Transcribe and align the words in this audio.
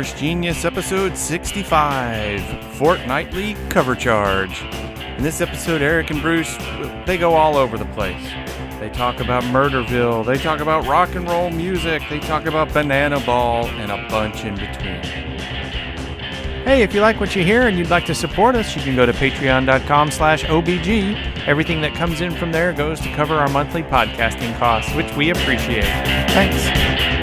Inverse 0.00 0.18
Genius 0.18 0.64
episode 0.64 1.14
65 1.14 2.40
Fortnightly 2.76 3.52
Cover 3.68 3.94
Charge. 3.94 4.62
In 4.62 5.22
this 5.22 5.42
episode, 5.42 5.82
Eric 5.82 6.08
and 6.08 6.22
Bruce, 6.22 6.56
they 7.04 7.18
go 7.18 7.34
all 7.34 7.54
over 7.58 7.76
the 7.76 7.84
place. 7.84 8.30
They 8.78 8.88
talk 8.88 9.20
about 9.20 9.42
Murderville, 9.42 10.24
they 10.24 10.38
talk 10.38 10.60
about 10.60 10.86
rock 10.86 11.14
and 11.16 11.28
roll 11.28 11.50
music, 11.50 12.00
they 12.08 12.18
talk 12.18 12.46
about 12.46 12.72
Banana 12.72 13.20
Ball, 13.26 13.66
and 13.66 13.92
a 13.92 14.08
bunch 14.08 14.42
in 14.42 14.54
between. 14.54 15.02
Hey, 16.64 16.82
if 16.82 16.94
you 16.94 17.02
like 17.02 17.20
what 17.20 17.36
you 17.36 17.44
hear 17.44 17.68
and 17.68 17.76
you'd 17.76 17.90
like 17.90 18.06
to 18.06 18.14
support 18.14 18.56
us, 18.56 18.74
you 18.74 18.80
can 18.80 18.96
go 18.96 19.04
to 19.04 19.12
patreon.com 19.12 20.10
slash 20.10 20.44
OBG. 20.44 21.46
Everything 21.46 21.82
that 21.82 21.94
comes 21.94 22.22
in 22.22 22.32
from 22.32 22.52
there 22.52 22.72
goes 22.72 23.00
to 23.00 23.12
cover 23.12 23.34
our 23.34 23.48
monthly 23.48 23.82
podcasting 23.82 24.58
costs, 24.58 24.94
which 24.94 25.14
we 25.14 25.28
appreciate. 25.28 25.84
Thanks. 26.32 27.19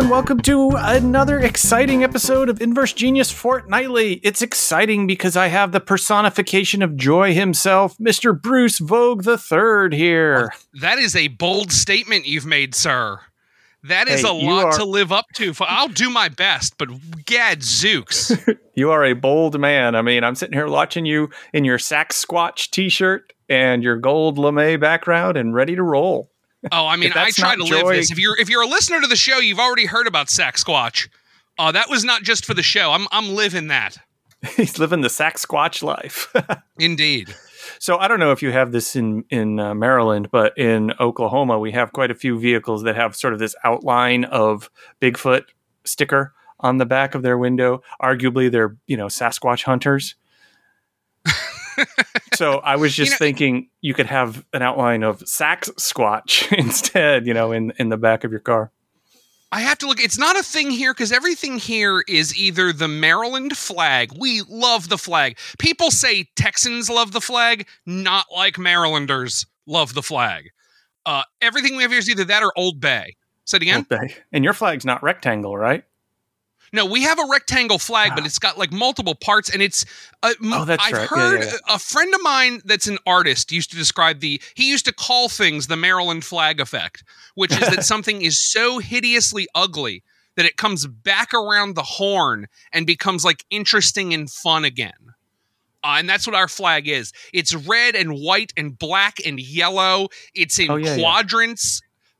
Hello 0.00 0.06
and 0.08 0.12
welcome 0.12 0.40
to 0.40 0.70
another 0.76 1.38
exciting 1.40 2.02
episode 2.02 2.48
of 2.48 2.62
Inverse 2.62 2.94
Genius 2.94 3.30
Fortnightly. 3.30 4.14
It's 4.22 4.40
exciting 4.40 5.06
because 5.06 5.36
I 5.36 5.48
have 5.48 5.72
the 5.72 5.80
personification 5.80 6.80
of 6.80 6.96
joy 6.96 7.34
himself, 7.34 7.98
Mr. 7.98 8.32
Bruce 8.40 8.78
Vogue 8.78 9.28
III 9.28 9.94
here. 9.94 10.54
That 10.80 10.98
is 10.98 11.14
a 11.14 11.28
bold 11.28 11.70
statement 11.70 12.26
you've 12.26 12.46
made, 12.46 12.74
sir. 12.74 13.20
That 13.84 14.08
is 14.08 14.22
Hey, 14.22 14.28
a 14.30 14.32
lot 14.32 14.64
are- 14.64 14.78
to 14.78 14.86
live 14.86 15.12
up 15.12 15.26
to. 15.34 15.52
I'll 15.60 15.88
do 15.88 16.08
my 16.08 16.30
best, 16.30 16.78
but 16.78 16.88
gadzooks. 17.26 18.32
You 18.74 18.92
are 18.92 19.04
a 19.04 19.12
bold 19.12 19.60
man. 19.60 19.94
I 19.94 20.00
mean, 20.00 20.24
I'm 20.24 20.34
sitting 20.34 20.54
here 20.56 20.66
watching 20.66 21.04
you 21.04 21.28
in 21.52 21.66
your 21.66 21.78
sack 21.78 22.14
squatch 22.14 22.70
t-shirt 22.70 23.34
and 23.50 23.82
your 23.82 23.96
gold 23.96 24.38
lame 24.38 24.80
background 24.80 25.36
and 25.36 25.52
ready 25.52 25.76
to 25.76 25.82
roll. 25.82 26.30
Oh, 26.72 26.86
I 26.86 26.96
mean, 26.96 27.12
I 27.14 27.30
try 27.30 27.54
to 27.54 27.60
not 27.60 27.70
live 27.70 27.86
this. 27.88 28.10
If 28.10 28.18
you're 28.18 28.38
if 28.38 28.48
you're 28.48 28.62
a 28.62 28.68
listener 28.68 29.00
to 29.00 29.06
the 29.06 29.16
show, 29.16 29.38
you've 29.38 29.60
already 29.60 29.86
heard 29.86 30.06
about 30.06 30.30
Sack 30.30 30.56
Squatch. 30.56 31.08
Uh, 31.58 31.72
that 31.72 31.90
was 31.90 32.04
not 32.04 32.22
just 32.22 32.46
for 32.46 32.54
the 32.54 32.62
show. 32.62 32.92
I'm 32.92 33.06
I'm 33.12 33.34
living 33.34 33.68
that. 33.68 33.98
He's 34.56 34.78
living 34.78 35.02
the 35.02 35.10
sack 35.10 35.36
squatch 35.36 35.82
life. 35.82 36.32
Indeed. 36.78 37.34
So 37.78 37.98
I 37.98 38.08
don't 38.08 38.18
know 38.18 38.32
if 38.32 38.42
you 38.42 38.52
have 38.52 38.72
this 38.72 38.96
in 38.96 39.24
in 39.28 39.60
uh, 39.60 39.74
Maryland, 39.74 40.30
but 40.30 40.56
in 40.56 40.92
Oklahoma 40.98 41.58
we 41.58 41.72
have 41.72 41.92
quite 41.92 42.10
a 42.10 42.14
few 42.14 42.40
vehicles 42.40 42.82
that 42.84 42.96
have 42.96 43.14
sort 43.14 43.34
of 43.34 43.38
this 43.38 43.54
outline 43.62 44.24
of 44.24 44.70
Bigfoot 45.00 45.44
sticker 45.84 46.32
on 46.60 46.78
the 46.78 46.86
back 46.86 47.14
of 47.14 47.22
their 47.22 47.36
window. 47.36 47.82
Arguably, 48.00 48.50
they're 48.50 48.76
you 48.86 48.96
know 48.96 49.06
Sasquatch 49.06 49.64
hunters. 49.64 50.14
So 52.40 52.58
I 52.60 52.76
was 52.76 52.94
just 52.94 53.10
You 53.10 53.14
know- 53.14 53.18
thinking 53.18 53.68
you 53.82 53.92
could 53.94 54.06
have 54.06 54.44
an 54.52 54.62
outline 54.62 55.02
of 55.02 55.26
Sax 55.28 55.68
Squatch 55.78 56.50
instead, 56.58 57.26
you 57.26 57.34
know, 57.34 57.52
in 57.52 57.72
in 57.78 57.90
the 57.90 57.96
back 57.98 58.24
of 58.24 58.30
your 58.30 58.40
car. 58.40 58.72
I 59.52 59.60
have 59.60 59.78
to 59.78 59.86
look. 59.86 60.00
It's 60.00 60.18
not 60.18 60.38
a 60.38 60.42
thing 60.42 60.70
here 60.70 60.94
because 60.94 61.10
everything 61.12 61.58
here 61.58 62.02
is 62.08 62.36
either 62.38 62.72
the 62.72 62.86
Maryland 62.88 63.56
flag. 63.56 64.10
We 64.18 64.42
love 64.48 64.88
the 64.88 64.96
flag. 64.96 65.38
People 65.58 65.90
say 65.90 66.28
Texans 66.36 66.88
love 66.88 67.10
the 67.12 67.20
flag, 67.20 67.66
not 67.84 68.26
like 68.34 68.58
Marylanders 68.58 69.46
love 69.66 69.92
the 69.94 70.02
flag. 70.02 70.50
Uh, 71.04 71.22
everything 71.42 71.74
we 71.76 71.82
have 71.82 71.90
here 71.90 71.98
is 71.98 72.08
either 72.08 72.24
that 72.24 72.42
or 72.44 72.52
Old 72.56 72.80
Bay. 72.80 73.16
Say 73.44 73.56
it 73.56 73.62
again. 73.62 73.86
Okay. 73.90 74.14
And 74.32 74.44
your 74.44 74.52
flag's 74.52 74.84
not 74.84 75.02
rectangle, 75.02 75.56
right? 75.58 75.82
No, 76.72 76.84
we 76.86 77.02
have 77.02 77.18
a 77.18 77.24
rectangle 77.28 77.78
flag, 77.78 78.12
but 78.14 78.22
Ah. 78.22 78.26
it's 78.26 78.38
got 78.38 78.56
like 78.56 78.72
multiple 78.72 79.14
parts, 79.14 79.50
and 79.50 79.60
it's. 79.62 79.84
Uh, 80.22 80.32
Oh, 80.42 80.64
that's 80.64 80.82
I've 80.84 80.92
right. 80.92 81.00
Yeah, 81.02 81.06
heard 81.08 81.42
yeah, 81.44 81.52
a 81.68 81.78
friend 81.78 82.14
of 82.14 82.22
mine 82.22 82.60
that's 82.64 82.86
an 82.86 82.98
artist 83.06 83.50
used 83.50 83.70
to 83.70 83.76
describe 83.76 84.20
the. 84.20 84.40
He 84.54 84.68
used 84.68 84.84
to 84.84 84.92
call 84.92 85.28
things 85.28 85.66
the 85.66 85.76
Maryland 85.76 86.24
flag 86.24 86.60
effect, 86.60 87.02
which 87.34 87.52
is 87.52 87.58
that 87.70 87.84
something 87.94 88.22
is 88.22 88.38
so 88.40 88.78
hideously 88.78 89.48
ugly 89.54 90.02
that 90.36 90.46
it 90.46 90.56
comes 90.56 90.86
back 90.86 91.34
around 91.34 91.74
the 91.74 91.82
horn 91.82 92.46
and 92.72 92.86
becomes 92.86 93.24
like 93.24 93.44
interesting 93.50 94.14
and 94.14 94.30
fun 94.30 94.64
again. 94.64 94.92
Uh, 95.82 95.96
and 95.98 96.08
that's 96.08 96.26
what 96.26 96.36
our 96.36 96.46
flag 96.48 96.86
is. 96.86 97.12
It's 97.32 97.54
red 97.54 97.96
and 97.96 98.12
white 98.14 98.52
and 98.56 98.78
black 98.78 99.16
and 99.26 99.40
yellow. 99.40 100.08
It's 100.34 100.58
in 100.58 100.70
Oh, 100.70 100.76
yeah, 100.76 100.94
yeah. 100.94 101.02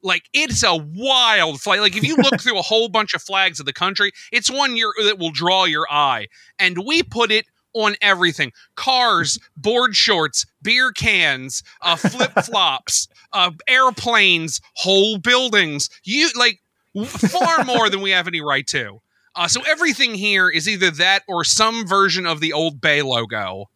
Like 0.02 0.28
it's 0.32 0.62
a 0.62 0.76
wild 0.76 1.60
flag. 1.60 1.80
Like 1.80 1.96
if 1.96 2.04
you 2.04 2.16
look 2.16 2.40
through 2.40 2.58
a 2.58 2.62
whole 2.62 2.88
bunch 2.88 3.14
of 3.14 3.22
flags 3.22 3.60
of 3.60 3.66
the 3.66 3.72
country, 3.72 4.12
it's 4.32 4.50
one 4.50 4.76
year 4.76 4.92
that 5.04 5.18
will 5.18 5.30
draw 5.30 5.64
your 5.64 5.86
eye. 5.90 6.28
And 6.58 6.84
we 6.86 7.02
put 7.02 7.30
it 7.30 7.46
on 7.74 7.94
everything: 8.00 8.52
cars, 8.76 9.38
board 9.56 9.94
shorts, 9.94 10.46
beer 10.62 10.92
cans, 10.92 11.62
uh, 11.82 11.96
flip 11.96 12.32
flops, 12.44 13.08
uh, 13.32 13.50
airplanes, 13.68 14.60
whole 14.74 15.18
buildings. 15.18 15.88
You 16.04 16.28
like 16.36 16.60
far 17.06 17.64
more 17.64 17.88
than 17.88 18.00
we 18.00 18.10
have 18.10 18.26
any 18.26 18.40
right 18.40 18.66
to. 18.68 19.00
Uh, 19.34 19.46
so 19.46 19.62
everything 19.62 20.14
here 20.14 20.48
is 20.48 20.68
either 20.68 20.90
that 20.90 21.22
or 21.28 21.44
some 21.44 21.86
version 21.86 22.26
of 22.26 22.40
the 22.40 22.52
Old 22.52 22.80
Bay 22.80 23.00
logo. 23.02 23.70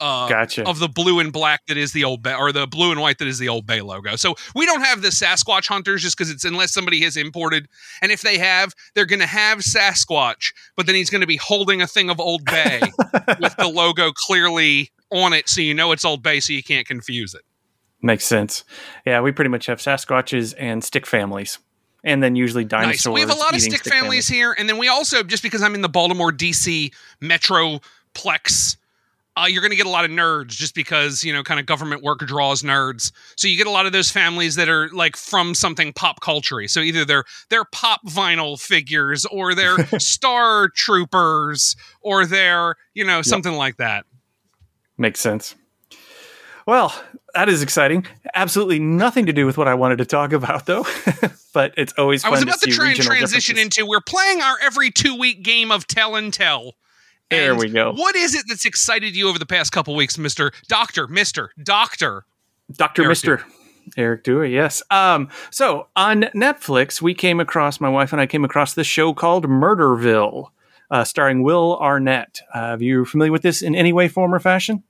Uh, 0.00 0.26
Gotcha. 0.28 0.66
of 0.66 0.78
the 0.78 0.88
blue 0.88 1.20
and 1.20 1.30
black 1.30 1.66
that 1.66 1.76
is 1.76 1.92
the 1.92 2.04
old 2.04 2.22
bay 2.22 2.34
or 2.34 2.52
the 2.52 2.66
blue 2.66 2.90
and 2.90 3.02
white 3.02 3.18
that 3.18 3.28
is 3.28 3.38
the 3.38 3.50
old 3.50 3.66
bay 3.66 3.82
logo. 3.82 4.16
So 4.16 4.34
we 4.54 4.64
don't 4.64 4.80
have 4.80 5.02
the 5.02 5.08
Sasquatch 5.08 5.68
hunters 5.68 6.00
just 6.00 6.16
because 6.16 6.30
it's 6.30 6.44
unless 6.44 6.72
somebody 6.72 7.02
has 7.02 7.18
imported. 7.18 7.68
And 8.00 8.10
if 8.10 8.22
they 8.22 8.38
have, 8.38 8.74
they're 8.94 9.04
going 9.04 9.20
to 9.20 9.26
have 9.26 9.58
Sasquatch, 9.58 10.54
but 10.74 10.86
then 10.86 10.94
he's 10.94 11.10
going 11.10 11.20
to 11.20 11.26
be 11.26 11.36
holding 11.36 11.82
a 11.82 11.86
thing 11.86 12.08
of 12.08 12.18
Old 12.18 12.46
Bay 12.46 12.80
with 13.40 13.54
the 13.56 13.68
logo 13.68 14.10
clearly 14.12 14.90
on 15.10 15.32
it, 15.32 15.48
so 15.48 15.60
you 15.60 15.74
know 15.74 15.92
it's 15.92 16.04
Old 16.04 16.22
Bay, 16.22 16.40
so 16.40 16.52
you 16.52 16.62
can't 16.62 16.86
confuse 16.86 17.34
it. 17.34 17.42
Makes 18.02 18.24
sense. 18.24 18.64
Yeah, 19.04 19.20
we 19.20 19.32
pretty 19.32 19.50
much 19.50 19.66
have 19.66 19.78
Sasquatches 19.78 20.54
and 20.58 20.82
stick 20.82 21.06
families. 21.06 21.58
And 22.02 22.22
then 22.22 22.34
usually 22.34 22.64
dinosaurs. 22.64 23.04
Nice. 23.06 23.14
We 23.14 23.20
have 23.20 23.30
a 23.30 23.34
lot 23.38 23.50
of 23.50 23.58
eating 23.58 23.72
stick 23.72 23.92
families 23.92 24.26
here, 24.26 24.56
and 24.58 24.66
then 24.66 24.78
we 24.78 24.88
also 24.88 25.22
just 25.22 25.42
because 25.42 25.62
I'm 25.62 25.74
in 25.74 25.82
the 25.82 25.88
Baltimore 25.88 26.32
DC 26.32 26.94
metroplex. 27.20 28.76
Uh, 29.36 29.46
you're 29.46 29.62
going 29.62 29.70
to 29.70 29.76
get 29.76 29.86
a 29.86 29.90
lot 29.90 30.04
of 30.04 30.10
nerds 30.10 30.48
just 30.48 30.74
because 30.74 31.22
you 31.22 31.32
know 31.32 31.42
kind 31.42 31.60
of 31.60 31.64
government 31.64 32.02
work 32.02 32.18
draws 32.20 32.62
nerds 32.62 33.12
so 33.36 33.46
you 33.46 33.56
get 33.56 33.66
a 33.66 33.70
lot 33.70 33.86
of 33.86 33.92
those 33.92 34.10
families 34.10 34.56
that 34.56 34.68
are 34.68 34.88
like 34.90 35.16
from 35.16 35.54
something 35.54 35.92
pop 35.92 36.20
culture 36.20 36.66
so 36.66 36.80
either 36.80 37.04
they're 37.04 37.24
they're 37.48 37.64
pop 37.72 38.00
vinyl 38.06 38.60
figures 38.60 39.24
or 39.26 39.54
they're 39.54 39.78
star 39.98 40.68
troopers 40.74 41.76
or 42.02 42.26
they're 42.26 42.74
you 42.92 43.04
know 43.04 43.22
something 43.22 43.54
like 43.54 43.76
that 43.76 44.04
Makes 45.00 45.20
sense. 45.20 45.54
Well, 46.66 46.94
that 47.32 47.48
is 47.48 47.62
exciting. 47.62 48.06
Absolutely 48.34 48.78
nothing 48.78 49.24
to 49.24 49.32
do 49.32 49.46
with 49.46 49.56
what 49.56 49.66
I 49.66 49.72
wanted 49.72 49.96
to 49.96 50.04
talk 50.04 50.34
about, 50.34 50.66
though. 50.66 50.84
but 51.54 51.72
it's 51.78 51.94
always 51.96 52.22
i 52.22 52.26
fun 52.26 52.32
was 52.32 52.42
about 52.42 52.60
to, 52.60 52.70
see 52.70 52.76
try 52.76 52.90
and 52.90 53.00
transition 53.00 53.56
into 53.56 53.86
we're 53.86 54.02
playing 54.02 54.42
our 54.42 54.56
every 54.62 54.90
two 54.90 55.16
week 55.16 55.42
game 55.42 55.72
of 55.72 55.86
tell 55.86 56.16
and 56.16 56.34
tell 56.34 56.74
There 57.30 57.50
And 57.52 57.58
we 57.60 57.68
go. 57.70 57.92
what 57.92 58.16
is 58.16 58.34
it 58.34 58.44
that's 58.48 58.64
excited 58.64 59.14
you 59.16 59.28
over 59.28 59.38
the 59.38 59.46
past 59.46 59.72
couple 59.72 59.94
weeks 59.94 60.16
mr 60.16 60.52
doctor 60.68 61.06
mr 61.06 61.48
doctor 61.62 62.24
Dr. 62.76 63.08
Mister. 63.08 63.44
Eric 63.96 64.22
Dewey, 64.22 64.52
yes. 64.54 64.80
Um, 64.92 65.28
so 65.50 65.88
on 65.96 66.22
Netflix, 66.34 67.02
we 67.02 67.14
came 67.14 67.40
across, 67.40 67.80
my 67.80 67.88
wife 67.88 68.12
and 68.12 68.20
I 68.20 68.26
came 68.26 68.44
across 68.44 68.74
this 68.74 68.86
show 68.86 69.12
called 69.12 69.46
Murderville, 69.48 70.50
uh, 70.90 71.02
starring 71.02 71.42
Will 71.42 71.76
Arnett. 71.80 72.40
Uh, 72.54 72.58
are 72.58 72.78
you 72.82 73.04
familiar 73.04 73.32
with 73.32 73.42
this 73.42 73.60
in 73.62 73.74
any 73.74 73.92
way, 73.92 74.06
form, 74.06 74.32
or 74.32 74.38
fashion? 74.38 74.84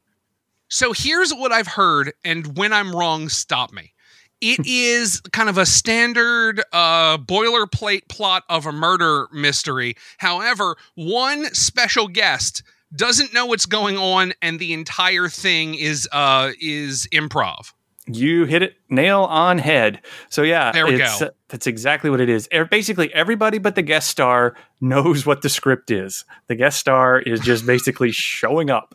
So 0.68 0.92
here's 0.92 1.32
what 1.32 1.52
I've 1.52 1.68
heard, 1.68 2.12
and 2.22 2.58
when 2.58 2.72
I'm 2.74 2.94
wrong, 2.94 3.30
stop 3.30 3.72
me. 3.72 3.94
It 4.40 4.60
is 4.66 5.20
kind 5.32 5.48
of 5.48 5.58
a 5.58 5.66
standard 5.66 6.62
uh, 6.72 7.18
boilerplate 7.18 8.08
plot 8.08 8.44
of 8.48 8.66
a 8.66 8.72
murder 8.72 9.28
mystery. 9.32 9.96
However, 10.18 10.76
one 10.94 11.52
special 11.54 12.08
guest 12.08 12.62
doesn't 12.94 13.32
know 13.32 13.46
what's 13.46 13.66
going 13.66 13.96
on, 13.96 14.32
and 14.42 14.58
the 14.58 14.72
entire 14.72 15.28
thing 15.28 15.75
is 15.75 16.08
uh, 16.12 16.50
is 16.60 17.06
improv. 17.12 17.72
You 18.14 18.44
hit 18.44 18.62
it 18.62 18.74
nail 18.88 19.22
on 19.22 19.58
head. 19.58 20.00
So 20.28 20.42
yeah, 20.42 20.72
There 20.72 20.86
we 20.86 21.00
it's, 21.00 21.20
go. 21.20 21.26
uh, 21.26 21.30
that's 21.48 21.66
exactly 21.66 22.10
what 22.10 22.20
it 22.20 22.28
is. 22.28 22.48
E- 22.52 22.62
Basically, 22.70 23.12
everybody 23.14 23.58
but 23.58 23.74
the 23.74 23.82
guest 23.82 24.08
star 24.08 24.54
knows 24.80 25.26
what 25.26 25.42
the 25.42 25.48
script 25.48 25.90
is. 25.90 26.24
The 26.48 26.54
guest 26.54 26.78
star 26.78 27.18
is 27.20 27.40
just 27.40 27.66
basically 27.66 28.10
showing 28.12 28.70
up. 28.70 28.94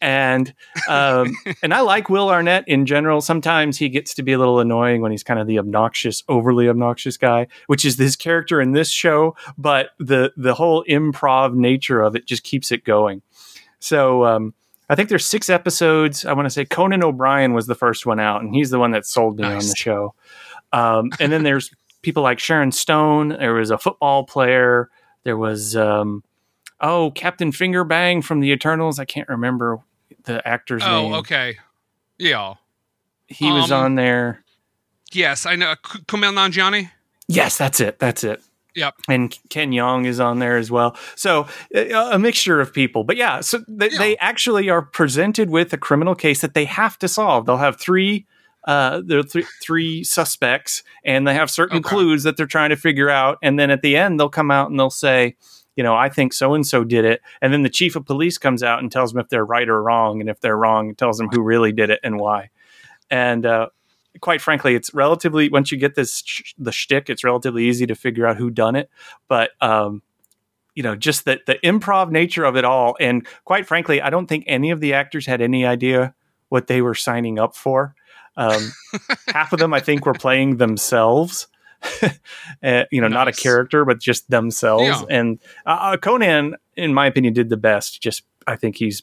And 0.00 0.54
um, 0.88 1.34
and 1.60 1.74
I 1.74 1.80
like 1.80 2.08
Will 2.08 2.30
Arnett 2.30 2.62
in 2.68 2.86
general. 2.86 3.20
Sometimes 3.20 3.78
he 3.78 3.88
gets 3.88 4.14
to 4.14 4.22
be 4.22 4.32
a 4.32 4.38
little 4.38 4.60
annoying 4.60 5.00
when 5.02 5.10
he's 5.10 5.24
kind 5.24 5.40
of 5.40 5.48
the 5.48 5.58
obnoxious, 5.58 6.22
overly 6.28 6.68
obnoxious 6.68 7.16
guy, 7.16 7.48
which 7.66 7.84
is 7.84 7.98
his 7.98 8.14
character 8.14 8.60
in 8.60 8.70
this 8.70 8.90
show. 8.92 9.34
But 9.56 9.90
the 9.98 10.32
the 10.36 10.54
whole 10.54 10.84
improv 10.88 11.54
nature 11.54 12.00
of 12.00 12.14
it 12.14 12.26
just 12.26 12.44
keeps 12.44 12.70
it 12.70 12.84
going. 12.84 13.22
So 13.80 14.24
um, 14.24 14.54
I 14.88 14.94
think 14.94 15.08
there's 15.08 15.26
six 15.26 15.48
episodes. 15.50 16.24
I 16.24 16.32
want 16.32 16.46
to 16.46 16.50
say 16.50 16.64
Conan 16.64 17.02
O'Brien 17.04 17.52
was 17.52 17.66
the 17.66 17.74
first 17.74 18.06
one 18.06 18.18
out, 18.20 18.42
and 18.42 18.54
he's 18.54 18.70
the 18.70 18.78
one 18.78 18.92
that 18.92 19.04
sold 19.06 19.38
me 19.38 19.44
on 19.44 19.58
the 19.58 19.74
show. 19.76 20.14
Um, 20.72 21.10
and 21.20 21.30
then 21.32 21.42
there's 21.42 21.70
people 22.02 22.22
like 22.22 22.38
Sharon 22.38 22.72
Stone. 22.72 23.30
There 23.30 23.54
was 23.54 23.70
a 23.70 23.78
football 23.78 24.24
player. 24.24 24.88
There 25.24 25.36
was 25.36 25.76
um, 25.76 26.24
oh 26.80 27.10
Captain 27.10 27.52
Fingerbang 27.52 28.24
from 28.24 28.40
the 28.40 28.50
Eternals. 28.50 28.98
I 28.98 29.04
can't 29.04 29.28
remember 29.28 29.80
the 30.24 30.46
actor's 30.46 30.82
name. 30.82 31.12
Oh, 31.12 31.18
okay. 31.18 31.56
Yeah. 32.18 32.54
He 33.26 33.50
was 33.52 33.70
Um, 33.70 33.84
on 33.84 33.94
there. 33.96 34.42
Yes, 35.12 35.44
I 35.46 35.56
know. 35.56 35.74
Kumail 35.82 36.32
Nanjiani. 36.32 36.90
Yes, 37.28 37.58
that's 37.58 37.80
it. 37.80 37.98
That's 37.98 38.24
it. 38.24 38.42
Yep. 38.78 38.94
And 39.08 39.38
Ken 39.50 39.70
Jeong 39.72 40.06
is 40.06 40.20
on 40.20 40.38
there 40.38 40.56
as 40.56 40.70
well. 40.70 40.96
So 41.16 41.46
uh, 41.74 42.10
a 42.12 42.18
mixture 42.18 42.60
of 42.60 42.72
people. 42.72 43.04
But 43.04 43.16
yeah, 43.16 43.40
so 43.40 43.64
they, 43.68 43.90
Yeah. 43.90 43.98
they 43.98 44.16
actually 44.18 44.70
are 44.70 44.82
presented 44.82 45.50
with 45.50 45.72
a 45.72 45.78
criminal 45.78 46.14
case 46.14 46.40
that 46.40 46.54
they 46.54 46.64
have 46.64 46.98
to 47.00 47.08
solve. 47.08 47.46
They'll 47.46 47.56
have 47.58 47.78
three. 47.78 48.26
Uh, 48.66 49.00
there 49.04 49.18
are 49.18 49.22
th- 49.22 49.46
three 49.62 50.04
suspects, 50.04 50.82
and 51.04 51.26
they 51.26 51.34
have 51.34 51.50
certain 51.50 51.78
Okay. 51.78 51.88
clues 51.88 52.22
that 52.24 52.36
they're 52.36 52.46
trying 52.46 52.70
to 52.70 52.76
figure 52.76 53.08
out. 53.08 53.38
And 53.42 53.58
then 53.58 53.70
at 53.70 53.82
the 53.82 53.96
end, 53.96 54.20
they'll 54.20 54.28
come 54.28 54.50
out 54.50 54.68
and 54.70 54.78
they'll 54.78 54.90
say, 54.90 55.36
you 55.74 55.82
know, 55.84 55.94
I 55.94 56.08
think 56.08 56.32
so 56.32 56.54
and 56.54 56.66
so 56.66 56.84
did 56.84 57.04
it. 57.04 57.20
And 57.40 57.52
then 57.52 57.62
the 57.62 57.70
chief 57.70 57.96
of 57.96 58.04
police 58.04 58.36
comes 58.36 58.62
out 58.62 58.80
and 58.80 58.90
tells 58.92 59.12
them 59.12 59.20
if 59.20 59.28
they're 59.28 59.44
right 59.46 59.68
or 59.68 59.82
wrong. 59.82 60.20
And 60.20 60.28
if 60.28 60.40
they're 60.40 60.56
wrong, 60.56 60.90
it 60.90 60.98
tells 60.98 61.18
them 61.18 61.28
who 61.28 61.40
really 61.40 61.72
did 61.72 61.88
it 61.90 62.00
and 62.02 62.18
why. 62.18 62.50
And 63.10 63.46
uh, 63.46 63.68
quite 64.20 64.40
frankly, 64.40 64.74
it's 64.74 64.92
relatively 64.94 65.48
once 65.48 65.70
you 65.72 65.78
get 65.78 65.94
this 65.94 66.22
sh- 66.24 66.54
the 66.58 66.72
shtick, 66.72 67.08
it's 67.10 67.24
relatively 67.24 67.64
easy 67.64 67.86
to 67.86 67.94
figure 67.94 68.26
out 68.26 68.36
who 68.36 68.50
done 68.50 68.76
it. 68.76 68.90
But 69.28 69.50
um, 69.60 70.02
you 70.74 70.82
know, 70.82 70.96
just 70.96 71.24
the 71.24 71.40
the 71.46 71.56
improv 71.64 72.10
nature 72.10 72.44
of 72.44 72.56
it 72.56 72.64
all, 72.64 72.96
and 73.00 73.26
quite 73.44 73.66
frankly, 73.66 74.00
I 74.00 74.10
don't 74.10 74.26
think 74.26 74.44
any 74.46 74.70
of 74.70 74.80
the 74.80 74.94
actors 74.94 75.26
had 75.26 75.40
any 75.40 75.64
idea 75.66 76.14
what 76.48 76.66
they 76.66 76.80
were 76.82 76.94
signing 76.94 77.38
up 77.38 77.54
for. 77.54 77.94
Um, 78.36 78.72
half 79.28 79.52
of 79.52 79.58
them, 79.58 79.74
I 79.74 79.80
think, 79.80 80.06
were 80.06 80.14
playing 80.14 80.56
themselves. 80.58 81.48
uh, 82.62 82.84
you 82.90 83.00
know, 83.00 83.08
not 83.08 83.28
a 83.28 83.32
character, 83.32 83.84
but 83.84 84.00
just 84.00 84.30
themselves. 84.30 84.84
Yeah. 84.84 85.02
And 85.10 85.38
uh, 85.66 85.96
Conan, 85.96 86.54
in 86.76 86.94
my 86.94 87.06
opinion, 87.06 87.34
did 87.34 87.48
the 87.50 87.56
best. 87.56 88.00
Just 88.00 88.22
I 88.46 88.56
think 88.56 88.76
he's, 88.76 89.02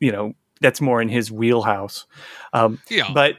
you 0.00 0.10
know, 0.12 0.34
that's 0.60 0.80
more 0.80 1.00
in 1.02 1.08
his 1.08 1.30
wheelhouse. 1.30 2.06
Um, 2.52 2.80
Yeah. 2.90 3.10
but 3.14 3.36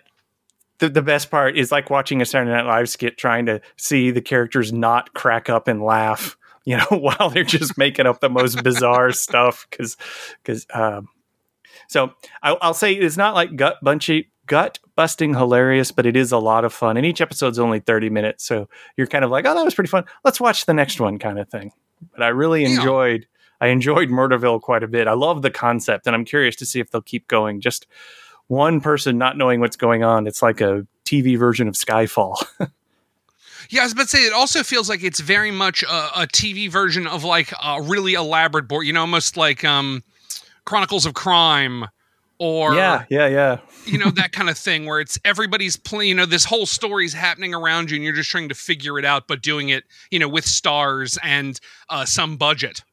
the, 0.79 0.89
the 0.89 1.01
best 1.01 1.29
part 1.31 1.57
is 1.57 1.71
like 1.71 1.89
watching 1.89 2.21
a 2.21 2.25
Saturday 2.25 2.51
Night 2.51 2.65
Live 2.65 2.89
skit, 2.89 3.17
trying 3.17 3.45
to 3.45 3.61
see 3.77 4.11
the 4.11 4.21
characters 4.21 4.73
not 4.73 5.13
crack 5.13 5.49
up 5.49 5.67
and 5.67 5.81
laugh, 5.81 6.37
you 6.65 6.77
know, 6.77 6.85
while 6.89 7.29
they're 7.29 7.43
just 7.43 7.77
making 7.77 8.05
up 8.05 8.19
the 8.19 8.29
most 8.29 8.63
bizarre 8.63 9.11
stuff. 9.13 9.67
Because, 9.69 9.97
because, 10.43 10.65
um, 10.73 11.07
so 11.87 12.13
I, 12.41 12.51
I'll 12.61 12.73
say 12.73 12.93
it's 12.93 13.17
not 13.17 13.33
like 13.35 13.55
gut 13.55 13.77
bunchy, 13.83 14.31
gut 14.47 14.79
busting 14.95 15.33
hilarious, 15.35 15.91
but 15.91 16.05
it 16.05 16.15
is 16.15 16.31
a 16.31 16.37
lot 16.37 16.65
of 16.65 16.73
fun. 16.73 16.97
And 16.97 17.05
each 17.05 17.21
episode's 17.21 17.59
only 17.59 17.79
thirty 17.79 18.09
minutes, 18.09 18.43
so 18.45 18.67
you're 18.97 19.07
kind 19.07 19.23
of 19.25 19.31
like, 19.31 19.45
oh, 19.45 19.53
that 19.55 19.63
was 19.65 19.75
pretty 19.75 19.89
fun. 19.89 20.05
Let's 20.23 20.39
watch 20.41 20.65
the 20.65 20.73
next 20.73 20.99
one, 20.99 21.19
kind 21.19 21.39
of 21.39 21.49
thing. 21.49 21.71
But 22.11 22.23
I 22.23 22.29
really 22.29 22.63
Yeah. 22.63 22.75
enjoyed. 22.77 23.27
I 23.61 23.67
enjoyed 23.67 24.09
Murderville 24.09 24.59
quite 24.61 24.83
a 24.83 24.87
bit. 24.89 25.07
I 25.07 25.13
love 25.13 25.41
the 25.41 25.51
concept, 25.51 26.05
and 26.07 26.13
I'm 26.15 26.25
curious 26.25 26.55
to 26.57 26.65
see 26.65 26.79
if 26.81 26.91
they'll 26.91 27.01
keep 27.01 27.27
going. 27.27 27.61
Just 27.61 27.87
one 28.53 28.81
person 28.81 29.17
not 29.17 29.37
knowing 29.37 29.59
what's 29.59 29.75
going 29.75 30.03
on. 30.03 30.27
It's 30.27 30.41
like 30.41 30.61
a 30.61 30.85
TV 31.05 31.37
version 31.37 31.67
of 31.67 31.75
Spyfall. 31.75 32.35
Yeah, 33.69 33.81
I 33.81 33.83
was 33.85 33.93
about 33.93 34.03
to 34.03 34.07
say 34.09 34.19
it 34.19 34.33
also 34.33 34.61
feels 34.61 34.87
like 34.87 35.03
it's 35.03 35.19
very 35.19 35.49
much 35.49 35.83
a, 35.83 36.21
a 36.21 36.27
TV 36.27 36.69
version 36.69 37.07
of 37.07 37.23
like 37.23 37.51
a 37.63 37.81
really 37.81 38.13
elaborate 38.13 38.67
board, 38.67 38.85
you 38.85 38.93
know, 38.93 39.01
almost 39.01 39.35
like 39.35 39.63
um 39.63 40.03
Chronicles 40.65 41.05
of 41.05 41.13
Crime 41.15 41.85
or 42.37 42.75
yeah, 42.75 43.05
yeah, 43.09 43.27
yeah. 43.27 43.59
you 43.85 43.97
know 43.97 44.11
that 44.11 44.31
kind 44.31 44.49
of 44.49 44.57
thing 44.57 44.85
where 44.85 44.99
it's 44.99 45.19
everybody's 45.25 45.75
playing, 45.75 46.09
you 46.09 46.15
know, 46.15 46.25
this 46.25 46.45
whole 46.45 46.65
story's 46.65 47.13
happening 47.13 47.55
around 47.55 47.89
you 47.89 47.95
and 47.95 48.03
you're 48.03 48.13
just 48.13 48.29
trying 48.29 48.49
to 48.49 48.55
figure 48.55 48.99
it 48.99 49.05
out 49.05 49.27
but 49.27 49.41
doing 49.41 49.69
it, 49.69 49.85
you 50.11 50.19
know, 50.19 50.27
with 50.27 50.45
stars 50.45 51.17
and 51.23 51.59
uh 51.89 52.05
some 52.05 52.37
budget. 52.37 52.83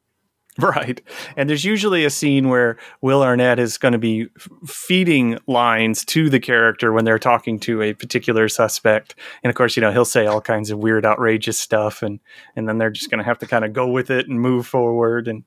Right. 0.59 1.01
And 1.37 1.49
there's 1.49 1.63
usually 1.63 2.03
a 2.03 2.09
scene 2.09 2.49
where 2.49 2.77
Will 3.01 3.23
Arnett 3.23 3.57
is 3.57 3.77
going 3.77 3.93
to 3.93 3.97
be 3.97 4.27
feeding 4.65 5.39
lines 5.47 6.03
to 6.05 6.29
the 6.29 6.41
character 6.41 6.91
when 6.91 7.05
they're 7.05 7.19
talking 7.19 7.57
to 7.61 7.81
a 7.81 7.93
particular 7.93 8.49
suspect. 8.49 9.15
And 9.43 9.49
of 9.49 9.55
course, 9.55 9.77
you 9.77 9.81
know, 9.81 9.91
he'll 9.91 10.03
say 10.03 10.25
all 10.25 10.41
kinds 10.41 10.69
of 10.69 10.79
weird, 10.79 11.05
outrageous 11.05 11.57
stuff 11.57 12.03
and 12.03 12.19
and 12.55 12.67
then 12.67 12.77
they're 12.77 12.89
just 12.89 13.09
going 13.09 13.19
to 13.19 13.25
have 13.25 13.39
to 13.39 13.47
kind 13.47 13.63
of 13.63 13.71
go 13.71 13.87
with 13.87 14.09
it 14.09 14.27
and 14.27 14.41
move 14.41 14.67
forward 14.67 15.29
and 15.29 15.43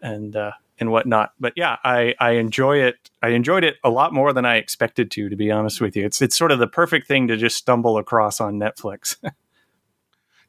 and 0.00 0.36
uh 0.36 0.52
and 0.78 0.90
whatnot. 0.92 1.32
But 1.40 1.54
yeah, 1.56 1.76
I 1.84 2.14
I 2.20 2.32
enjoy 2.32 2.78
it. 2.78 3.10
I 3.22 3.30
enjoyed 3.30 3.64
it 3.64 3.76
a 3.82 3.90
lot 3.90 4.14
more 4.14 4.32
than 4.32 4.44
I 4.44 4.56
expected 4.56 5.10
to 5.12 5.30
to 5.30 5.36
be 5.36 5.50
honest 5.50 5.80
with 5.80 5.96
you. 5.96 6.04
It's 6.04 6.22
it's 6.22 6.36
sort 6.36 6.52
of 6.52 6.60
the 6.60 6.68
perfect 6.68 7.08
thing 7.08 7.26
to 7.26 7.36
just 7.36 7.56
stumble 7.56 7.98
across 7.98 8.40
on 8.40 8.54
Netflix. 8.54 9.16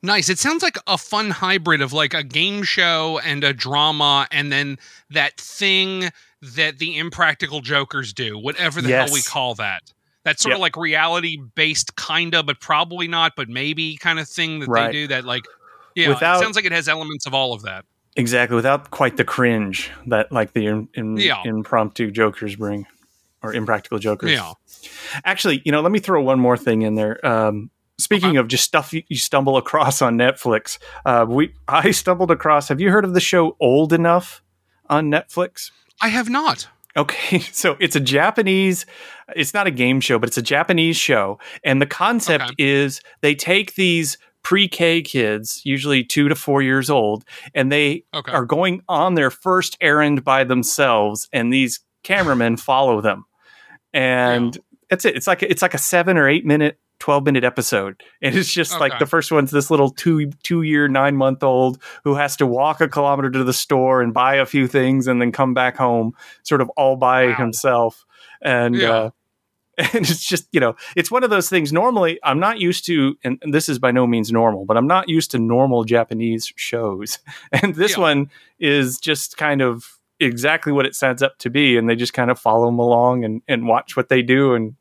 Nice. 0.03 0.27
It 0.29 0.37
sounds 0.37 0.61
like 0.61 0.77
a 0.85 0.97
fun 0.97 1.29
hybrid 1.29 1.81
of 1.81 1.93
like 1.93 2.13
a 2.13 2.23
game 2.23 2.63
show 2.63 3.19
and 3.23 3.43
a 3.43 3.53
drama 3.53 4.27
and 4.31 4.51
then 4.51 4.77
that 5.09 5.39
thing 5.39 6.09
that 6.41 6.77
the 6.77 6.97
impractical 6.97 7.61
jokers 7.61 8.11
do, 8.11 8.37
whatever 8.37 8.81
the 8.81 8.89
hell 8.89 9.07
we 9.13 9.21
call 9.21 9.55
that. 9.55 9.81
That 10.25 10.39
sort 10.41 10.51
Yep. 10.51 10.57
of 10.57 10.61
like 10.61 10.77
reality 10.77 11.37
based 11.55 11.95
kinda, 11.95 12.43
but 12.43 12.59
probably 12.59 13.07
not, 13.07 13.33
but 13.37 13.47
maybe 13.47 13.95
kind 13.95 14.19
of 14.19 14.27
thing 14.27 14.59
that 14.59 14.67
Right. 14.69 14.87
they 14.87 14.91
do 14.91 15.07
that 15.07 15.23
like 15.25 15.43
yeah, 15.95 16.09
Without- 16.09 16.37
it 16.37 16.43
sounds 16.43 16.55
like 16.55 16.65
it 16.65 16.71
has 16.71 16.89
elements 16.89 17.25
of 17.27 17.33
all 17.35 17.53
of 17.53 17.61
that. 17.61 17.85
Exactly, 18.15 18.55
without 18.55 18.89
quite 18.91 19.15
the 19.15 19.23
cringe 19.23 19.89
that 20.07 20.31
like 20.31 20.53
the 20.53 20.65
in, 20.65 20.89
in, 20.95 21.17
Yeah. 21.17 21.41
impromptu 21.45 22.09
jokers 22.11 22.55
bring, 22.55 22.87
or 23.43 23.53
impractical 23.53 23.99
jokers. 23.99 24.31
Yeah. 24.31 24.53
Actually, 25.23 25.61
you 25.65 25.71
know, 25.71 25.81
let 25.81 25.91
me 25.91 25.99
throw 25.99 26.21
one 26.21 26.39
more 26.39 26.57
thing 26.57 26.81
in 26.81 26.95
there. 26.95 27.23
Um, 27.25 27.69
speaking 28.03 28.31
Okay. 28.31 28.37
of 28.37 28.47
just 28.47 28.63
stuff 28.65 28.93
you, 28.93 29.03
you 29.07 29.17
stumble 29.17 29.57
across 29.57 30.01
on 30.01 30.17
Netflix, 30.17 30.77
uh, 31.05 31.25
we 31.27 31.53
I 31.67 31.91
stumbled 31.91 32.29
across. 32.31 32.67
Have 32.67 32.79
you 32.81 32.91
heard 32.91 33.05
of 33.05 33.13
the 33.13 33.19
show 33.21 33.55
Old 33.59 33.93
Enough 33.93 34.43
on 34.89 35.09
Netflix? 35.09 35.71
I 36.01 36.09
have 36.09 36.29
not. 36.29 36.67
Okay, 36.95 37.39
so 37.51 37.75
it's 37.79 37.95
a 37.95 37.99
Japanese. 37.99 38.85
It's 39.35 39.53
not 39.53 39.65
a 39.65 39.71
game 39.71 39.99
show, 40.01 40.19
but 40.19 40.29
it's 40.29 40.37
a 40.37 40.41
Japanese 40.43 40.97
show, 40.97 41.39
and 41.63 41.81
the 41.81 41.87
concept 41.87 42.43
Okay. 42.43 42.53
is 42.59 43.01
they 43.21 43.33
take 43.33 43.75
these 43.75 44.17
pre-K 44.43 45.01
kids, 45.01 45.61
usually 45.63 46.03
two 46.03 46.27
to 46.27 46.35
four 46.35 46.61
years 46.61 46.89
old, 46.89 47.23
and 47.55 47.71
they 47.71 48.03
Okay. 48.13 48.31
are 48.33 48.45
going 48.45 48.81
on 48.89 49.15
their 49.15 49.31
first 49.31 49.77
errand 49.81 50.23
by 50.23 50.43
themselves, 50.43 51.29
and 51.31 51.51
these 51.53 51.79
cameramen 52.03 52.57
follow 52.57 52.99
them, 53.01 53.23
and 53.93 54.57
that's 54.89 55.05
it. 55.05 55.15
It's 55.15 55.27
like 55.27 55.41
it's 55.43 55.61
like 55.61 55.73
a 55.73 55.77
seven 55.79 56.17
or 56.17 56.27
eight 56.29 56.45
minute. 56.45 56.77
12 57.03 57.25
minute 57.25 57.43
episode 57.43 58.01
and 58.21 58.33
it's 58.33 58.49
just 58.53 58.79
like 58.79 58.97
the 58.97 59.05
first 59.05 59.29
one's 59.29 59.51
this 59.51 59.69
little 59.69 59.89
two 59.89 60.31
two 60.41 60.61
year 60.61 60.87
nine 60.87 61.17
month 61.17 61.43
old 61.43 61.77
who 62.05 62.15
has 62.15 62.37
to 62.37 62.45
walk 62.47 62.79
a 62.79 62.87
kilometer 62.87 63.29
to 63.29 63.43
the 63.43 63.51
store 63.51 64.01
and 64.01 64.13
buy 64.13 64.35
a 64.35 64.45
few 64.45 64.67
things 64.67 65.05
and 65.05 65.19
then 65.19 65.29
come 65.29 65.53
back 65.53 65.75
home 65.75 66.13
sort 66.43 66.61
of 66.61 66.69
all 66.77 66.95
by 66.95 67.25
Wow. 67.25 67.35
himself 67.35 68.05
and 68.41 68.75
Yeah. 68.77 68.89
uh 68.89 69.09
and 69.77 70.09
it's 70.09 70.23
just 70.25 70.47
you 70.53 70.61
know 70.61 70.75
it's 70.95 71.11
one 71.11 71.25
of 71.25 71.29
those 71.29 71.49
things 71.49 71.73
normally 71.73 72.19
i'm 72.23 72.39
not 72.39 72.57
used 72.59 72.85
to 72.85 73.15
and, 73.25 73.37
and 73.41 73.53
this 73.53 73.67
is 73.67 73.79
by 73.79 73.91
no 73.91 74.07
means 74.07 74.31
normal 74.31 74.63
but 74.63 74.77
i'm 74.77 74.87
not 74.87 75.09
used 75.09 75.31
to 75.31 75.39
normal 75.39 75.83
japanese 75.83 76.53
shows 76.55 77.19
and 77.51 77.75
this 77.75 77.97
Yeah. 77.97 78.03
one 78.03 78.29
is 78.59 78.97
just 78.97 79.35
kind 79.35 79.61
of 79.61 79.99
exactly 80.21 80.71
what 80.71 80.85
it 80.85 80.95
sets 80.95 81.21
up 81.21 81.37
to 81.39 81.49
be 81.49 81.75
and 81.75 81.89
they 81.89 81.97
just 81.97 82.13
kind 82.13 82.31
of 82.31 82.39
follow 82.39 82.67
them 82.67 82.79
along 82.79 83.25
and, 83.25 83.41
and 83.49 83.67
watch 83.67 83.97
what 83.97 84.07
they 84.07 84.21
do 84.21 84.53
and 84.53 84.75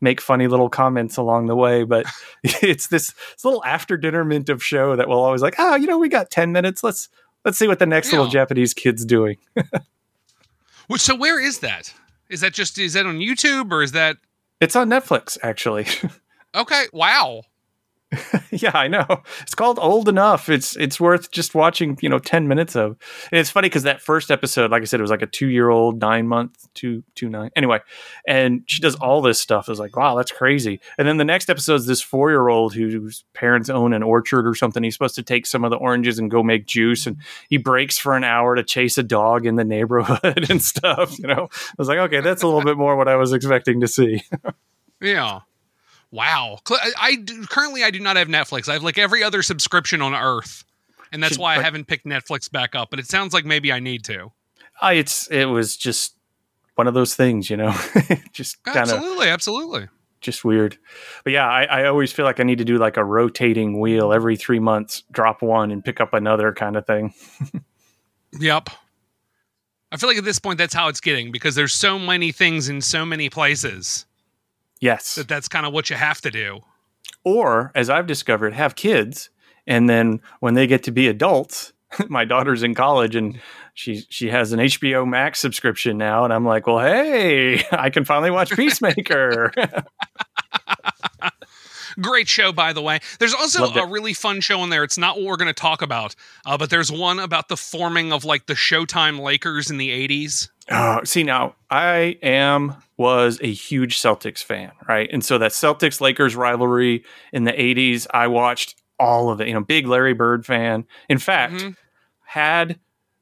make 0.00 0.20
funny 0.20 0.46
little 0.46 0.68
comments 0.68 1.16
along 1.16 1.46
the 1.46 1.56
way 1.56 1.84
but 1.84 2.06
it's 2.44 2.88
this, 2.88 3.12
this 3.12 3.44
little 3.44 3.64
after 3.64 3.96
dinner 3.96 4.24
mint 4.24 4.48
of 4.48 4.62
show 4.62 4.96
that 4.96 5.08
will 5.08 5.20
always 5.20 5.42
like 5.42 5.54
oh 5.58 5.74
you 5.74 5.86
know 5.86 5.98
we 5.98 6.08
got 6.08 6.30
10 6.30 6.52
minutes 6.52 6.82
let's 6.82 7.08
let's 7.44 7.58
see 7.58 7.68
what 7.68 7.78
the 7.78 7.86
next 7.86 8.12
little 8.12 8.28
japanese 8.28 8.74
kid's 8.74 9.04
doing 9.04 9.36
Which 10.88 11.02
so 11.02 11.14
where 11.14 11.38
is 11.38 11.58
that? 11.58 11.92
Is 12.30 12.40
that 12.40 12.54
just 12.54 12.78
is 12.78 12.94
that 12.94 13.06
on 13.06 13.18
YouTube 13.18 13.70
or 13.70 13.82
is 13.82 13.92
that 13.92 14.16
it's 14.60 14.74
on 14.74 14.88
netflix 14.88 15.38
actually 15.42 15.86
Okay, 16.54 16.86
wow. 16.92 17.42
yeah, 18.50 18.70
I 18.74 18.88
know. 18.88 19.22
It's 19.42 19.54
called 19.54 19.78
Old 19.78 20.08
Enough. 20.08 20.48
It's 20.48 20.76
it's 20.76 20.98
worth 20.98 21.30
just 21.30 21.54
watching, 21.54 21.98
you 22.00 22.08
know, 22.08 22.18
10 22.18 22.48
minutes 22.48 22.74
of. 22.74 22.96
And 23.30 23.38
it's 23.38 23.50
funny 23.50 23.68
because 23.68 23.82
that 23.82 24.00
first 24.00 24.30
episode, 24.30 24.70
like 24.70 24.80
I 24.80 24.86
said, 24.86 24.98
it 24.98 25.02
was 25.02 25.10
like 25.10 25.20
a 25.20 25.26
two 25.26 25.48
year 25.48 25.68
old, 25.68 26.00
nine 26.00 26.26
month, 26.26 26.68
two 26.72 27.04
two 27.14 27.28
nine. 27.28 27.50
Anyway, 27.54 27.80
and 28.26 28.62
she 28.66 28.80
does 28.80 28.94
all 28.94 29.20
this 29.20 29.38
stuff. 29.38 29.68
I 29.68 29.72
was 29.72 29.78
like, 29.78 29.94
wow, 29.94 30.14
that's 30.16 30.32
crazy. 30.32 30.80
And 30.96 31.06
then 31.06 31.18
the 31.18 31.24
next 31.24 31.50
episode 31.50 31.74
is 31.74 31.86
this 31.86 32.00
four 32.00 32.30
year 32.30 32.48
old 32.48 32.74
whose 32.74 33.24
parents 33.34 33.68
own 33.68 33.92
an 33.92 34.02
orchard 34.02 34.48
or 34.48 34.54
something. 34.54 34.82
He's 34.82 34.94
supposed 34.94 35.16
to 35.16 35.22
take 35.22 35.44
some 35.44 35.62
of 35.64 35.70
the 35.70 35.76
oranges 35.76 36.18
and 36.18 36.30
go 36.30 36.42
make 36.42 36.66
juice, 36.66 37.06
and 37.06 37.18
he 37.50 37.58
breaks 37.58 37.98
for 37.98 38.16
an 38.16 38.24
hour 38.24 38.54
to 38.54 38.62
chase 38.62 38.96
a 38.96 39.02
dog 39.02 39.44
in 39.44 39.56
the 39.56 39.64
neighborhood 39.64 40.48
and 40.50 40.62
stuff. 40.62 41.18
You 41.18 41.26
know, 41.26 41.48
I 41.52 41.74
was 41.76 41.88
like, 41.88 41.98
okay, 41.98 42.20
that's 42.20 42.42
a 42.42 42.46
little 42.46 42.64
bit 42.64 42.78
more 42.78 42.96
what 42.96 43.08
I 43.08 43.16
was 43.16 43.34
expecting 43.34 43.80
to 43.80 43.88
see. 43.88 44.22
Yeah. 45.00 45.40
Wow. 46.10 46.58
I, 46.70 46.92
I 46.98 47.14
do, 47.16 47.44
currently 47.46 47.84
I 47.84 47.90
do 47.90 48.00
not 48.00 48.16
have 48.16 48.28
Netflix. 48.28 48.68
I 48.68 48.72
have 48.74 48.82
like 48.82 48.98
every 48.98 49.22
other 49.22 49.42
subscription 49.42 50.00
on 50.02 50.14
earth, 50.14 50.64
and 51.12 51.22
that's 51.22 51.34
Should- 51.34 51.40
why 51.42 51.54
I 51.54 51.56
but- 51.56 51.64
haven't 51.64 51.86
picked 51.86 52.06
Netflix 52.06 52.50
back 52.50 52.74
up. 52.74 52.90
But 52.90 52.98
it 52.98 53.06
sounds 53.06 53.34
like 53.34 53.44
maybe 53.44 53.72
I 53.72 53.80
need 53.80 54.04
to. 54.04 54.32
I, 54.80 54.94
it's 54.94 55.26
it 55.30 55.46
was 55.46 55.76
just 55.76 56.14
one 56.76 56.86
of 56.86 56.94
those 56.94 57.14
things, 57.14 57.50
you 57.50 57.56
know, 57.56 57.72
just 58.32 58.62
kind 58.62 58.76
of 58.76 58.82
Absolutely, 58.94 59.28
absolutely. 59.28 59.88
just 60.20 60.44
weird. 60.44 60.78
But 61.24 61.32
yeah, 61.32 61.48
I, 61.48 61.64
I 61.64 61.84
always 61.86 62.12
feel 62.12 62.24
like 62.24 62.38
I 62.38 62.44
need 62.44 62.58
to 62.58 62.64
do 62.64 62.78
like 62.78 62.96
a 62.96 63.04
rotating 63.04 63.80
wheel 63.80 64.12
every 64.12 64.36
three 64.36 64.60
months, 64.60 65.02
drop 65.10 65.42
one 65.42 65.72
and 65.72 65.84
pick 65.84 66.00
up 66.00 66.14
another 66.14 66.52
kind 66.52 66.76
of 66.76 66.86
thing. 66.86 67.12
Yep. 68.38 68.68
I 69.90 69.96
feel 69.96 70.08
like 70.10 70.18
at 70.18 70.24
this 70.24 70.38
point 70.38 70.58
that's 70.58 70.74
how 70.74 70.88
it's 70.88 71.00
getting 71.00 71.32
because 71.32 71.54
there's 71.54 71.72
so 71.72 71.98
many 71.98 72.30
things 72.30 72.68
in 72.68 72.82
so 72.82 73.06
many 73.06 73.30
places 73.30 74.04
Yes, 74.80 75.16
that 75.16 75.28
that's 75.28 75.48
kind 75.48 75.66
of 75.66 75.72
what 75.72 75.90
you 75.90 75.96
have 75.96 76.20
to 76.22 76.30
do. 76.30 76.60
or 77.24 77.72
as 77.74 77.90
I've 77.90 78.06
discovered, 78.06 78.52
have 78.54 78.74
kids, 78.76 79.30
and 79.66 79.88
then 79.88 80.20
when 80.40 80.54
they 80.54 80.66
get 80.66 80.82
to 80.84 80.90
be 80.92 81.08
adults, 81.08 81.72
my 82.08 82.24
daughter's 82.24 82.62
in 82.62 82.74
college 82.74 83.14
and 83.16 83.40
she 83.74 84.02
she 84.08 84.28
has 84.30 84.52
an 84.52 84.60
HBO 84.60 85.06
Max 85.06 85.40
subscription 85.40 85.98
now, 85.98 86.24
and 86.24 86.32
I'm 86.32 86.44
like, 86.44 86.66
well, 86.66 86.78
hey, 86.80 87.62
I 87.72 87.90
can 87.90 88.04
finally 88.04 88.30
watch 88.30 88.50
Peacemaker. 88.54 89.52
Great 92.00 92.28
show, 92.28 92.52
by 92.52 92.72
the 92.72 92.80
way. 92.82 93.00
There's 93.18 93.34
also 93.34 93.62
Loved 93.62 93.76
a 93.76 93.82
it. 93.82 93.88
really 93.90 94.12
fun 94.14 94.40
show 94.40 94.62
in 94.62 94.70
there. 94.70 94.84
It's 94.84 94.98
not 94.98 95.16
what 95.16 95.24
we're 95.26 95.36
going 95.36 95.48
to 95.48 95.52
talk 95.52 95.82
about, 95.82 96.14
uh, 96.46 96.56
but 96.56 96.70
there's 96.70 96.92
one 96.92 97.18
about 97.18 97.48
the 97.48 97.56
forming 97.56 98.12
of 98.12 98.24
like 98.24 98.46
the 98.46 98.54
Showtime 98.54 99.18
Lakers 99.20 99.68
in 99.68 99.78
the 99.78 99.90
80s. 100.08 100.48
Oh, 100.70 101.00
see 101.04 101.22
now, 101.22 101.54
I 101.70 102.18
am 102.22 102.74
was 102.98 103.38
a 103.42 103.50
huge 103.52 103.98
Celtics 103.98 104.42
fan, 104.44 104.72
right? 104.88 105.08
And 105.12 105.24
so 105.24 105.38
that 105.38 105.52
Celtics 105.52 106.00
Lakers 106.00 106.36
rivalry 106.36 107.04
in 107.32 107.44
the 107.44 107.52
'80s, 107.52 108.06
I 108.12 108.26
watched 108.26 108.74
all 108.98 109.30
of 109.30 109.40
it. 109.40 109.48
You 109.48 109.54
know, 109.54 109.62
big 109.64 109.86
Larry 109.86 110.12
Bird 110.14 110.44
fan. 110.44 110.84
In 111.08 111.18
fact, 111.18 111.54
Mhm. 111.54 111.76
had 112.24 112.78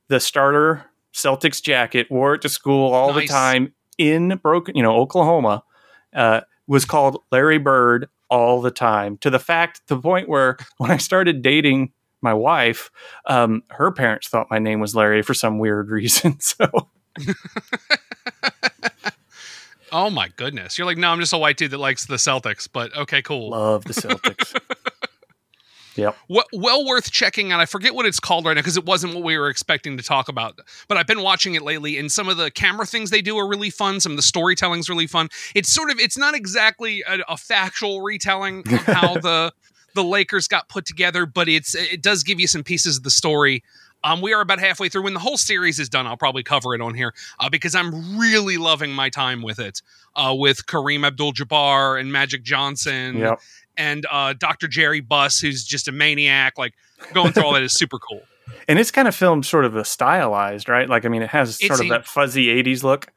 the 0.09 0.19
starter 0.21 0.87
Celtics 1.13 1.63
jacket, 1.63 2.11
wore 2.11 2.35
it 2.35 2.43
to 2.43 2.49
school 2.49 2.93
all 2.93 3.13
the 3.13 3.27
time 3.27 3.73
in 3.99 4.37
broken, 4.43 4.75
you 4.77 4.83
know, 4.83 4.97
Oklahoma. 4.97 5.63
Uh, 6.15 6.41
was 6.67 6.85
called 6.85 7.23
Larry 7.31 7.59
Bird 7.59 8.09
all 8.29 8.61
the 8.61 8.71
time 8.73 9.19
to 9.19 9.31
the 9.31 9.39
fact, 9.39 9.87
to 9.87 9.95
the 9.95 10.01
point 10.01 10.29
where 10.29 10.57
when 10.79 10.91
I 10.91 10.97
started 10.97 11.43
dating 11.43 11.93
my 12.23 12.35
wife, 12.35 12.91
um, 13.27 13.63
her 13.71 13.93
parents 13.93 14.29
thought 14.29 14.49
my 14.51 14.59
name 14.59 14.81
was 14.81 14.97
Larry 14.97 15.23
for 15.23 15.35
some 15.35 15.59
weird 15.61 15.91
reason. 15.91 16.41
So. 16.41 16.67
Oh 19.93 20.11
my 20.11 20.29
goodness. 20.37 20.79
You're 20.79 20.87
like, 20.87 20.99
no, 20.99 21.11
I'm 21.11 21.21
just 21.21 21.33
a 21.33 21.39
white 21.39 21.57
dude 21.57 21.71
that 21.71 21.79
likes 21.79 22.07
the 22.07 22.17
Celtics, 22.17 22.69
but 22.71 22.95
okay, 22.97 23.23
cool. 23.23 23.51
Love 23.51 23.85
the 23.85 23.95
Celtics. 23.95 24.59
yep. 25.97 26.17
Well, 26.29 26.45
well 26.53 26.85
worth 26.85 27.13
checking 27.13 27.53
out. 27.53 27.61
I 27.61 27.67
forget 27.67 27.95
what 27.95 28.05
it's 28.05 28.19
called 28.19 28.45
right 28.45 28.55
now 28.55 28.61
because 28.61 28.77
it 28.77 28.85
wasn't 28.85 29.15
what 29.15 29.23
we 29.23 29.39
were 29.39 29.49
expecting 29.49 29.97
to 29.97 30.03
talk 30.03 30.29
about. 30.29 30.59
But 30.89 30.99
I've 30.99 31.07
been 31.07 31.23
watching 31.23 31.55
it 31.55 31.63
lately, 31.63 31.99
and 31.99 32.11
some 32.11 32.29
of 32.29 32.37
the 32.37 32.51
camera 32.51 32.85
things 32.85 33.11
they 33.11 33.23
do 33.23 33.39
are 33.39 33.49
really 33.49 33.71
fun. 33.71 34.01
Some 34.01 34.13
of 34.13 34.17
the 34.17 34.23
storytelling's 34.23 34.89
really 34.89 35.07
fun. 35.07 35.29
It's 35.55 35.73
sort 35.73 35.91
of 35.91 36.01
it's 36.01 36.19
not 36.19 36.35
exactly 36.35 37.03
a, 37.09 37.19
a 37.29 37.37
factual 37.37 38.03
retelling 38.03 38.65
of 38.67 38.83
how 38.83 39.15
the 39.21 39.53
the 39.95 40.05
Lakers 40.05 40.47
got 40.49 40.69
put 40.69 40.85
together, 40.85 41.27
but 41.27 41.49
it's 41.49 41.75
it 41.75 42.03
does 42.03 42.23
give 42.23 42.41
you 42.41 42.49
some 42.49 42.65
pieces 42.65 42.97
of 42.99 43.03
the 43.05 43.11
story. 43.11 43.63
Um, 44.05 44.21
we 44.21 44.33
are 44.33 44.41
about 44.41 44.61
halfway 44.61 44.89
through. 44.89 45.03
When 45.03 45.15
the 45.15 45.21
whole 45.21 45.37
series 45.37 45.79
is 45.81 45.89
done, 45.89 46.07
I'll 46.07 46.17
probably 46.17 46.43
cover 46.43 46.75
it 46.75 46.81
on 46.81 46.95
here 46.95 47.13
uh, 47.41 47.49
because 47.49 47.75
I'm 47.75 48.19
really 48.19 48.57
loving 48.57 48.93
my 48.93 49.09
time 49.11 49.43
with 49.43 49.59
it. 49.59 49.83
Uh, 50.15 50.35
with 50.35 50.65
Kareem 50.67 51.07
Abdul-Jabbar 51.07 52.01
and 52.01 52.11
Magic 52.11 52.43
Johnson 52.43 53.19
Yep. 53.19 53.41
and 53.77 54.07
uh, 54.11 54.33
Dr. 54.39 54.67
Jerry 54.69 55.01
Buss, 55.01 55.41
who's 55.41 55.65
just 55.65 55.89
a 55.89 55.93
maniac. 55.93 56.57
Like 56.57 56.73
going 57.13 57.33
through 57.33 57.45
all 57.45 57.53
that 57.55 57.63
is 57.63 57.73
super 57.75 57.99
cool. 57.99 58.23
And 58.69 58.79
it's 58.79 58.93
kind 58.93 59.09
of 59.09 59.15
filmed 59.15 59.45
sort 59.45 59.65
of 59.65 59.75
a 59.75 59.85
stylized, 59.85 60.69
right? 60.69 60.89
Like, 60.89 61.05
I 61.05 61.09
mean, 61.09 61.23
it 61.23 61.31
has 61.31 61.59
It's 61.59 61.67
sort 61.67 61.81
of 61.81 61.87
a- 61.87 61.89
that 61.91 62.07
fuzzy 62.07 62.47
80s 62.47 62.85
look. 62.85 63.13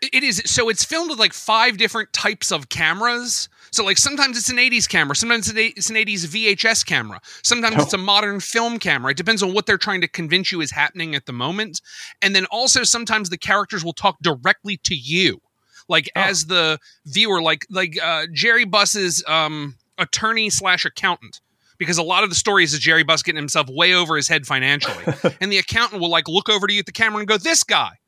It 0.00 0.22
is 0.22 0.42
so 0.46 0.68
it's 0.70 0.84
filmed 0.84 1.10
with 1.10 1.18
like 1.18 1.32
five 1.34 1.76
different 1.76 2.12
types 2.14 2.50
of 2.50 2.68
cameras. 2.70 3.48
So 3.74 3.84
like 3.84 3.98
sometimes 3.98 4.36
it's 4.38 4.50
an 4.50 4.56
80s 4.58 4.88
camera, 4.88 5.16
sometimes 5.16 5.48
it's 5.48 5.52
an 5.52 5.58
eight- 5.58 5.74
it's 5.76 5.90
an 5.90 5.96
80s 5.96 6.26
VHS 6.26 6.84
camera, 6.84 7.20
sometimes 7.42 7.76
Oh. 7.78 7.82
it's 7.82 7.92
a 7.92 7.98
modern 7.98 8.38
film 8.40 8.78
camera. 8.78 9.10
It 9.10 9.16
depends 9.16 9.42
on 9.42 9.52
what 9.52 9.66
they're 9.66 9.78
trying 9.78 10.00
to 10.02 10.08
convince 10.08 10.52
you 10.52 10.60
is 10.60 10.70
happening 10.70 11.14
at 11.14 11.26
the 11.26 11.32
moment. 11.32 11.80
And 12.22 12.36
then 12.36 12.46
also 12.46 12.84
sometimes 12.84 13.30
the 13.30 13.36
characters 13.38 13.84
will 13.84 13.92
talk 13.92 14.16
directly 14.22 14.76
to 14.84 14.94
you. 14.94 15.40
Like 15.88 16.08
Oh. 16.16 16.20
as 16.20 16.46
the 16.46 16.78
viewer, 17.04 17.42
like 17.42 17.66
like 17.68 17.98
uh, 18.02 18.26
Jerry 18.32 18.64
Buss's 18.64 19.22
um, 19.26 19.74
attorney 19.98 20.50
slash 20.50 20.84
accountant. 20.84 21.40
Because 21.76 21.98
a 21.98 22.02
lot 22.04 22.22
of 22.22 22.30
the 22.30 22.36
stories 22.36 22.72
is 22.72 22.78
Jerry 22.78 23.02
Buss 23.02 23.24
getting 23.24 23.36
himself 23.36 23.66
way 23.68 23.92
over 23.94 24.14
his 24.16 24.28
head 24.28 24.46
financially. 24.46 25.04
and 25.40 25.50
the 25.50 25.58
accountant 25.58 26.00
will 26.00 26.08
like 26.08 26.28
look 26.28 26.48
over 26.48 26.68
to 26.68 26.72
you 26.72 26.78
at 26.78 26.86
the 26.86 26.92
camera 26.92 27.18
and 27.18 27.26
go, 27.28 27.36
This 27.36 27.64
guy, 27.64 27.98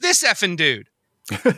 this 0.00 0.22
effing 0.22 0.56
dude. 0.58 0.90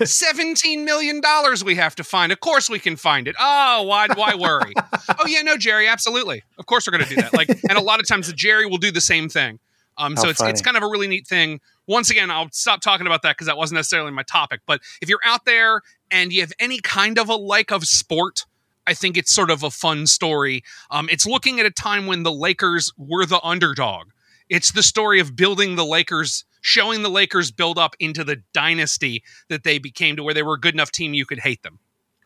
Seventeen 0.05 0.85
million 0.85 1.21
dollars 1.21 1.65
we 1.65 1.75
have 1.75 1.95
to 1.97 2.05
find. 2.05 2.31
Of 2.33 2.41
course 2.41 2.71
we 2.71 2.79
can 2.79 2.97
find 2.97 3.27
it. 3.27 3.35
Oh, 3.39 3.83
why 3.83 4.07
why 4.15 4.35
worry? 4.35 4.73
oh 5.19 5.27
yeah, 5.27 5.43
no, 5.43 5.57
Jerry, 5.57 5.89
absolutely. 5.89 6.43
Of 6.59 6.67
course 6.67 6.87
we're 6.87 6.93
gonna 6.93 7.09
do 7.09 7.17
that. 7.17 7.35
Like, 7.35 7.49
and 7.49 7.77
a 7.77 7.81
lot 7.81 8.01
of 8.01 8.07
times 8.07 8.29
the 8.29 8.33
Jerry 8.33 8.67
will 8.67 8.79
do 8.79 8.91
the 8.91 9.01
same 9.01 9.29
thing. 9.29 9.59
Um, 9.99 10.17
so 10.17 10.25
How 10.25 10.29
it's 10.31 10.41
it's 10.41 10.61
funny. 10.61 10.63
kind 10.63 10.77
of 10.77 10.83
a 10.83 10.87
really 10.87 11.09
neat 11.09 11.27
thing. 11.27 11.61
Once 11.89 12.11
again, 12.11 12.31
I'll 12.31 12.51
stop 12.53 12.81
talking 12.81 13.07
about 13.07 13.23
that 13.23 13.37
because 13.37 13.47
that 13.47 13.57
wasn't 13.57 13.77
necessarily 13.77 14.11
my 14.13 14.23
topic. 14.25 14.61
But 14.67 14.81
if 15.01 15.09
you're 15.09 15.21
out 15.25 15.45
there 15.45 15.81
and 16.11 16.33
you 16.33 16.43
have 16.43 16.53
any 16.61 16.81
kind 16.81 17.19
of 17.19 17.29
a 17.29 17.35
like 17.35 17.71
of 17.73 17.85
sport, 17.85 18.45
I 18.87 18.95
think 18.95 19.17
it's 19.17 19.35
sort 19.35 19.51
of 19.51 19.63
a 19.63 19.71
fun 19.71 20.07
story. 20.07 20.63
Um, 20.91 21.09
it's 21.11 21.27
looking 21.27 21.59
at 21.61 21.67
a 21.67 21.71
time 21.71 22.07
when 22.07 22.23
the 22.23 22.33
Lakers 22.33 22.93
were 22.97 23.27
the 23.27 23.41
underdog. 23.43 24.09
It's 24.49 24.71
the 24.73 24.83
story 24.83 25.19
of 25.19 25.35
building 25.35 25.75
the 25.75 25.85
Lakers, 25.85 26.45
showing 26.67 27.03
the 27.05 27.09
Lakers 27.09 27.53
build 27.53 27.79
up 27.79 27.95
into 28.01 28.25
the 28.25 28.43
dynasty 28.53 29.23
that 29.49 29.63
they 29.63 29.79
became 29.79 30.17
to 30.17 30.25
where 30.25 30.35
they 30.35 30.43
were 30.43 30.55
a 30.55 30.61
good 30.61 30.75
enough 30.75 30.91
team 30.91 31.15
you 31.15 31.25
could 31.25 31.39
hate 31.39 31.63
them. 31.63 31.79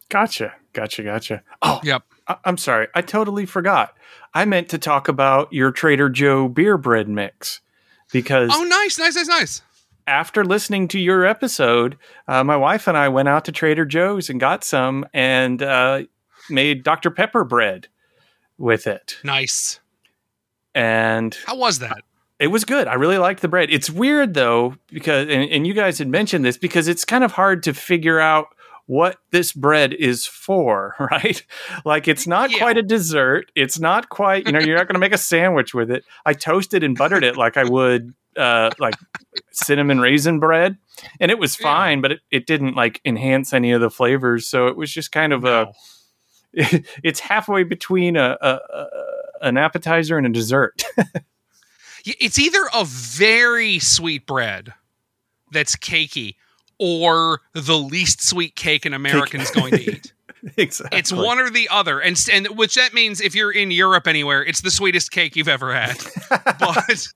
Gotcha. 0.08 0.54
Gotcha. 0.72 1.02
Gotcha. 1.02 1.42
Oh, 1.60 1.78
Yep. 1.84 2.02
I- 2.26 2.38
I'm 2.46 2.56
sorry. 2.56 2.88
I 2.94 3.02
totally 3.02 3.44
forgot. 3.44 3.94
I 4.32 4.46
meant 4.46 4.70
to 4.70 4.78
talk 4.78 5.08
about 5.08 5.52
your 5.52 5.70
Trader 5.70 6.08
Joe 6.08 6.48
beer 6.48 6.78
bread 6.78 7.06
mix 7.08 7.60
because 8.12 8.50
Oh, 8.52 8.62
nice, 8.64 8.98
nice, 8.98 9.14
nice, 9.16 9.28
nice. 9.28 9.62
after 10.06 10.42
listening 10.44 10.88
to 10.88 10.98
your 10.98 11.26
episode, 11.26 11.98
uh, 12.26 12.42
my 12.42 12.56
wife 12.56 12.88
and 12.88 12.96
I 12.96 13.08
went 13.08 13.28
out 13.28 13.44
to 13.44 13.52
Trader 13.52 13.84
Joe's 13.84 14.30
and 14.30 14.40
got 14.40 14.64
some 14.64 15.04
and 15.12 15.62
uh, 15.62 16.02
made 16.48 16.82
Dr. 16.82 17.10
Pepper 17.10 17.44
bread 17.44 17.88
with 18.58 18.86
it. 18.86 19.18
Nice. 19.22 19.80
And 20.74 21.36
How 21.46 21.56
was 21.56 21.80
that? 21.80 22.02
It 22.40 22.48
was 22.48 22.64
good. 22.64 22.88
I 22.88 22.94
really 22.94 23.18
liked 23.18 23.42
the 23.42 23.48
bread. 23.48 23.70
It's 23.70 23.90
weird 23.90 24.34
though, 24.34 24.74
because, 24.90 25.28
and, 25.28 25.48
and 25.50 25.66
you 25.66 25.74
guys 25.74 25.98
had 25.98 26.08
mentioned 26.08 26.44
this, 26.44 26.56
because 26.56 26.88
it's 26.88 27.04
kind 27.04 27.22
of 27.22 27.32
hard 27.32 27.62
to 27.64 27.74
figure 27.74 28.18
out 28.18 28.48
what 28.86 29.18
this 29.30 29.52
bread 29.52 29.92
is 29.92 30.26
for, 30.26 30.96
right? 31.12 31.44
Like 31.84 32.08
it's 32.08 32.26
not 32.26 32.50
Yeah. 32.50 32.58
quite 32.58 32.76
a 32.78 32.82
dessert. 32.82 33.52
It's 33.54 33.78
not 33.78 34.08
quite, 34.08 34.46
you 34.46 34.52
know, 34.52 34.58
you're 34.58 34.76
not 34.76 34.88
going 34.88 34.94
to 34.94 35.00
make 35.00 35.12
a 35.14 35.18
sandwich 35.18 35.74
with 35.74 35.90
it. 35.92 36.02
I 36.26 36.32
toasted 36.32 36.82
and 36.82 36.96
buttered 36.96 37.22
it 37.22 37.36
like 37.36 37.56
I 37.56 37.64
would, 37.64 38.14
uh, 38.36 38.70
like 38.80 38.94
cinnamon 39.52 40.00
raisin 40.00 40.40
bread. 40.40 40.76
And 41.20 41.30
it 41.30 41.38
was 41.38 41.56
Yeah. 41.60 41.64
fine, 41.66 42.00
but 42.00 42.12
it, 42.12 42.20
it 42.32 42.46
didn't 42.46 42.74
like 42.74 43.00
enhance 43.04 43.52
any 43.52 43.70
of 43.72 43.80
the 43.80 43.90
flavors. 43.90 44.48
So 44.48 44.66
it 44.66 44.76
was 44.76 44.90
just 44.92 45.12
kind 45.12 45.32
of 45.32 45.42
No. 45.44 45.72
a, 46.56 46.82
it's 47.04 47.20
halfway 47.20 47.62
between 47.62 48.16
a, 48.16 48.36
a, 48.40 48.48
a 48.74 48.86
an 49.42 49.56
appetizer 49.56 50.18
and 50.18 50.26
a 50.26 50.30
dessert. 50.30 50.82
It's 52.04 52.38
either 52.38 52.68
a 52.74 52.84
very 52.84 53.78
sweet 53.78 54.26
bread 54.26 54.72
that's 55.52 55.76
cakey 55.76 56.36
or 56.78 57.40
the 57.52 57.76
least 57.76 58.26
sweet 58.26 58.56
cake 58.56 58.86
an 58.86 58.94
American's 58.94 59.50
going 59.50 59.72
to 59.72 59.82
eat. 59.82 60.12
exactly. 60.56 60.98
It's 60.98 61.12
one 61.12 61.38
or 61.38 61.50
the 61.50 61.68
other, 61.68 62.00
and 62.00 62.18
and 62.32 62.46
which 62.58 62.74
that 62.74 62.94
means 62.94 63.20
if 63.20 63.34
you're 63.34 63.52
in 63.52 63.70
Europe 63.70 64.06
anywhere, 64.06 64.42
it's 64.42 64.62
the 64.62 64.70
sweetest 64.70 65.10
cake 65.10 65.36
you've 65.36 65.48
ever 65.48 65.74
had. 65.74 65.98
but 66.30 67.12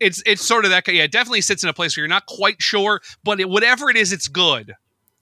it's 0.00 0.22
it's 0.26 0.44
sort 0.44 0.64
of 0.64 0.70
that. 0.70 0.86
Yeah, 0.88 1.04
it 1.04 1.12
definitely 1.12 1.40
sits 1.40 1.62
in 1.62 1.68
a 1.68 1.72
place 1.72 1.96
where 1.96 2.02
you're 2.02 2.08
not 2.08 2.26
quite 2.26 2.60
sure, 2.60 3.00
but 3.24 3.40
it, 3.40 3.48
whatever 3.48 3.88
it 3.90 3.96
is, 3.96 4.12
it's 4.12 4.28
good. 4.28 4.74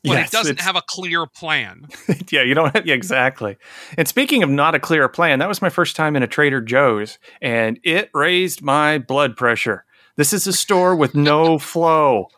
But 0.05 0.13
Yes, 0.13 0.29
it 0.29 0.33
doesn't 0.33 0.61
have 0.61 0.77
a 0.77 0.83
clear 0.83 1.27
plan. 1.27 1.89
yeah, 2.31 2.43
you 2.43 2.53
don't 2.55 2.75
have, 2.77 2.87
yeah, 2.87 2.95
exactly. 2.95 3.57
And 3.97 4.07
speaking 4.07 4.43
of 4.43 4.51
not 4.51 4.75
a 4.75 4.79
clear 4.79 5.09
plan, 5.09 5.39
that 5.39 5.49
was 5.49 5.63
my 5.63 5.71
first 5.71 5.97
time 5.97 6.15
in 6.15 6.23
a 6.23 6.27
Trader 6.27 6.61
Joe's 6.61 7.19
and 7.41 7.81
it 7.83 8.11
raised 8.13 8.61
my 8.61 8.99
blood 8.99 9.35
pressure. 9.37 9.85
This 10.17 10.33
is 10.35 10.47
a 10.47 10.53
store 10.53 10.95
with 10.95 11.15
no 11.15 11.59
flow. 11.73 12.29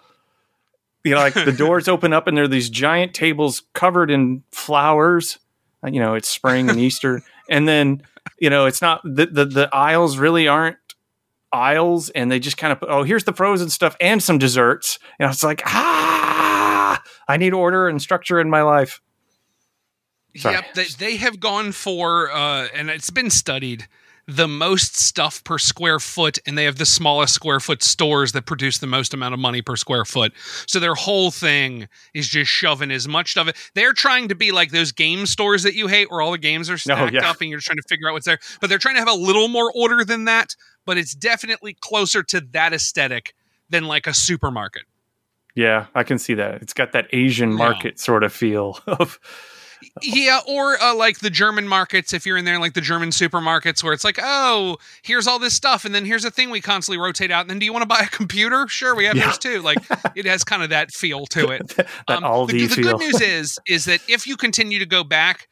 You 1.04 1.12
know, 1.12 1.18
like 1.18 1.35
the 1.35 1.52
doors 1.52 1.88
open 1.88 2.12
up 2.12 2.26
and 2.26 2.37
there 2.37 2.44
are 2.44 2.49
these 2.49 2.70
giant 2.70 3.14
tables 3.14 3.62
covered 3.75 4.11
in 4.11 4.42
flowers. 4.52 5.38
Uh, 5.85 5.88
You 5.88 6.00
know, 6.00 6.14
it's 6.14 6.28
spring 6.28 6.70
and 6.70 6.78
Easter. 6.80 7.23
And 7.49 7.66
then, 7.68 8.02
you 8.38 8.50
know, 8.50 8.66
it's 8.66 8.82
not 8.82 9.02
the, 9.04 9.26
the, 9.26 9.44
the 9.44 9.68
aisles 9.75 10.18
really 10.18 10.49
aren't 10.49 10.78
aisles 11.52 12.11
and 12.11 12.30
they 12.30 12.38
just 12.40 12.56
kind 12.56 12.73
of, 12.73 12.82
oh, 12.88 13.02
here's 13.02 13.25
the 13.25 13.32
frozen 13.32 13.70
stuff 13.70 13.96
and 14.00 14.23
some 14.23 14.38
desserts. 14.38 14.99
And 15.18 15.30
it's 15.30 15.42
like, 15.44 15.62
ah, 15.66 16.45
I 17.28 17.37
need 17.37 17.52
order 17.52 17.88
and 17.88 18.00
structure 18.00 18.40
in 18.40 18.50
my 18.50 18.62
life. 18.62 19.00
Sorry. 20.37 20.54
Yep, 20.54 20.75
they, 20.75 20.85
they 20.99 21.16
have 21.16 21.40
gone 21.40 21.73
for, 21.73 22.30
uh, 22.30 22.68
and 22.75 22.90
it's 22.90 23.11
been 23.11 23.30
studied, 23.30 23.88
the 24.28 24.49
most 24.49 24.97
stuff 24.97 25.42
per 25.45 25.56
square 25.56 25.99
foot, 25.99 26.38
and 26.47 26.59
they 26.59 26.64
have 26.64 26.76
the 26.76 26.87
smallest 26.87 27.33
square 27.33 27.61
foot 27.61 27.83
stores 27.83 28.33
that 28.33 28.45
produce 28.45 28.78
the 28.78 28.87
most 28.87 29.14
amount 29.14 29.35
of 29.35 29.40
money 29.40 29.62
per 29.62 29.76
square 29.76 30.04
foot. 30.04 30.33
So 30.66 30.80
their 30.80 30.95
whole 30.95 31.30
thing 31.30 31.88
is 32.12 32.28
just 32.28 32.50
shoving 32.50 32.90
as 32.90 33.06
much 33.06 33.30
stuff. 33.30 33.71
They're 33.75 33.92
trying 33.92 34.28
to 34.28 34.35
be 34.35 34.52
like 34.52 34.73
those 34.73 34.92
game 34.92 35.26
stores 35.26 35.62
that 35.62 35.75
you 35.75 35.87
hate, 35.87 36.11
where 36.11 36.21
all 36.21 36.33
the 36.33 36.38
games 36.38 36.68
are 36.68 36.78
stacked 36.78 37.14
yeah. 37.14 37.30
up, 37.30 37.40
and 37.40 37.49
you're 37.50 37.61
trying 37.61 37.76
to 37.78 37.88
figure 37.88 38.09
out 38.09 38.14
what's 38.14 38.26
there. 38.26 38.38
But 38.61 38.68
they're 38.68 38.78
trying 38.78 38.97
to 38.97 39.00
have 39.00 39.09
a 39.09 39.14
little 39.14 39.49
more 39.49 39.73
order 39.75 40.04
than 40.04 40.25
that. 40.25 40.56
But 40.85 40.99
it's 40.99 41.14
definitely 41.14 41.76
closer 41.80 42.23
to 42.25 42.40
that 42.52 42.73
aesthetic 42.73 43.35
than 43.71 43.85
like 43.85 44.06
a 44.06 44.14
supermarket. 44.14 44.83
Yeah, 45.56 45.86
I 45.94 46.04
can 46.04 46.18
see 46.18 46.34
that. 46.34 46.62
It's 46.62 46.72
got 46.75 46.92
that 46.92 47.08
Asian 47.12 47.50
Yeah. 47.50 47.56
market 47.56 47.98
sort 47.98 48.22
of 48.22 48.32
feel 48.32 48.78
of 48.86 49.18
Yeah, 50.02 50.40
or 50.46 50.80
uh, 50.82 50.94
like 50.94 51.18
the 51.20 51.30
German 51.30 51.66
markets, 51.68 52.12
if 52.12 52.25
you're 52.26 52.36
in 52.36 52.44
there, 52.44 52.58
like 52.58 52.75
the 52.75 52.80
German 52.80 53.10
supermarkets, 53.10 53.82
where 53.82 53.92
it's 53.92 54.04
like, 54.04 54.18
oh, 54.22 54.76
here's 55.02 55.26
all 55.26 55.38
this 55.38 55.54
stuff, 55.54 55.84
and 55.84 55.94
then 55.94 56.04
here's 56.04 56.25
a 56.25 56.30
thing 56.30 56.50
we 56.50 56.60
constantly 56.60 56.98
rotate 57.02 57.30
out. 57.30 57.40
And 57.42 57.50
then, 57.50 57.58
do 57.58 57.64
you 57.66 57.72
want 57.72 57.82
to 57.82 57.86
buy 57.86 58.00
a 58.00 58.06
computer? 58.08 58.66
Sure, 58.68 58.94
we 58.94 59.04
have 59.06 59.16
Yeah. 59.16 59.26
those 59.26 59.38
too. 59.38 59.60
Like, 59.62 59.78
it 60.14 60.25
has 60.26 60.44
kind 60.44 60.62
of 60.62 60.70
that 60.70 60.92
feel 60.92 61.26
to 61.26 61.48
it. 61.50 61.66
that 62.08 62.22
all 62.22 62.46
the, 62.46 62.66
the 62.66 62.75
feel. 62.75 62.84
good 62.84 62.98
news 63.00 63.20
is, 63.20 63.58
is 63.66 63.84
that 63.86 64.00
if 64.08 64.26
you 64.26 64.36
continue 64.36 64.78
to 64.78 64.86
go 64.86 65.02
back, 65.04 65.48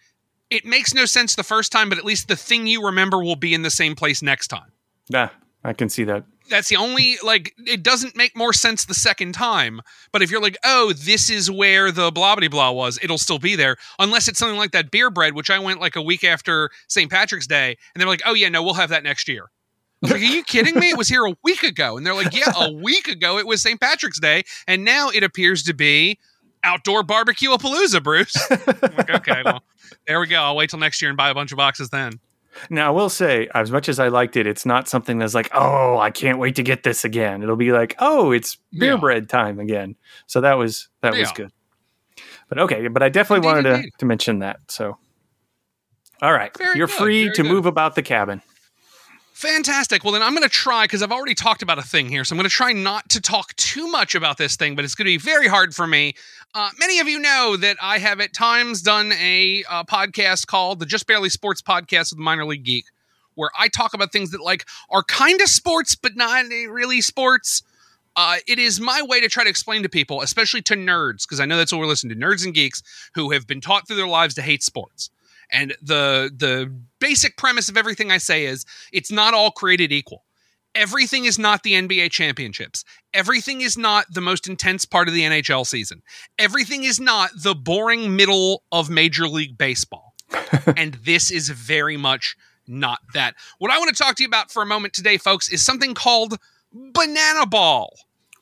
it 0.51 0.65
makes 0.65 0.93
no 0.95 1.05
sense 1.07 1.35
the 1.35 1.43
first 1.43 1.71
time, 1.73 1.89
but 1.89 1.99
at 1.99 2.05
least 2.05 2.29
the 2.29 2.37
thing 2.37 2.67
you 2.67 2.85
remember 2.85 3.23
will 3.23 3.37
be 3.37 3.53
in 3.55 3.63
the 3.63 3.71
same 3.71 3.95
place 3.95 4.23
next 4.23 4.49
time. 4.49 4.71
Yeah, 5.09 5.31
I 5.65 5.73
can 5.75 5.89
see 5.89 6.05
that. 6.05 6.25
That's 6.49 6.69
the 6.69 6.77
only 6.77 7.17
like 7.23 7.55
it 7.67 7.83
doesn't 7.83 8.17
make 8.17 8.37
more 8.37 8.53
sense 8.53 8.85
the 8.85 8.95
second 8.95 9.33
time. 9.33 9.81
But 10.13 10.23
if 10.23 10.31
you're 10.31 10.43
like, 10.43 10.59
oh, 10.65 10.93
this 10.93 11.31
is 11.31 11.51
where 11.51 11.91
the 11.91 12.11
blah 12.11 12.37
blah 12.37 12.49
blah 12.49 12.71
was, 12.73 12.99
it'll 13.03 13.19
still 13.19 13.39
be 13.39 13.57
there. 13.57 13.77
Unless 13.99 14.29
it's 14.29 14.39
something 14.39 14.59
like 14.59 14.73
that 14.73 14.91
beer 14.91 15.11
bread, 15.11 15.35
which 15.35 15.51
I 15.51 15.59
went 15.59 15.81
like 15.81 15.97
a 15.97 16.03
week 16.03 16.25
after 16.25 16.71
St. 16.89 17.11
Patrick's 17.11 17.47
Day, 17.47 17.77
and 17.95 18.01
they're 18.01 18.09
like, 18.09 18.23
oh 18.27 18.35
yeah, 18.35 18.49
no, 18.49 18.63
we'll 18.63 18.75
have 18.75 18.91
that 18.91 19.03
next 19.05 19.29
year. 19.29 19.45
I 19.45 20.07
was 20.07 20.11
like, 20.13 20.21
are 20.21 20.25
you 20.25 20.43
kidding 20.43 20.79
me? 20.79 20.91
It 20.91 20.99
was 20.99 21.09
here 21.09 21.25
a 21.25 21.35
week 21.43 21.63
ago. 21.63 21.97
And 21.97 22.05
they're 22.05 22.15
like, 22.15 22.35
yeah, 22.35 22.53
a 22.57 22.73
week 22.83 23.09
ago 23.09 23.39
it 23.39 23.47
was 23.47 23.63
St. 23.63 23.81
Patrick's 23.81 24.21
Day, 24.21 24.45
and 24.69 24.85
now 24.85 25.09
it 25.09 25.23
appears 25.23 25.63
to 25.65 25.73
be 25.73 26.19
outdoor 26.63 27.03
barbecue 27.03 27.53
a 27.53 27.59
palooza, 27.59 28.03
Bruce. 28.03 28.35
Like, 28.51 29.11
okay, 29.11 29.43
well, 29.45 29.63
there 30.07 30.21
we 30.21 30.27
go. 30.27 30.37
I'll 30.41 30.57
wait 30.57 30.71
till 30.71 30.79
next 30.79 31.01
year 31.01 31.11
and 31.11 31.17
buy 31.17 31.31
a 31.31 31.35
bunch 31.35 31.53
of 31.53 31.57
boxes 31.57 31.91
then. 31.91 32.21
Now, 32.71 32.89
I 32.89 32.91
will 32.91 33.09
say, 33.09 33.49
as 33.55 33.71
much 33.71 33.89
as 33.89 33.99
I 33.99 34.09
liked 34.09 34.37
it, 34.37 34.47
it's 34.47 34.65
not 34.67 34.89
something 34.89 35.19
that's 35.19 35.35
like, 35.35 35.51
oh, 35.53 35.99
I 35.99 36.11
can't 36.11 36.39
wait 36.39 36.57
to 36.57 36.63
get 36.63 36.83
this 36.83 37.05
again. 37.05 37.43
It'll 37.43 37.57
be 37.57 37.73
like, 37.73 37.95
oh, 37.99 38.31
it's 38.33 38.57
beer 38.73 38.93
Yeah. 38.93 38.97
bread 38.99 39.29
time 39.29 39.59
again. 39.59 39.97
So 40.27 40.41
that 40.41 40.55
was 40.55 40.89
that 41.03 41.15
was 41.15 41.33
good. 41.33 41.51
But 42.49 42.59
okay, 42.59 42.89
but 42.89 43.03
I 43.03 43.09
definitely 43.09 43.49
Indeed, 43.49 43.57
wanted 43.65 43.77
indeed. 43.77 43.91
to, 43.93 43.99
to 43.99 44.07
mention 44.07 44.39
that. 44.41 44.61
So, 44.69 44.97
all 46.23 46.33
right, 46.33 46.57
Very 46.57 46.79
you're 46.79 46.87
good, 46.87 46.97
free 46.97 47.23
very 47.25 47.35
to 47.37 47.43
good. 47.43 47.51
move 47.51 47.67
about 47.67 47.95
the 47.95 48.03
cabin. 48.03 48.43
Fantastic. 49.45 50.05
Well, 50.05 50.15
then 50.15 50.23
I'm 50.23 50.33
going 50.33 50.43
to 50.43 50.49
try 50.49 50.85
because 50.85 51.03
I've 51.03 51.13
already 51.13 51.35
talked 51.35 51.61
about 51.61 51.79
a 51.79 51.83
thing 51.83 52.09
here. 52.09 52.25
So 52.25 52.33
I'm 52.33 52.39
going 52.39 52.49
to 52.49 52.55
try 52.55 52.73
not 52.73 53.11
to 53.11 53.21
talk 53.21 53.55
too 53.57 53.87
much 53.89 54.15
about 54.15 54.39
this 54.39 54.57
thing, 54.57 54.75
but 54.75 54.87
it's 54.87 54.95
going 54.95 55.05
to 55.05 55.11
be 55.11 55.19
very 55.19 55.49
hard 55.49 55.75
for 55.75 55.87
me. 55.87 56.15
Uh, 56.55 56.71
many 56.81 56.99
of 56.99 57.09
you 57.09 57.19
know 57.19 57.55
that 57.59 57.77
I 57.83 57.99
have 57.99 58.21
at 58.21 58.33
times 58.33 58.81
done 58.81 59.13
a 59.13 59.63
uh, 59.69 59.85
podcast 59.85 60.47
called 60.47 60.81
the 60.81 60.87
Just 60.87 61.07
Barely 61.07 61.29
Sports 61.29 61.61
Podcast 61.61 62.11
with 62.11 62.19
Minor 62.21 62.47
League 62.47 62.65
Geek, 62.65 62.87
where 63.35 63.51
I 63.59 63.69
talk 63.69 63.93
about 63.93 64.13
things 64.13 64.31
that 64.31 64.41
like 64.41 64.65
are 64.89 65.03
kind 65.03 65.39
of 65.43 65.49
sports, 65.49 65.95
but 65.95 66.17
not 66.17 66.47
really 66.47 67.03
sports. 67.03 67.63
Uh, 68.17 68.37
it 68.49 68.59
is 68.59 68.81
my 68.81 69.03
way 69.03 69.21
to 69.21 69.29
try 69.29 69.45
to 69.45 69.51
explain 69.51 69.83
to 69.83 69.91
people, 69.91 70.23
especially 70.23 70.63
to 70.63 70.75
nerds, 70.75 71.27
because 71.27 71.39
I 71.39 71.45
know 71.45 71.59
that's 71.59 71.71
what 71.71 71.81
we're 71.81 71.87
listening 71.87 72.19
to, 72.19 72.27
nerds 72.27 72.47
and 72.47 72.55
geeks 72.55 72.83
who 73.15 73.33
have 73.33 73.47
been 73.47 73.61
taught 73.61 73.87
through 73.87 73.97
their 73.97 74.09
lives 74.09 74.35
to 74.37 74.43
hate 74.43 74.63
sports. 74.63 75.11
And 75.51 75.75
the 75.83 76.31
the 76.35 76.73
basic 77.01 77.37
premise 77.37 77.69
of 77.69 77.77
everything 77.77 78.11
I 78.11 78.19
say 78.19 78.47
is 78.47 78.65
it's 78.93 79.13
not 79.13 79.35
all 79.35 79.51
created 79.51 79.93
equal. 79.93 80.25
Everything 80.75 81.25
is 81.25 81.39
not 81.39 81.63
the 81.63 81.75
NBA 81.75 82.11
championships. 82.11 82.85
Everything 83.13 83.61
is 83.61 83.79
not 83.79 84.07
the 84.13 84.21
most 84.21 84.49
intense 84.49 84.85
part 84.85 85.07
of 85.07 85.15
the 85.15 85.23
NHL 85.23 85.65
season. 85.65 86.03
Everything 86.37 86.83
is 86.83 86.99
not 86.99 87.31
the 87.37 87.55
boring 87.55 88.17
middle 88.17 88.65
of 88.73 88.91
Major 88.91 89.29
League 89.29 89.57
Baseball. 89.57 90.15
and 90.77 90.95
this 90.95 91.31
is 91.31 91.49
very 91.49 91.97
much 91.97 92.37
not 92.67 92.99
that. 93.13 93.35
What 93.59 93.71
I 93.71 93.79
want 93.79 93.95
to 93.95 94.03
talk 94.03 94.17
to 94.17 94.23
you 94.23 94.27
about 94.27 94.51
for 94.51 94.63
a 94.63 94.67
moment 94.67 94.95
today, 94.95 95.17
folks, 95.17 95.49
is 95.49 95.65
something 95.65 95.95
called 95.95 96.39
Banana 96.73 97.47
Ball. 97.47 97.91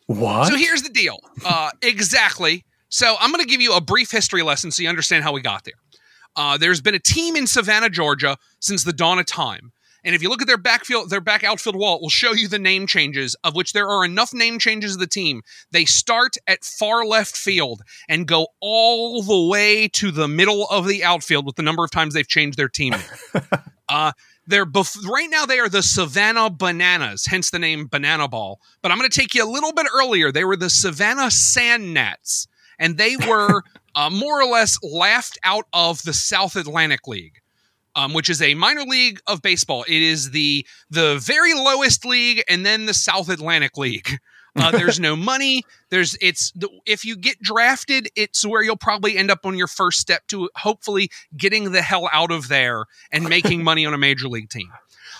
What? 0.06 0.48
So 0.48 0.56
here's 0.56 0.82
the 0.82 0.88
deal. 0.88 1.18
Uh, 1.44 1.70
exactly. 1.82 2.64
So 2.88 3.16
I'm 3.20 3.30
going 3.30 3.42
to 3.42 3.48
give 3.48 3.60
you 3.60 3.74
a 3.74 3.80
brief 3.80 4.10
history 4.10 4.42
lesson 4.42 4.70
so 4.70 4.82
you 4.82 4.88
understand 4.88 5.24
how 5.24 5.32
we 5.32 5.40
got 5.40 5.64
there. 5.64 5.74
Uh, 6.36 6.56
there's 6.56 6.80
been 6.80 6.94
a 6.94 7.00
team 7.00 7.36
in 7.36 7.46
Savannah, 7.46 7.90
Georgia, 7.90 8.36
since 8.60 8.84
the 8.84 8.92
dawn 8.92 9.18
of 9.18 9.26
time. 9.26 9.72
And 10.04 10.14
if 10.14 10.22
you 10.22 10.28
look 10.28 10.42
at 10.42 10.48
their 10.48 10.58
backfield, 10.58 11.10
their 11.10 11.20
back 11.20 11.44
outfield 11.44 11.76
wall, 11.76 11.96
it 11.96 12.02
will 12.02 12.08
show 12.08 12.32
you 12.32 12.48
the 12.48 12.58
name 12.58 12.86
changes, 12.86 13.36
of 13.44 13.54
which 13.54 13.72
there 13.72 13.88
are 13.88 14.04
enough 14.04 14.34
name 14.34 14.58
changes 14.58 14.94
of 14.94 15.00
the 15.00 15.06
team. 15.06 15.42
They 15.70 15.84
start 15.84 16.36
at 16.48 16.64
far 16.64 17.04
left 17.04 17.36
field 17.36 17.82
and 18.08 18.26
go 18.26 18.48
all 18.60 19.22
the 19.22 19.48
way 19.48 19.88
to 19.88 20.10
the 20.10 20.26
middle 20.26 20.66
of 20.68 20.88
the 20.88 21.04
outfield 21.04 21.46
with 21.46 21.56
the 21.56 21.62
number 21.62 21.84
of 21.84 21.90
times 21.90 22.14
they've 22.14 22.26
changed 22.26 22.58
their 22.58 22.68
team. 22.68 22.94
uh, 23.88 24.12
they're 24.46 24.66
bef- 24.66 25.06
right 25.06 25.28
now 25.30 25.46
they 25.46 25.60
are 25.60 25.68
the 25.68 25.82
Savannah 25.82 26.50
Bananas, 26.50 27.26
hence 27.26 27.50
the 27.50 27.60
name 27.60 27.86
Banana 27.86 28.26
Ball. 28.26 28.60
But 28.82 28.90
I'm 28.90 28.98
going 28.98 29.08
to 29.08 29.20
take 29.20 29.34
you 29.34 29.44
a 29.44 29.50
little 29.50 29.72
bit 29.72 29.86
earlier. 29.94 30.32
They 30.32 30.44
were 30.44 30.56
the 30.56 30.70
Savannah 30.70 31.30
Sand 31.30 31.94
Gnats, 31.94 32.48
and 32.78 32.98
they 32.98 33.16
were 33.16 33.62
uh, 33.94 34.10
more 34.10 34.40
or 34.40 34.46
less 34.46 34.78
laughed 34.82 35.38
out 35.44 35.66
of 35.72 36.02
the 36.02 36.12
South 36.12 36.56
Atlantic 36.56 37.06
League. 37.06 37.38
Um, 37.94 38.14
which 38.14 38.30
is 38.30 38.40
a 38.40 38.54
minor 38.54 38.84
league 38.84 39.20
of 39.26 39.42
baseball. 39.42 39.84
It 39.86 40.00
is 40.00 40.30
the 40.30 40.66
the 40.88 41.18
very 41.22 41.52
lowest 41.52 42.06
league, 42.06 42.42
and 42.48 42.64
then 42.64 42.86
the 42.86 42.94
South 42.94 43.28
Atlantic 43.28 43.76
League. 43.76 44.18
Uh, 44.56 44.70
there's 44.70 45.00
no 45.00 45.16
money. 45.32 45.62
There's 45.90 46.16
it's 46.20 46.52
the, 46.52 46.68
if 46.86 47.04
you 47.04 47.16
get 47.16 47.40
drafted, 47.40 48.08
it's 48.16 48.46
where 48.46 48.62
you'll 48.62 48.76
probably 48.76 49.16
end 49.16 49.30
up 49.30 49.40
on 49.44 49.56
your 49.56 49.66
first 49.66 49.98
step 49.98 50.26
to 50.28 50.48
hopefully 50.56 51.10
getting 51.36 51.72
the 51.72 51.82
hell 51.82 52.08
out 52.12 52.30
of 52.30 52.48
there 52.48 52.86
and 53.10 53.28
making 53.28 53.64
money 53.64 53.86
on 53.86 53.94
a 53.94 53.98
major 53.98 54.28
league 54.28 54.50
team. 54.50 54.70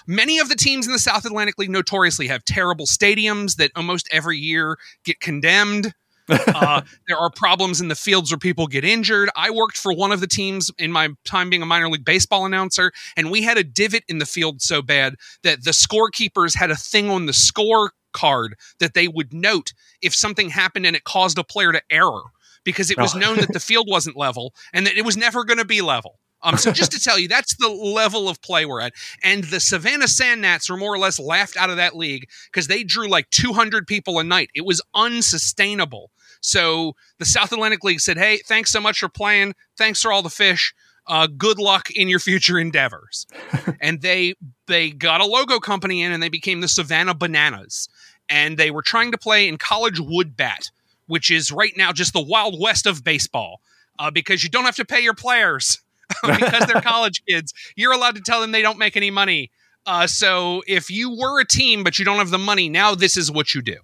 Many 0.07 0.39
of 0.39 0.49
the 0.49 0.57
teams 0.57 0.87
in 0.87 0.93
the 0.93 0.99
South 0.99 1.25
Atlantic 1.25 1.59
League 1.59 1.71
notoriously 1.71 2.27
have 2.29 2.45
terrible 2.45 2.87
stadiums 2.87 3.57
that 3.57 3.71
almost 3.77 4.09
every 4.11 4.39
year 4.39 4.77
get 5.05 5.21
condemned. 5.21 5.95
Uh, 6.29 6.83
there 7.09 7.17
are 7.19 7.31
problems 7.31 7.81
in 7.81 7.89
the 7.89 7.95
fields 7.95 8.31
where 8.31 8.39
people 8.39 8.67
get 8.67 8.85
injured. 8.85 9.31
I 9.37 9.51
worked 9.51 9.77
for 9.77 9.93
one 9.95 10.13
of 10.13 10.21
the 10.21 10.27
teams 10.27 10.71
in 10.79 10.93
my 10.93 11.09
time 11.25 11.51
being 11.51 11.63
a 11.63 11.67
minor 11.67 11.89
league 11.89 12.05
baseball 12.05 12.47
announcer, 12.47 12.93
and 13.17 13.31
we 13.31 13.43
had 13.43 13.59
a 13.59 13.65
divot 13.65 14.05
in 14.09 14.19
the 14.19 14.27
field 14.27 14.63
so 14.63 14.83
bad 14.83 15.17
that 15.43 15.65
the 15.65 15.73
scorekeepers 15.73 16.57
had 16.57 16.71
a 16.71 16.77
thing 16.77 17.11
on 17.11 17.27
the 17.27 17.33
score 17.33 17.93
card 18.13 18.55
that 18.79 18.95
they 18.95 19.09
would 19.09 19.33
note 19.33 19.73
if 20.03 20.15
something 20.15 20.51
happened 20.51 20.85
and 20.87 20.95
it 20.97 21.05
caused 21.05 21.39
a 21.39 21.45
player 21.45 21.73
to 21.73 21.83
error 21.91 22.23
because 22.65 22.91
it 22.91 22.99
was 22.99 23.15
Oh. 23.15 23.19
known 23.19 23.37
that 23.39 23.53
the 23.53 23.61
field 23.69 23.89
wasn't 23.89 24.17
level 24.17 24.55
and 24.73 24.87
that 24.87 24.97
it 24.97 25.05
was 25.05 25.17
never 25.17 25.45
going 25.45 25.59
to 25.59 25.65
be 25.65 25.81
level. 25.81 26.19
Um, 26.43 26.57
so 26.57 26.73
just 26.73 26.93
to 26.93 27.01
tell 27.03 27.19
you, 27.19 27.29
that's 27.29 27.57
the 27.57 27.69
level 27.69 28.29
of 28.29 28.41
play 28.43 28.67
we're 28.67 28.81
at. 28.81 28.95
And 29.23 29.45
the 29.45 29.61
Savannah 29.61 30.09
Sand 30.09 30.43
Gnats 30.43 30.69
were 30.69 30.77
more 30.77 30.93
or 30.93 30.99
less 30.99 31.19
laughed 31.19 31.57
out 31.57 31.71
of 31.71 31.77
that 31.77 31.97
league 31.97 32.29
because 32.51 32.67
they 32.67 32.85
drew 32.85 33.09
like 33.09 33.31
200 33.31 33.87
people 33.87 34.19
a 34.19 34.25
night. 34.25 34.51
It 34.55 34.65
was 34.65 34.83
unsustainable. 34.95 36.11
So 36.41 36.97
the 37.19 37.25
South 37.25 37.53
Atlantic 37.53 37.85
League 37.85 38.01
said, 38.01 38.19
"Hey, 38.19 38.39
thanks 38.39 38.73
so 38.73 38.81
much 38.81 38.99
for 38.99 39.09
playing. 39.09 39.55
Thanks 39.79 40.03
for 40.03 40.13
all 40.13 40.23
the 40.23 40.31
fish. 40.31 40.75
Uh, 41.07 41.27
good 41.27 41.59
luck 41.59 41.91
in 41.91 42.09
your 42.09 42.19
future 42.19 42.59
endeavors." 42.59 43.27
and 43.81 44.03
they 44.03 44.35
they 44.67 44.91
got 44.91 45.21
a 45.21 45.27
logo 45.27 45.61
company 45.61 46.03
in, 46.03 46.13
and 46.13 46.23
they 46.23 46.29
became 46.29 46.61
the 46.61 46.69
Savannah 46.69 47.15
Bananas. 47.15 47.89
And 48.29 48.57
they 48.57 48.71
were 48.71 48.83
trying 48.83 49.13
to 49.13 49.19
play 49.19 49.47
in 49.47 49.57
college 49.57 50.01
wood 50.01 50.37
bat, 50.37 50.71
which 51.07 51.31
is 51.31 51.53
right 51.53 51.77
now 51.77 51.93
just 51.93 52.13
the 52.13 52.21
wild 52.21 52.61
west 52.61 52.87
of 52.87 53.05
baseball, 53.05 53.61
uh, 53.99 54.11
because 54.11 54.43
you 54.43 54.51
don't 54.51 54.65
have 54.65 54.77
to 54.77 54.85
pay 54.85 55.01
your 55.01 55.15
players 55.15 55.82
because 56.27 56.67
they're 56.67 56.81
college 56.81 57.23
kids. 57.29 57.53
You're 57.77 57.93
allowed 57.93 58.15
to 58.17 58.21
tell 58.23 58.41
them 58.41 58.53
they 58.53 58.63
don't 58.63 58.79
make 58.79 58.97
any 58.97 59.11
money. 59.11 59.51
Uh, 59.87 60.07
so 60.07 60.63
if 60.67 60.91
you 60.91 61.11
were 61.17 61.41
a 61.41 61.47
team 61.47 61.83
but 61.83 61.99
you 61.99 62.05
don't 62.05 62.19
have 62.19 62.31
the 62.31 62.39
money, 62.39 62.69
now 62.69 62.95
this 62.95 63.17
is 63.17 63.31
what 63.31 63.55
you 63.55 63.63
do. 63.63 63.77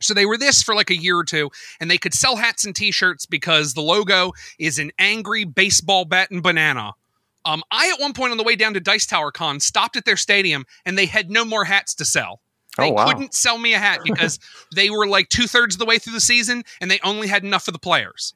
So 0.00 0.14
they 0.14 0.26
were 0.26 0.36
this 0.36 0.62
for 0.62 0.74
like 0.74 0.90
a 0.90 0.96
year 0.96 1.16
or 1.16 1.24
two, 1.24 1.50
and 1.80 1.90
they 1.90 1.98
could 1.98 2.12
sell 2.14 2.36
hats 2.36 2.64
and 2.64 2.74
T-shirts 2.74 3.24
because 3.24 3.74
the 3.74 3.82
logo 3.82 4.32
is 4.58 4.78
an 4.78 4.90
angry 4.98 5.44
baseball 5.44 6.04
bat 6.04 6.30
and 6.30 6.42
banana. 6.42 6.92
Um, 7.44 7.62
I 7.70 7.88
at 7.90 8.00
one 8.00 8.12
point 8.12 8.30
on 8.32 8.36
the 8.36 8.42
way 8.44 8.56
down 8.56 8.74
to 8.74 8.80
Dice 8.80 9.06
Tower 9.06 9.30
Con 9.32 9.60
stopped 9.60 9.96
at 9.96 10.04
their 10.04 10.16
stadium, 10.16 10.64
and 10.84 10.96
they 10.98 11.06
had 11.06 11.30
no 11.30 11.44
more 11.44 11.64
hats 11.64 11.94
to 11.94 12.04
sell. 12.04 12.40
They 12.78 12.88
Oh, 12.90 12.92
wow. 12.92 13.06
couldn't 13.06 13.34
sell 13.34 13.58
me 13.58 13.74
a 13.74 13.78
hat 13.78 14.00
because 14.04 14.38
they 14.74 14.90
were 14.90 15.06
like 15.06 15.28
two 15.28 15.46
thirds 15.46 15.74
of 15.74 15.78
the 15.78 15.84
way 15.84 15.98
through 15.98 16.14
the 16.14 16.20
season, 16.20 16.64
and 16.80 16.90
they 16.90 16.98
only 17.04 17.28
had 17.28 17.44
enough 17.44 17.64
for 17.64 17.72
the 17.72 17.78
players. 17.78 18.34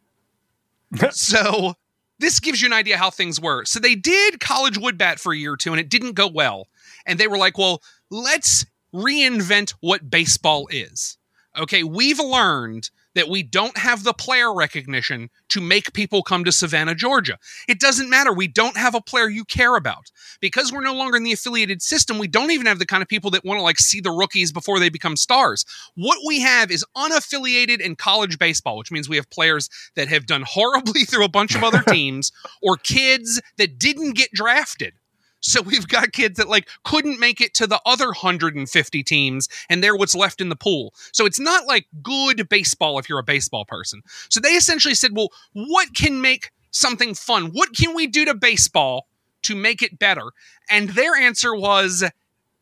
so 1.10 1.74
this 2.18 2.40
gives 2.40 2.60
you 2.60 2.66
an 2.66 2.72
idea 2.72 2.96
how 2.96 3.10
things 3.10 3.40
were. 3.40 3.64
So 3.64 3.78
they 3.78 3.94
did 3.94 4.40
college 4.40 4.78
wood 4.78 4.98
bat 4.98 5.18
for 5.20 5.32
a 5.32 5.36
year 5.36 5.52
or 5.52 5.56
two, 5.56 5.72
and 5.72 5.80
it 5.80 5.88
didn't 5.90 6.12
go 6.12 6.26
well. 6.26 6.68
And 7.04 7.18
they 7.18 7.28
were 7.28 7.38
like, 7.38 7.58
well, 7.58 7.82
let's 8.10 8.64
reinvent 8.94 9.74
what 9.80 10.10
baseball 10.10 10.68
is. 10.70 11.18
Okay, 11.56 11.82
we've 11.82 12.18
learned 12.18 12.90
that 13.16 13.28
we 13.28 13.42
don't 13.42 13.76
have 13.78 14.04
the 14.04 14.12
player 14.12 14.54
recognition 14.54 15.30
to 15.48 15.60
make 15.60 15.94
people 15.94 16.22
come 16.22 16.44
to 16.44 16.52
Savannah, 16.52 16.94
Georgia. 16.94 17.38
It 17.66 17.80
doesn't 17.80 18.10
matter. 18.10 18.32
We 18.32 18.46
don't 18.46 18.76
have 18.76 18.94
a 18.94 19.00
player 19.00 19.28
you 19.28 19.44
care 19.44 19.74
about. 19.74 20.10
Because 20.40 20.70
we're 20.70 20.82
no 20.82 20.94
longer 20.94 21.16
in 21.16 21.22
the 21.22 21.32
affiliated 21.32 21.80
system, 21.80 22.18
we 22.18 22.28
don't 22.28 22.50
even 22.50 22.66
have 22.66 22.78
the 22.78 22.86
kind 22.86 23.02
of 23.02 23.08
people 23.08 23.30
that 23.30 23.44
want 23.44 23.58
to 23.58 23.62
like 23.62 23.78
see 23.78 24.00
the 24.00 24.10
rookies 24.10 24.52
before 24.52 24.78
they 24.78 24.90
become 24.90 25.16
stars. 25.16 25.64
What 25.94 26.18
we 26.26 26.40
have 26.42 26.70
is 26.70 26.84
unaffiliated 26.94 27.80
in 27.80 27.96
college 27.96 28.38
baseball, 28.38 28.76
which 28.76 28.92
means 28.92 29.08
we 29.08 29.16
have 29.16 29.30
players 29.30 29.70
that 29.94 30.08
have 30.08 30.26
done 30.26 30.44
horribly 30.46 31.04
through 31.06 31.24
a 31.24 31.30
bunch 31.30 31.54
of 31.54 31.64
other 31.64 31.82
teams 31.88 32.32
or 32.62 32.76
kids 32.76 33.40
that 33.56 33.78
didn't 33.78 34.14
get 34.14 34.30
drafted. 34.32 34.92
So 35.40 35.60
we've 35.62 35.86
got 35.86 36.12
kids 36.12 36.38
that 36.38 36.48
like 36.48 36.68
couldn't 36.84 37.20
make 37.20 37.40
it 37.40 37.54
to 37.54 37.66
the 37.66 37.80
other 37.86 38.06
150 38.06 39.02
teams 39.02 39.48
and 39.68 39.82
they're 39.82 39.96
what's 39.96 40.14
left 40.14 40.40
in 40.40 40.48
the 40.48 40.56
pool. 40.56 40.94
So 41.12 41.26
it's 41.26 41.38
not 41.38 41.66
like 41.66 41.86
good 42.02 42.48
baseball 42.48 42.98
if 42.98 43.08
you're 43.08 43.18
a 43.18 43.24
baseball 43.24 43.64
person. 43.64 44.02
So 44.28 44.40
they 44.40 44.50
essentially 44.50 44.94
said, 44.94 45.12
well, 45.14 45.28
what 45.52 45.94
can 45.94 46.20
make 46.20 46.50
something 46.76 47.14
fun. 47.14 47.46
What 47.46 47.74
can 47.74 47.94
we 47.94 48.06
do 48.06 48.24
to 48.26 48.34
baseball 48.34 49.08
to 49.42 49.56
make 49.56 49.82
it 49.82 49.98
better? 49.98 50.32
And 50.70 50.90
their 50.90 51.16
answer 51.16 51.54
was 51.54 52.04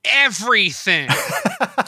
everything. 0.05 1.09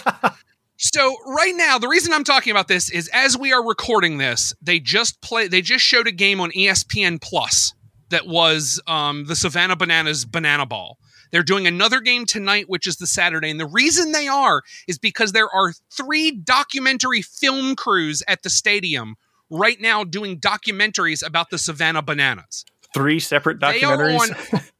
so 0.76 1.16
right 1.26 1.54
now, 1.54 1.78
the 1.78 1.88
reason 1.88 2.12
I'm 2.12 2.24
talking 2.24 2.50
about 2.50 2.68
this 2.68 2.90
is 2.90 3.08
as 3.12 3.38
we 3.38 3.52
are 3.52 3.66
recording 3.66 4.18
this, 4.18 4.52
they 4.60 4.80
just 4.80 5.20
play 5.20 5.48
they 5.48 5.62
just 5.62 5.84
showed 5.84 6.06
a 6.06 6.12
game 6.12 6.40
on 6.40 6.50
ESPN 6.50 7.20
Plus 7.20 7.72
that 8.10 8.26
was 8.26 8.80
um, 8.86 9.26
the 9.26 9.36
Savannah 9.36 9.76
Bananas 9.76 10.24
Banana 10.24 10.66
Ball. 10.66 10.98
They're 11.32 11.42
doing 11.42 11.66
another 11.66 12.00
game 12.00 12.24
tonight, 12.24 12.68
which 12.68 12.86
is 12.86 12.96
the 12.96 13.06
Saturday. 13.06 13.50
And 13.50 13.58
the 13.58 13.66
reason 13.66 14.12
they 14.12 14.28
are 14.28 14.62
is 14.86 14.98
because 14.98 15.32
there 15.32 15.50
are 15.50 15.72
three 15.92 16.30
documentary 16.30 17.22
film 17.22 17.74
crews 17.74 18.22
at 18.28 18.42
the 18.42 18.50
stadium 18.50 19.16
right 19.50 19.80
now 19.80 20.04
doing 20.04 20.38
documentaries 20.38 21.26
about 21.26 21.50
the 21.50 21.58
Savannah 21.58 22.02
Bananas. 22.02 22.64
Three 22.94 23.20
separate 23.20 23.60
They 23.60 23.82
are 23.82 23.96
documentaries. 23.96 24.54
on. 24.54 24.60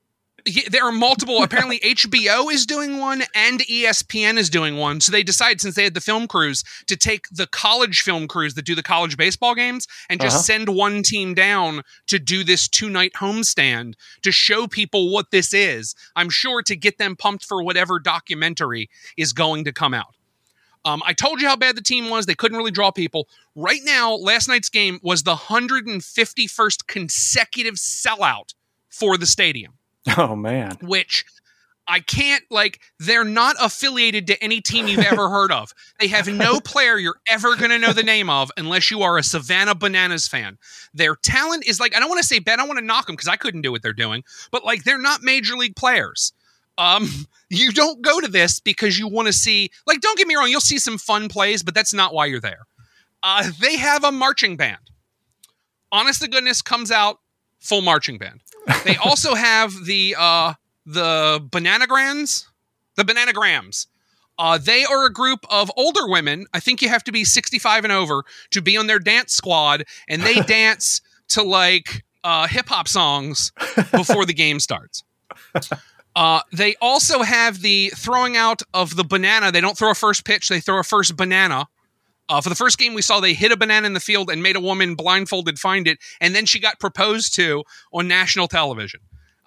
There 0.71 0.85
are 0.87 0.93
multiple. 0.93 1.43
Apparently, 1.43 1.79
HBO 1.85 2.53
is 2.53 2.67
doing 2.67 2.99
one 2.99 3.25
and 3.35 3.61
ESPN 3.61 4.37
is 4.39 4.49
doing 4.49 4.77
one. 4.77 5.01
So 5.01 5.11
they 5.11 5.23
decided, 5.23 5.61
since 5.61 5.75
they 5.75 5.85
had 5.85 5.95
the 5.95 6.01
film 6.01 6.29
crews, 6.29 6.63
to 6.87 6.97
take 6.97 7.27
the 7.31 7.47
college 7.47 8.03
film 8.03 8.29
crews 8.29 8.55
that 8.55 8.65
do 8.65 8.75
the 8.75 8.83
college 8.83 9.17
baseball 9.17 9.55
games 9.55 9.87
and 10.09 10.21
just 10.21 10.37
Uh-huh. 10.37 10.43
send 10.43 10.69
one 10.69 11.03
team 11.03 11.35
down 11.35 11.83
to 12.07 12.19
do 12.19 12.45
this 12.45 12.69
two 12.69 12.89
night 12.91 13.13
homestand 13.17 13.95
to 14.23 14.31
show 14.31 14.67
people 14.67 15.13
what 15.13 15.31
this 15.33 15.53
is. 15.53 15.95
I'm 16.15 16.31
sure 16.31 16.63
to 16.63 16.77
get 16.77 16.99
them 16.99 17.17
pumped 17.17 17.45
for 17.45 17.63
whatever 17.63 17.99
documentary 17.99 18.89
is 19.17 19.33
going 19.33 19.65
to 19.65 19.73
come 19.73 19.95
out. 19.95 20.15
Um, 20.85 21.03
I 21.05 21.15
told 21.15 21.41
you 21.41 21.49
how 21.49 21.57
bad 21.57 21.77
the 21.77 21.83
team 21.83 22.09
was. 22.11 22.27
They 22.27 22.37
couldn't 22.37 22.57
really 22.57 22.71
draw 22.71 22.93
people. 22.93 23.27
Right 23.57 23.81
now, 23.83 24.15
last 24.15 24.47
night's 24.47 24.69
game 24.69 25.01
was 25.03 25.25
the 25.25 25.35
151st 25.35 26.87
consecutive 26.87 27.75
sellout 27.75 28.55
for 28.89 29.17
the 29.19 29.27
stadium 29.27 29.75
oh 30.17 30.37
man. 30.37 30.77
which 30.83 31.25
I 31.89 32.01
can't 32.01 32.43
like 32.51 32.81
they're 32.99 33.25
not 33.25 33.57
affiliated 33.61 34.27
to 34.29 34.43
any 34.43 34.61
team 34.61 34.89
you've 34.89 35.05
ever 35.05 35.29
heard 35.31 35.53
of. 35.53 35.73
They 36.01 36.09
have 36.09 36.27
no 36.27 36.61
player 36.61 36.99
you're 36.99 37.21
ever 37.29 37.55
going 37.57 37.71
to 37.71 37.79
know 37.79 37.93
the 37.93 38.03
name 38.03 38.29
of 38.29 38.51
unless 38.57 38.91
you 38.91 39.03
are 39.03 39.19
a 39.19 39.23
Savannah 39.23 39.75
Bananas 39.75 40.27
fan. 40.27 40.59
Their 40.95 41.17
talent 41.17 41.65
is 41.67 41.79
like 41.79 41.95
I 41.95 42.01
don't 42.01 42.09
want 42.09 42.21
to 42.21 42.27
say 42.27 42.39
bad, 42.39 42.59
I 42.59 42.67
want 42.67 42.79
to 42.79 42.85
knock 42.85 43.07
them 43.07 43.17
cuz 43.17 43.29
I 43.29 43.37
couldn't 43.37 43.63
do 43.63 43.71
what 43.71 43.83
they're 43.83 43.93
doing, 43.93 44.25
but 44.51 44.65
like 44.65 44.85
they're 44.85 44.99
not 44.99 45.23
major 45.23 45.57
league 45.57 45.77
players. 45.77 46.33
Um 46.77 47.09
you 47.51 47.71
don't 47.73 48.03
go 48.03 48.21
to 48.21 48.29
this 48.29 48.59
because 48.59 48.99
you 48.99 49.07
want 49.07 49.27
to 49.27 49.33
see 49.33 49.71
like 49.87 50.01
don't 50.01 50.19
get 50.19 50.27
me 50.27 50.35
wrong, 50.35 50.49
you'll 50.49 50.61
see 50.61 50.79
some 50.79 50.99
fun 50.99 51.29
plays, 51.29 51.63
but 51.63 51.75
that's 51.75 51.95
not 51.95 52.13
why 52.13 52.27
you're 52.27 52.41
there. 52.41 52.67
Uh 53.23 53.51
they 53.61 53.77
have 53.77 54.03
a 54.03 54.11
marching 54.11 54.57
band. 54.57 54.91
Honest 55.93 56.21
to 56.23 56.29
goodness 56.29 56.63
comes 56.63 56.91
out 56.91 57.21
full 57.67 57.83
marching 57.83 58.19
band. 58.19 58.41
They 58.85 58.97
also 59.05 59.35
have 59.35 59.73
the 59.85 60.17
uh 60.19 60.55
the 60.85 61.41
Bananagrams, 61.51 62.47
the 62.97 63.03
Bananagrams. 63.03 63.87
Uh, 64.39 64.59
they 64.59 64.85
are 64.85 65.07
a 65.07 65.13
group 65.13 65.47
of 65.49 65.71
older 65.77 66.07
women. 66.07 66.47
I 66.53 66.61
think 66.61 66.83
you 66.83 66.91
have 66.91 67.03
to 67.05 67.13
be 67.13 67.25
65 67.25 67.85
and 67.85 67.93
over 67.93 68.23
to 68.51 68.61
be 68.61 68.77
on 68.77 68.87
their 68.87 68.99
dance 68.99 69.33
squad, 69.33 69.85
and 70.09 70.23
they 70.23 70.35
dance 70.41 71.01
to 71.29 71.43
like 71.43 72.05
uh, 72.23 72.47
hip 72.47 72.69
hop 72.69 72.87
songs 72.87 73.53
before 73.93 74.27
the 74.27 74.35
game 74.35 74.61
starts. 74.61 75.05
Uh, 76.17 76.41
they 76.51 76.75
also 76.81 77.23
have 77.23 77.61
the 77.61 77.93
throwing 77.95 78.39
out 78.39 78.63
of 78.73 78.97
the 78.97 79.05
banana. 79.05 79.53
They 79.53 79.61
don't 79.61 79.77
throw 79.77 79.91
a 79.91 79.95
first 79.95 80.25
pitch; 80.25 80.49
they 80.49 80.61
throw 80.61 80.79
a 80.79 80.83
first 80.83 81.15
banana. 81.15 81.69
Uh, 82.29 82.41
for 82.41 82.49
the 82.49 82.55
first 82.57 82.77
game, 82.79 82.93
we 82.95 83.03
saw 83.03 83.21
they 83.21 83.35
hit 83.35 83.53
a 83.53 83.57
banana 83.57 83.87
in 83.87 83.93
the 83.93 84.01
field 84.01 84.31
and 84.31 84.43
made 84.43 84.57
a 84.57 84.61
woman 84.61 84.95
blindfolded 84.97 85.59
find 85.59 85.87
it, 85.87 85.99
and 86.21 86.35
then 86.35 86.45
she 86.47 86.59
got 86.59 86.81
proposed 86.81 87.35
to 87.37 87.63
on 87.93 88.09
national 88.09 88.49
television 88.49 89.01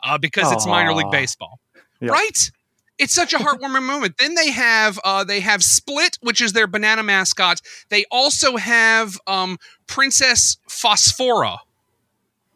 uh, 0.03 0.17
because 0.17 0.51
it's 0.51 0.65
minor 0.65 0.93
league 0.93 1.11
baseball, 1.11 1.59
Yep. 1.99 2.11
right? 2.11 2.51
It's 2.97 3.13
such 3.13 3.33
a 3.33 3.37
heartwarming 3.39 3.83
moment. 3.85 4.15
Then 4.17 4.35
they 4.35 4.51
have 4.51 4.97
uh, 5.03 5.23
they 5.25 5.39
have 5.41 5.61
Split, 5.63 6.17
which 6.21 6.39
is 6.41 6.53
their 6.53 6.67
banana 6.67 7.03
mascot. 7.03 7.59
They 7.89 8.05
also 8.11 8.55
have 8.57 9.17
um, 9.27 9.57
Princess 9.87 10.57
Phosphora, 10.69 11.57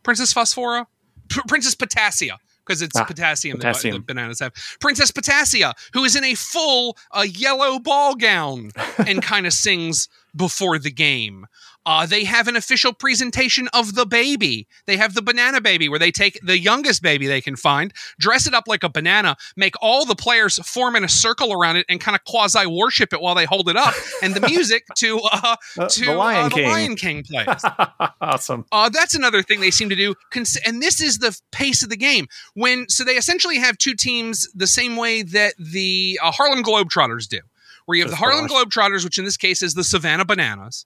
Princess 0.04 0.34
Phosphora, 0.34 0.86
P- 1.30 1.42
Princess 1.48 1.76
Potassia. 1.76 2.38
Because 2.66 2.82
it's 2.82 2.96
Ah, 2.98 3.04
potassium, 3.04 3.60
that 3.60 3.68
potassium. 3.74 3.96
the 3.98 4.00
bananas 4.02 4.40
have. 4.40 4.54
Princess 4.80 5.12
Potassia, 5.12 5.74
who 5.94 6.04
is 6.06 6.16
in 6.16 6.24
a 6.24 6.34
full 6.36 6.98
uh, 7.12 7.22
yellow 7.22 7.78
ball 7.80 8.16
gown 8.16 8.72
and 9.06 9.22
kind 9.22 9.46
of 9.46 9.54
sings 9.54 10.08
before 10.36 10.80
the 10.80 10.92
game. 10.92 11.46
Uh, 11.86 12.06
they 12.06 12.24
have 12.24 12.48
an 12.48 12.56
official 12.56 12.94
presentation 12.94 13.68
of 13.74 13.96
the 13.96 14.06
baby. 14.06 14.68
They 14.86 14.98
have 14.98 15.14
the 15.14 15.22
banana 15.22 15.62
baby, 15.62 15.90
where 15.90 16.00
they 16.00 16.12
take 16.12 16.40
the 16.44 16.58
youngest 16.58 17.02
baby 17.02 17.28
they 17.28 17.42
can 17.42 17.56
find, 17.56 17.94
dress 18.20 18.48
it 18.48 18.54
up 18.54 18.66
like 18.68 18.84
a 18.84 18.90
banana, 18.90 19.36
make 19.56 19.76
all 19.82 20.06
the 20.06 20.16
players 20.16 20.60
form 20.68 20.96
in 20.96 21.04
a 21.04 21.10
circle 21.10 21.54
around 21.54 21.78
it, 21.78 21.86
and 21.90 22.00
kind 22.00 22.16
of 22.16 22.24
quasi 22.26 22.66
worship 22.66 23.14
it 23.14 23.22
while 23.22 23.36
they 23.36 23.46
hold 23.46 23.70
it 23.70 23.76
up. 23.76 23.94
And 24.22 24.34
the 24.34 24.48
music 24.48 24.86
to 24.98 25.20
uh, 25.32 25.56
Uh, 25.78 25.88
to 25.88 26.06
the 26.06 26.14
Lion 26.14 26.46
uh, 26.46 26.50
King. 26.50 26.68
Lion 26.68 26.96
King 26.96 27.24
plays. 27.24 27.48
awesome. 28.22 28.66
Uh, 28.72 28.90
that's 28.90 29.16
another 29.16 29.42
thing 29.42 29.60
they 29.60 29.72
seem 29.72 29.90
to 29.90 29.96
do. 29.96 30.14
Cons- 30.32 30.58
and 30.66 30.82
this 30.82 31.02
is 31.02 31.18
the 31.18 31.38
pace 31.52 31.84
of 31.84 31.90
the 31.90 31.98
game. 31.98 32.28
When 32.54 32.88
so 32.90 33.04
they 33.04 33.16
essentially 33.16 33.58
have 33.58 33.78
two 33.78 33.96
teams 33.96 34.48
the 34.54 34.68
same 34.68 34.96
way 34.96 35.24
that 35.24 35.56
the 35.58 36.20
uh, 36.24 36.32
Harlem 36.32 36.64
Globetrotters 36.64 37.28
do, 37.28 37.40
where 37.86 37.98
you 37.98 38.04
have 38.04 38.12
Of 38.14 38.20
the 38.20 38.24
Harlem 38.24 38.48
course. 38.48 38.66
Globetrotters, 38.66 39.04
which 39.04 39.18
in 39.18 39.26
this 39.26 39.38
case 39.38 39.62
is 39.64 39.74
the 39.74 39.84
Savannah 39.84 40.26
Bananas, 40.26 40.86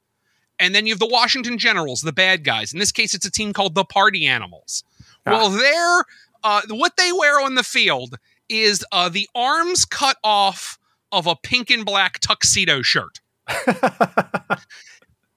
and 0.59 0.73
then 0.73 0.85
you 0.85 0.93
have 0.93 0.99
the 0.99 1.07
Washington 1.07 1.57
Generals, 1.57 2.01
the 2.01 2.13
bad 2.13 2.43
guys. 2.43 2.73
In 2.73 2.79
this 2.79 2.91
case, 2.91 3.13
it's 3.13 3.25
a 3.25 3.31
team 3.31 3.53
called 3.53 3.75
the 3.75 3.85
Party 3.85 4.25
Animals. 4.25 4.83
Ah. 5.25 5.31
Well, 5.31 5.49
they're 5.49 6.05
uh, 6.43 6.61
what 6.69 6.97
they 6.97 7.11
wear 7.11 7.39
on 7.41 7.55
the 7.55 7.63
field 7.63 8.17
is 8.49 8.85
uh, 8.91 9.09
the 9.09 9.29
arms 9.35 9.85
cut 9.85 10.17
off 10.23 10.77
of 11.11 11.27
a 11.27 11.35
pink 11.35 11.69
and 11.69 11.85
black 11.85 12.19
tuxedo 12.19 12.81
shirt 12.81 13.19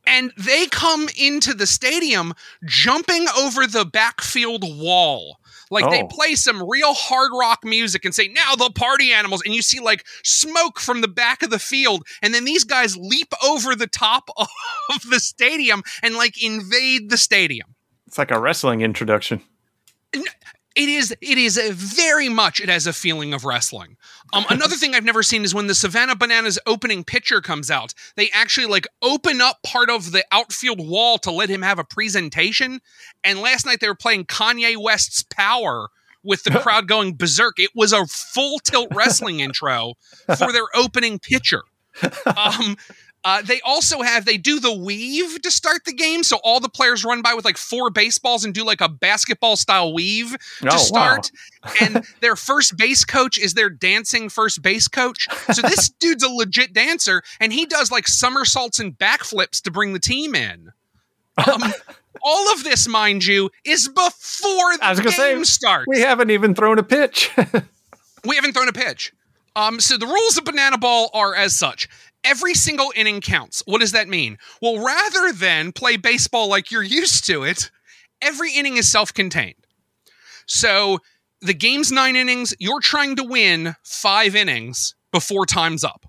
and 0.06 0.32
they 0.36 0.66
come 0.66 1.08
into 1.18 1.54
the 1.54 1.66
stadium 1.66 2.34
jumping 2.64 3.26
over 3.38 3.66
the 3.66 3.84
backfield 3.84 4.64
wall. 4.64 5.38
Like 5.70 5.88
they 5.90 6.02
Oh. 6.02 6.06
play 6.08 6.34
some 6.34 6.68
real 6.68 6.94
hard 6.94 7.30
rock 7.32 7.60
music 7.64 8.04
and 8.04 8.14
say, 8.14 8.28
now 8.28 8.56
the 8.56 8.70
party 8.70 9.12
animals. 9.12 9.42
And 9.44 9.54
you 9.54 9.62
see 9.62 9.78
like 9.80 10.04
smoke 10.24 10.80
from 10.80 11.00
the 11.00 11.08
back 11.08 11.42
of 11.42 11.50
the 11.50 11.58
field. 11.60 12.04
And 12.22 12.34
then 12.34 12.44
these 12.44 12.64
guys 12.64 12.96
leap 12.96 13.32
over 13.44 13.76
the 13.76 13.86
top 13.86 14.28
of 14.38 15.02
the 15.10 15.20
stadium 15.20 15.82
and 16.02 16.16
like 16.16 16.42
invade 16.42 17.10
the 17.10 17.16
stadium. 17.16 17.74
it's 18.06 18.18
like 18.18 18.30
a 18.32 18.40
wrestling 18.40 18.80
introduction. 18.80 19.40
It 20.76 20.88
is. 20.88 21.10
It 21.20 21.36
is 21.38 21.58
a 21.58 21.72
very 21.72 22.28
much. 22.28 22.60
It 22.60 22.68
has 22.68 22.86
a 22.86 22.92
feeling 22.92 23.34
of 23.34 23.44
wrestling. 23.44 23.96
Um, 24.32 24.44
another 24.48 24.76
thing 24.76 24.94
I've 24.94 25.04
never 25.04 25.22
seen 25.22 25.44
is 25.44 25.54
when 25.54 25.66
the 25.66 25.74
Savannah 25.74 26.16
Bananas 26.16 26.58
opening 26.66 27.04
pitcher 27.04 27.40
comes 27.40 27.70
out. 27.70 27.94
They 28.16 28.30
actually 28.32 28.66
like 28.66 28.86
open 29.02 29.40
up 29.40 29.62
part 29.62 29.90
of 29.90 30.12
the 30.12 30.24
outfield 30.30 30.86
wall 30.86 31.18
to 31.18 31.30
let 31.30 31.48
him 31.48 31.62
have 31.62 31.78
a 31.78 31.84
presentation. 31.84 32.80
And 33.24 33.40
last 33.40 33.66
night 33.66 33.80
they 33.80 33.88
were 33.88 33.94
playing 33.94 34.26
Kanye 34.26 34.76
West's 34.76 35.22
"Power" 35.22 35.88
with 36.22 36.44
the 36.44 36.50
crowd 36.60 36.86
going 36.86 37.16
berserk. 37.16 37.58
It 37.58 37.70
was 37.74 37.92
a 37.92 38.06
full 38.06 38.58
tilt 38.58 38.88
wrestling 38.94 39.40
intro 39.40 39.94
for 40.36 40.52
their 40.52 40.66
opening 40.74 41.18
pitcher. 41.18 41.62
Um, 42.24 42.76
uh, 43.24 43.42
they 43.42 43.60
also 43.62 44.00
have 44.02 44.24
they 44.24 44.38
do 44.38 44.60
the 44.60 44.72
weave 44.72 45.42
to 45.42 45.50
start 45.50 45.84
the 45.84 45.92
game, 45.92 46.22
so 46.22 46.38
all 46.42 46.58
the 46.60 46.68
players 46.68 47.04
run 47.04 47.20
by 47.22 47.34
with 47.34 47.44
like 47.44 47.58
four 47.58 47.90
baseballs 47.90 48.44
and 48.44 48.54
do 48.54 48.64
like 48.64 48.80
a 48.80 48.88
basketball 48.88 49.56
style 49.56 49.92
weave 49.92 50.34
Oh, 50.62 50.66
to 50.66 50.66
wow. 50.66 50.76
start. 50.76 51.30
and 51.80 52.04
their 52.20 52.36
first 52.36 52.76
base 52.76 53.04
coach 53.04 53.36
is 53.38 53.54
their 53.54 53.68
dancing 53.70 54.28
first 54.28 54.62
base 54.62 54.88
coach. 54.88 55.26
So 55.52 55.62
this 55.62 55.88
dude's 56.00 56.22
a 56.24 56.30
legit 56.30 56.72
dancer, 56.72 57.22
and 57.40 57.52
he 57.52 57.66
does 57.66 57.90
like 57.90 58.08
somersaults 58.08 58.78
and 58.78 58.96
backflips 58.96 59.60
to 59.62 59.70
bring 59.70 59.92
the 59.92 59.98
team 60.00 60.34
in. 60.34 60.72
Um, 61.36 61.62
all 62.22 62.52
of 62.52 62.64
this, 62.64 62.88
mind 62.88 63.24
you, 63.26 63.50
is 63.64 63.86
before 63.88 64.76
the 64.78 64.84
I 64.84 64.90
was 64.90 65.00
game 65.00 65.10
say, 65.10 65.42
starts. 65.44 65.86
We 65.88 66.00
haven't 66.00 66.30
even 66.30 66.54
thrown 66.54 66.78
a 66.78 66.82
pitch. 66.82 67.30
We 68.24 68.36
haven't 68.36 68.52
thrown 68.52 68.68
a 68.68 68.72
pitch. 68.72 69.12
Um, 69.56 69.80
so 69.80 69.96
the 69.96 70.06
rules 70.06 70.38
of 70.38 70.44
Banana 70.44 70.78
Ball 70.78 71.10
are 71.12 71.34
as 71.34 71.56
such. 71.56 71.88
Every 72.22 72.54
single 72.54 72.92
inning 72.94 73.20
counts. 73.20 73.62
What 73.66 73.80
does 73.80 73.92
that 73.92 74.08
mean? 74.08 74.38
Well, 74.60 74.84
rather 74.84 75.32
than 75.32 75.72
play 75.72 75.96
baseball 75.96 76.48
like 76.48 76.70
you're 76.70 76.82
used 76.82 77.24
to 77.26 77.44
it, 77.44 77.70
every 78.20 78.52
inning 78.52 78.76
is 78.76 78.90
self 78.90 79.12
contained. 79.12 79.54
So 80.46 80.98
the 81.40 81.54
game's 81.54 81.90
nine 81.90 82.16
innings, 82.16 82.54
you're 82.58 82.80
trying 82.80 83.16
to 83.16 83.24
win 83.24 83.74
five 83.82 84.36
innings 84.36 84.94
before 85.12 85.46
time's 85.46 85.84
up. 85.84 86.06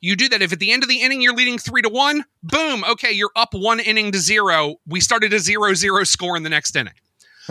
You 0.00 0.16
do 0.16 0.28
that. 0.30 0.42
If 0.42 0.52
at 0.52 0.58
the 0.58 0.72
end 0.72 0.82
of 0.82 0.88
the 0.88 1.00
inning 1.00 1.22
you're 1.22 1.34
leading 1.34 1.58
three 1.58 1.80
to 1.82 1.88
one, 1.88 2.24
boom, 2.42 2.84
okay, 2.84 3.12
you're 3.12 3.30
up 3.36 3.54
one 3.54 3.80
inning 3.80 4.12
to 4.12 4.18
zero. 4.18 4.76
We 4.86 5.00
started 5.00 5.32
a 5.32 5.38
zero 5.38 5.74
zero 5.74 6.04
score 6.04 6.36
in 6.36 6.42
the 6.42 6.50
next 6.50 6.74
inning. 6.76 6.94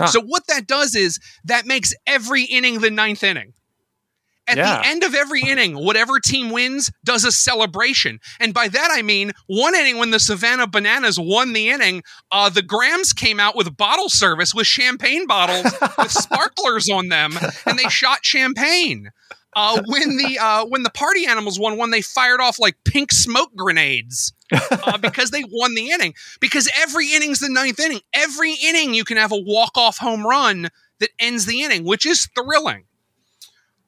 So 0.08 0.22
what 0.22 0.48
that 0.48 0.68
does 0.68 0.96
is 0.96 1.20
that 1.46 1.66
makes 1.66 1.94
every 2.06 2.44
inning 2.44 2.80
the 2.80 2.92
ninth 2.92 3.24
inning 3.24 3.54
At 4.52 4.58
Yeah. 4.58 4.82
the 4.82 4.88
end 4.88 5.04
of 5.04 5.16
every 5.16 5.42
inning, 5.42 5.76
whatever 5.76 6.20
team 6.20 6.50
wins 6.50 6.92
does 7.06 7.24
a 7.26 7.32
celebration. 7.32 8.20
And 8.40 8.54
by 8.54 8.68
that 8.68 8.90
I 8.92 9.02
mean 9.02 9.32
one 9.48 9.74
inning 9.76 9.98
when 9.98 10.12
the 10.12 10.20
Savannah 10.20 10.68
Bananas 10.68 11.18
won 11.20 11.54
the 11.54 11.70
inning, 11.70 12.04
uh, 12.32 12.50
the 12.50 12.62
Grams 12.62 13.14
came 13.14 13.40
out 13.40 13.56
with 13.56 13.76
bottle 13.78 14.10
service 14.10 14.54
with 14.54 14.68
champagne 14.68 15.26
bottles 15.26 15.74
with 15.98 16.12
sparklers 16.26 16.90
on 16.90 17.08
them, 17.10 17.34
and 17.66 17.80
they 17.80 17.90
shot 17.90 18.20
champagne. 18.26 19.10
Uh, 19.56 19.82
when 19.86 20.16
the 20.18 20.40
uh, 20.40 20.66
when 20.66 20.84
the 20.84 20.90
party 20.90 21.26
animals 21.26 21.60
won 21.60 21.78
one, 21.78 21.92
they 21.92 22.02
fired 22.02 22.40
off 22.40 22.58
like 22.60 22.76
pink 22.86 23.12
smoke 23.12 23.54
grenades 23.56 24.32
uh, 24.54 24.98
because 25.02 25.32
they 25.32 25.44
won 25.52 25.76
the 25.76 25.90
inning. 25.92 26.14
Because 26.40 26.70
every 26.78 27.12
inning's 27.12 27.40
the 27.40 27.50
ninth 27.50 27.80
inning. 27.80 28.00
Every 28.14 28.54
inning 28.64 28.94
you 28.94 29.04
can 29.04 29.18
have 29.18 29.32
a 29.34 29.38
walk 29.38 29.72
off 29.76 29.98
home 29.98 30.26
run 30.26 30.70
that 31.02 31.10
ends 31.20 31.46
the 31.48 31.64
inning, 31.64 31.84
which 31.84 32.06
is 32.06 32.30
thrilling. 32.34 32.86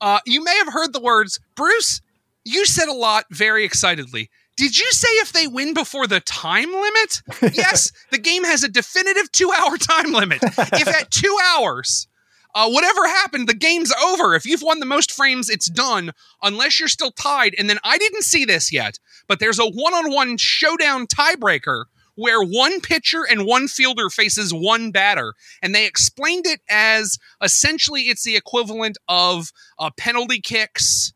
Uh, 0.04 0.20
you 0.26 0.44
may 0.44 0.58
have 0.58 0.74
heard 0.74 0.92
the 0.92 1.00
words, 1.00 1.40
Bruce. 1.56 2.02
You 2.44 2.66
said 2.66 2.90
a 2.90 2.94
lot 2.94 3.24
very 3.32 3.64
excitedly. 3.64 4.30
Did 4.58 4.78
you 4.78 4.92
say 4.92 5.08
if 5.14 5.32
they 5.32 5.48
win 5.48 5.74
before 5.74 6.08
the 6.08 6.20
time 6.20 6.74
limit? 6.74 7.22
yes, 7.56 7.90
the 8.12 8.18
game 8.18 8.44
has 8.44 8.66
a 8.66 8.68
definitive 8.68 9.32
two 9.32 9.50
hour 9.54 9.78
time 9.78 10.12
limit. 10.12 10.40
If 10.44 10.90
at 10.90 11.10
two 11.10 11.38
hours, 11.56 12.10
uh, 12.54 12.70
whatever 12.70 13.08
happened, 13.08 13.48
the 13.48 13.54
game's 13.54 13.94
over. 13.94 14.36
If 14.36 14.46
you've 14.46 14.62
won 14.62 14.82
the 14.82 14.86
most 14.86 15.10
frames, 15.10 15.50
it's 15.50 15.70
done, 15.70 16.12
unless 16.42 16.82
you're 16.82 16.90
still 16.90 17.12
tied. 17.12 17.56
And 17.58 17.70
then 17.70 17.80
I 17.86 17.98
didn't 17.98 18.24
see 18.24 18.44
this 18.44 18.74
yet, 18.74 19.00
but 19.30 19.40
there's 19.40 19.58
a 19.58 19.66
one 19.66 19.94
on 19.94 20.12
one 20.12 20.36
showdown 20.36 21.08
tiebreaker 21.08 21.86
where 22.16 22.42
one 22.42 22.82
pitcher 22.82 23.24
and 23.30 23.46
one 23.46 23.68
fielder 23.68 24.10
faces 24.10 24.54
one 24.54 24.92
batter. 24.92 25.34
And 25.62 25.74
they 25.74 25.86
explained 25.86 26.46
it 26.46 26.62
as 26.70 27.18
essentially 27.42 28.04
it's 28.04 28.24
the 28.24 28.36
equivalent 28.36 28.98
of 29.08 29.52
uh, 29.80 29.90
penalty 29.98 30.40
kicks 30.40 31.14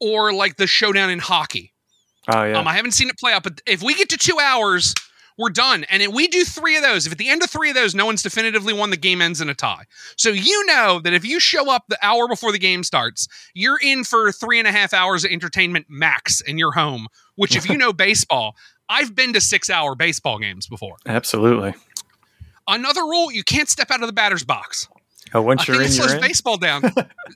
or 0.00 0.32
like 0.32 0.56
the 0.56 0.66
showdown 0.66 1.10
in 1.10 1.18
hockey. 1.18 1.72
Oh 2.28 2.44
yeah. 2.44 2.58
Um, 2.58 2.66
I 2.66 2.74
haven't 2.74 2.92
seen 2.92 3.08
it 3.08 3.18
play 3.18 3.32
out, 3.32 3.42
but 3.42 3.60
if 3.66 3.82
we 3.82 3.94
get 3.94 4.08
to 4.10 4.16
two 4.16 4.38
hours, 4.42 4.94
we're 5.38 5.50
done. 5.50 5.84
And 5.90 6.02
if 6.02 6.12
we 6.12 6.28
do 6.28 6.44
three 6.44 6.76
of 6.76 6.82
those, 6.82 7.06
if 7.06 7.12
at 7.12 7.18
the 7.18 7.28
end 7.28 7.42
of 7.42 7.50
three 7.50 7.68
of 7.68 7.74
those, 7.74 7.94
no 7.94 8.06
one's 8.06 8.22
definitively 8.22 8.72
won, 8.72 8.90
the 8.90 8.96
game 8.96 9.20
ends 9.20 9.40
in 9.40 9.48
a 9.50 9.54
tie. 9.54 9.84
So 10.16 10.30
you 10.30 10.64
know 10.66 10.98
that 11.00 11.12
if 11.12 11.24
you 11.24 11.40
show 11.40 11.70
up 11.70 11.84
the 11.88 11.98
hour 12.02 12.26
before 12.26 12.52
the 12.52 12.58
game 12.58 12.82
starts, 12.82 13.28
you're 13.54 13.78
in 13.82 14.04
for 14.04 14.32
three 14.32 14.58
and 14.58 14.66
a 14.66 14.72
half 14.72 14.94
hours 14.94 15.24
of 15.24 15.30
entertainment 15.30 15.86
max 15.88 16.40
in 16.40 16.58
your 16.58 16.72
home. 16.72 17.06
Which, 17.36 17.54
if 17.54 17.68
you 17.68 17.76
know 17.78 17.92
baseball, 17.92 18.56
I've 18.88 19.14
been 19.14 19.32
to 19.32 19.40
six 19.40 19.68
hour 19.70 19.94
baseball 19.94 20.38
games 20.38 20.66
before. 20.66 20.96
Absolutely. 21.06 21.74
Another 22.68 23.02
rule: 23.02 23.30
you 23.32 23.42
can't 23.44 23.68
step 23.68 23.90
out 23.90 24.00
of 24.02 24.06
the 24.06 24.12
batter's 24.12 24.44
box. 24.44 24.88
Oh, 25.34 25.42
once 25.42 25.66
you're 25.66 25.82
in, 25.82 25.88
slows 25.88 26.08
you're 26.08 26.16
in. 26.16 26.22
baseball 26.22 26.56
down. 26.56 26.82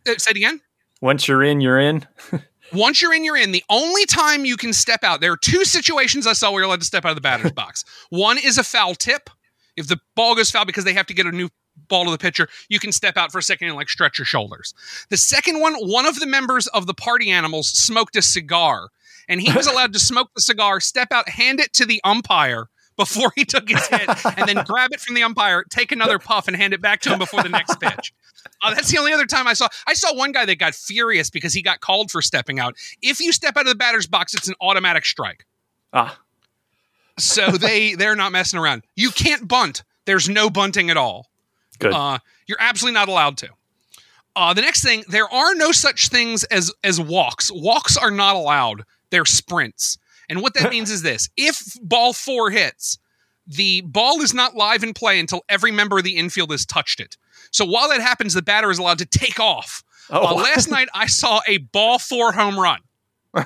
Uh, 0.07 0.13
Say 0.19 0.31
it 0.31 0.37
again. 0.37 0.61
Once 1.01 1.27
you're 1.27 1.43
in, 1.43 1.61
you're 1.61 1.81
in. 1.81 2.07
Once 2.73 3.03
you're 3.03 3.13
in, 3.13 3.25
you're 3.25 3.37
in. 3.37 3.51
The 3.51 3.65
only 3.69 4.07
time 4.07 4.45
you 4.45 4.57
can 4.57 4.73
step 4.73 5.03
out, 5.03 5.21
there 5.21 5.33
are 5.33 5.37
two 5.37 5.65
situations 5.65 6.25
I 6.29 6.33
saw 6.35 6.53
where 6.53 6.61
you're 6.61 6.69
allowed 6.69 6.79
to 6.81 6.87
step 6.87 7.05
out 7.05 7.09
of 7.11 7.17
the 7.17 7.21
batter's 7.21 7.51
box. 7.65 7.85
One 8.11 8.39
is 8.39 8.57
a 8.59 8.63
foul 8.63 8.95
tip. 8.95 9.29
If 9.77 9.89
the 9.89 9.99
ball 10.15 10.37
goes 10.37 10.53
foul 10.53 10.65
because 10.65 10.85
they 10.85 10.93
have 10.93 11.07
to 11.07 11.15
get 11.15 11.27
a 11.27 11.33
new 11.33 11.49
ball 11.89 12.05
to 12.05 12.13
the 12.13 12.19
pitcher, 12.19 12.49
you 12.69 12.79
can 12.79 12.93
step 12.93 13.17
out 13.17 13.33
for 13.33 13.39
a 13.39 13.43
second 13.43 13.67
and 13.67 13.77
like 13.77 13.89
stretch 13.89 14.19
your 14.19 14.25
shoulders. 14.25 14.73
The 15.09 15.17
second 15.17 15.59
one, 15.61 15.75
one 15.75 16.07
of 16.07 16.21
the 16.21 16.27
members 16.27 16.69
of 16.69 16.87
the 16.87 16.95
party 16.95 17.29
animals 17.31 17.67
smoked 17.67 18.15
a 18.15 18.23
cigar, 18.23 18.91
and 19.31 19.41
he 19.41 19.51
was 19.53 19.67
allowed 19.67 19.95
to 19.95 19.99
smoke 19.99 20.29
the 20.35 20.43
cigar, 20.43 20.81
step 20.81 21.09
out, 21.11 21.31
hand 21.31 21.59
it 21.61 21.73
to 21.75 21.87
the 21.87 22.03
umpire 22.05 22.69
before 22.99 23.33
he 23.35 23.47
took 23.47 23.67
his 23.67 23.87
hit, 23.87 24.09
and 24.37 24.47
then 24.47 24.63
grab 24.67 24.91
it 24.93 25.01
from 25.01 25.15
the 25.15 25.23
umpire, 25.23 25.65
take 25.71 25.91
another 25.91 26.19
puff, 26.19 26.47
and 26.49 26.57
hand 26.57 26.75
it 26.75 26.83
back 26.83 27.01
to 27.01 27.11
him 27.11 27.19
before 27.19 27.43
the 27.43 27.49
next 27.49 27.81
pitch. 27.81 28.13
Uh, 28.63 28.75
that's 28.75 28.91
the 28.91 28.99
only 28.99 29.13
other 29.15 29.25
time 29.25 29.47
I 29.47 29.55
saw. 29.55 29.69
I 29.87 29.95
saw 29.95 30.15
one 30.15 30.33
guy 30.33 30.45
that 30.45 30.57
got 30.59 30.75
furious 30.75 31.31
because 31.31 31.55
he 31.55 31.63
got 31.63 31.81
called 31.81 32.11
for 32.11 32.21
stepping 32.21 32.59
out. 32.61 32.77
If 33.01 33.19
you 33.21 33.33
step 33.33 33.57
out 33.57 33.63
of 33.63 33.69
the 33.69 33.75
batter's 33.75 34.07
box, 34.07 34.35
it's 34.35 34.49
an 34.49 34.55
automatic 34.61 35.07
strike. 35.07 35.47
Ah, 35.95 36.19
So 37.19 37.51
they 37.53 37.95
they're 37.95 38.17
not 38.17 38.33
messing 38.33 38.59
around. 38.59 38.83
You 38.97 39.11
can't 39.11 39.47
bunt. 39.49 39.83
There's 40.05 40.29
no 40.29 40.51
bunting 40.51 40.91
at 40.91 40.97
all. 40.97 41.31
good. 41.79 41.93
Uh, 41.93 42.19
you're 42.47 42.61
absolutely 42.61 42.95
not 42.95 43.09
allowed 43.09 43.37
to. 43.39 43.49
Uh, 44.37 44.55
the 44.55 44.63
next 44.63 44.83
thing, 44.83 45.05
there 45.09 45.29
are 45.33 45.55
no 45.55 45.73
such 45.73 46.09
things 46.09 46.45
as 46.45 46.73
as 46.85 47.01
walks. 47.01 47.51
Walks 47.53 47.97
are 47.97 48.11
not 48.11 48.37
allowed. 48.37 48.85
They're 49.11 49.25
sprints. 49.25 49.99
And 50.29 50.43
what 50.43 50.55
that 50.55 50.71
means 50.77 50.91
is 50.91 51.03
this: 51.03 51.29
if 51.37 51.63
ball 51.83 52.13
four 52.13 52.51
hits, 52.51 52.99
the 53.47 53.83
ball 53.83 54.21
is 54.23 54.33
not 54.33 54.55
live 54.55 54.83
in 54.83 54.95
play 54.95 55.19
until 55.19 55.43
every 55.49 55.73
member 55.73 55.99
of 55.99 56.05
the 56.05 56.17
infield 56.17 56.51
has 56.53 56.65
touched 56.65 57.01
it. 57.01 57.17
So 57.51 57.65
while 57.65 57.89
that 57.89 58.01
happens, 58.01 58.35
the 58.35 58.43
batter 58.43 58.71
is 58.71 58.79
allowed 58.79 58.99
to 58.99 59.07
take 59.07 59.41
off. 59.41 59.83
Uh, 60.09 60.21
oh, 60.21 60.37
last 60.37 60.71
night 60.71 60.89
I 60.95 61.07
saw 61.07 61.41
a 61.47 61.59
ball 61.59 61.99
four 61.99 62.33
home 62.33 62.59
run 62.59 62.81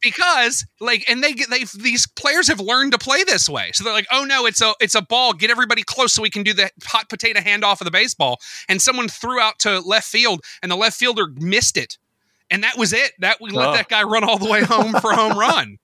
because 0.00 0.64
like 0.80 1.04
and 1.08 1.22
they 1.22 1.32
get 1.32 1.50
they 1.50 1.64
these 1.78 2.06
players 2.06 2.46
have 2.48 2.60
learned 2.60 2.92
to 2.92 2.98
play 2.98 3.24
this 3.24 3.48
way 3.48 3.70
so 3.74 3.82
they're 3.82 3.92
like 3.92 4.06
oh 4.12 4.24
no 4.24 4.46
it's 4.46 4.62
a 4.62 4.72
it's 4.80 4.94
a 4.94 5.02
ball 5.02 5.32
get 5.32 5.50
everybody 5.50 5.82
close 5.82 6.12
so 6.12 6.22
we 6.22 6.30
can 6.30 6.44
do 6.44 6.52
the 6.52 6.70
hot 6.84 7.08
potato 7.08 7.40
handoff 7.40 7.80
of 7.80 7.86
the 7.86 7.90
baseball 7.90 8.38
and 8.68 8.80
someone 8.80 9.08
threw 9.08 9.40
out 9.40 9.58
to 9.58 9.80
left 9.80 10.06
field 10.06 10.44
and 10.62 10.70
the 10.70 10.76
left 10.76 10.96
fielder 10.96 11.26
missed 11.36 11.76
it 11.76 11.98
and 12.50 12.62
that 12.64 12.76
was 12.76 12.92
it 12.92 13.12
that 13.20 13.38
we 13.40 13.50
let 13.50 13.68
Oh. 13.68 13.72
that 13.72 13.88
guy 13.88 14.02
run 14.02 14.24
all 14.24 14.38
the 14.38 14.50
way 14.50 14.62
home 14.62 14.92
for 14.94 15.10
a 15.12 15.16
home 15.16 15.38
run 15.38 15.78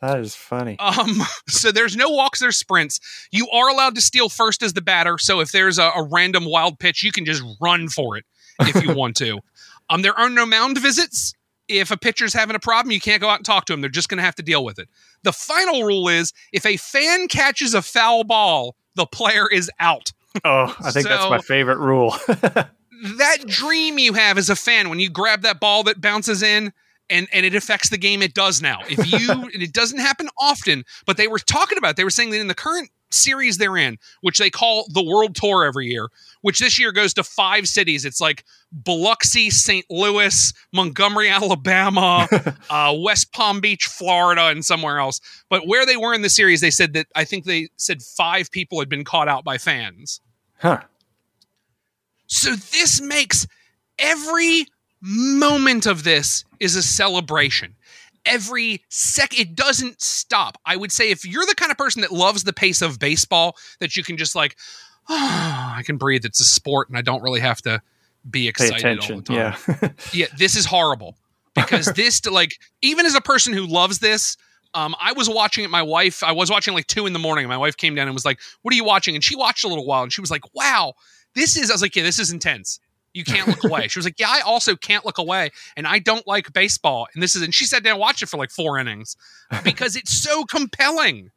that 0.00 0.18
is 0.20 0.34
funny. 0.34 0.78
um 0.78 1.20
so 1.48 1.72
there's 1.72 1.96
no 1.96 2.10
walks 2.10 2.40
there's 2.40 2.56
sprints 2.56 3.00
you 3.32 3.48
are 3.50 3.68
allowed 3.68 3.94
to 3.94 4.00
steal 4.02 4.28
first 4.28 4.62
as 4.62 4.72
the 4.74 4.82
batter 4.82 5.16
so 5.18 5.40
if 5.40 5.52
there's 5.52 5.78
a, 5.78 5.90
a 5.96 6.02
random 6.10 6.44
wild 6.44 6.78
pitch 6.78 7.02
you 7.02 7.12
can 7.12 7.24
just 7.24 7.42
run 7.60 7.88
for 7.88 8.16
it 8.16 8.24
if 8.60 8.84
you 8.84 8.94
want 8.94 9.16
to 9.16 9.38
um 9.90 10.02
there 10.02 10.18
are 10.18 10.28
no 10.30 10.44
mound 10.46 10.78
visits 10.78 11.34
if 11.66 11.90
a 11.90 11.96
pitcher's 11.96 12.34
having 12.34 12.54
a 12.54 12.58
problem, 12.58 12.92
you 12.92 13.00
can't 13.00 13.22
go 13.22 13.28
out 13.30 13.38
and 13.38 13.46
talk 13.46 13.64
to 13.64 13.72
them. 13.72 13.80
They're 13.80 13.88
just 13.88 14.10
going 14.10 14.18
to 14.18 14.22
have 14.22 14.34
to 14.34 14.42
deal 14.42 14.62
with 14.66 14.78
it. 14.78 14.86
The 15.22 15.32
final 15.32 15.82
rule 15.82 16.10
is 16.10 16.34
if 16.52 16.66
a 16.66 16.76
fan 16.76 17.26
catches 17.26 17.72
a 17.72 17.80
foul 17.80 18.22
ball, 18.22 18.76
the 18.96 19.06
player 19.06 19.48
is 19.50 19.70
out. 19.80 20.10
Oh, 20.44 20.76
I 20.84 20.90
think 20.90 21.08
that's 21.08 21.30
my 21.30 21.38
favorite 21.38 21.78
rule. 21.78 22.14
That 23.16 23.46
dream 23.46 23.98
you 23.98 24.14
have 24.14 24.38
as 24.38 24.50
a 24.50 24.56
fan 24.56 24.88
when 24.88 25.00
you 25.00 25.10
grab 25.10 25.42
that 25.42 25.60
ball 25.60 25.82
that 25.84 26.00
bounces 26.00 26.42
in 26.42 26.72
and, 27.10 27.28
and 27.32 27.44
it 27.44 27.54
affects 27.54 27.90
the 27.90 27.98
game, 27.98 28.22
it 28.22 28.34
does 28.34 28.62
now. 28.62 28.80
If 28.88 29.10
you, 29.10 29.30
and 29.54 29.62
it 29.62 29.72
doesn't 29.72 29.98
happen 29.98 30.28
often, 30.38 30.84
but 31.06 31.16
they 31.16 31.28
were 31.28 31.38
talking 31.38 31.78
about, 31.78 31.92
it. 31.92 31.96
they 31.96 32.04
were 32.04 32.10
saying 32.10 32.30
that 32.30 32.40
in 32.40 32.48
the 32.48 32.54
current 32.54 32.90
series 33.10 33.58
they're 33.58 33.76
in, 33.76 33.96
which 34.22 34.38
they 34.38 34.50
call 34.50 34.86
the 34.92 35.02
World 35.02 35.34
Tour 35.36 35.64
every 35.64 35.86
year, 35.86 36.08
which 36.40 36.58
this 36.58 36.78
year 36.78 36.92
goes 36.92 37.14
to 37.14 37.22
five 37.22 37.66
cities. 37.66 38.04
It's 38.04 38.20
like 38.20 38.44
Biloxi, 38.72 39.50
St. 39.50 39.84
Louis, 39.88 40.52
Montgomery, 40.72 41.28
Alabama, 41.30 42.28
uh, 42.70 42.94
West 42.98 43.32
Palm 43.32 43.60
Beach, 43.60 43.86
Florida, 43.86 44.48
and 44.48 44.64
somewhere 44.64 44.98
else. 44.98 45.20
But 45.48 45.66
where 45.66 45.86
they 45.86 45.96
were 45.96 46.14
in 46.14 46.22
the 46.22 46.30
series, 46.30 46.60
they 46.60 46.70
said 46.70 46.92
that 46.94 47.06
I 47.14 47.24
think 47.24 47.44
they 47.44 47.68
said 47.76 48.02
five 48.02 48.50
people 48.50 48.80
had 48.80 48.88
been 48.88 49.04
caught 49.04 49.28
out 49.28 49.44
by 49.44 49.58
fans. 49.58 50.20
huh. 50.58 50.80
So 52.26 52.54
this 52.54 53.00
makes 53.00 53.46
every 53.98 54.66
moment 55.00 55.86
of 55.86 56.04
this 56.04 56.44
is 56.60 56.76
a 56.76 56.82
celebration. 56.82 57.74
Every 58.26 58.82
sec, 58.88 59.38
it 59.38 59.54
doesn't 59.54 60.00
stop. 60.00 60.56
I 60.64 60.76
would 60.76 60.90
say 60.90 61.10
if 61.10 61.26
you're 61.26 61.44
the 61.44 61.54
kind 61.54 61.70
of 61.70 61.76
person 61.76 62.00
that 62.02 62.10
loves 62.10 62.44
the 62.44 62.54
pace 62.54 62.80
of 62.80 62.98
baseball, 62.98 63.56
that 63.80 63.96
you 63.96 64.02
can 64.02 64.16
just 64.16 64.34
like, 64.34 64.56
oh, 65.08 65.14
I 65.76 65.82
can 65.84 65.98
breathe. 65.98 66.24
It's 66.24 66.40
a 66.40 66.44
sport, 66.44 66.88
and 66.88 66.96
I 66.96 67.02
don't 67.02 67.22
really 67.22 67.40
have 67.40 67.60
to 67.62 67.82
be 68.28 68.48
excited 68.48 69.00
all 69.10 69.16
the 69.16 69.22
time. 69.22 69.36
Yeah. 69.36 69.88
yeah, 70.12 70.26
this 70.38 70.56
is 70.56 70.64
horrible 70.64 71.16
because 71.54 71.92
this, 71.92 72.24
like, 72.24 72.58
even 72.80 73.04
as 73.04 73.14
a 73.14 73.20
person 73.20 73.52
who 73.52 73.66
loves 73.66 73.98
this, 73.98 74.38
um, 74.72 74.94
I 75.00 75.12
was 75.12 75.28
watching 75.28 75.64
it. 75.64 75.70
My 75.70 75.82
wife, 75.82 76.22
I 76.22 76.32
was 76.32 76.50
watching 76.50 76.74
like 76.74 76.86
two 76.86 77.06
in 77.06 77.12
the 77.12 77.18
morning. 77.18 77.44
And 77.44 77.50
my 77.50 77.58
wife 77.58 77.76
came 77.76 77.94
down 77.94 78.08
and 78.08 78.14
was 78.14 78.24
like, 78.24 78.40
"What 78.62 78.72
are 78.72 78.76
you 78.76 78.84
watching?" 78.84 79.14
And 79.14 79.22
she 79.22 79.36
watched 79.36 79.64
a 79.64 79.68
little 79.68 79.86
while, 79.86 80.02
and 80.02 80.12
she 80.12 80.20
was 80.20 80.30
like, 80.30 80.42
"Wow, 80.54 80.94
this 81.34 81.56
is." 81.56 81.70
I 81.70 81.74
was 81.74 81.82
like, 81.82 81.94
"Yeah, 81.96 82.02
this 82.02 82.18
is 82.18 82.30
intense. 82.30 82.80
You 83.12 83.24
can't 83.24 83.46
look 83.46 83.62
away." 83.64 83.88
She 83.88 83.98
was 83.98 84.06
like, 84.06 84.18
"Yeah, 84.18 84.28
I 84.30 84.40
also 84.40 84.74
can't 84.76 85.04
look 85.04 85.18
away, 85.18 85.50
and 85.76 85.86
I 85.86 85.98
don't 85.98 86.26
like 86.26 86.52
baseball." 86.52 87.06
And 87.14 87.22
this 87.22 87.34
is, 87.36 87.42
and 87.42 87.54
she 87.54 87.64
sat 87.66 87.82
down 87.82 87.92
and 87.92 88.00
watched 88.00 88.22
it 88.22 88.28
for 88.28 88.36
like 88.36 88.50
four 88.50 88.78
innings 88.78 89.16
because 89.62 89.96
it's 89.96 90.12
so 90.12 90.44
compelling. 90.44 91.30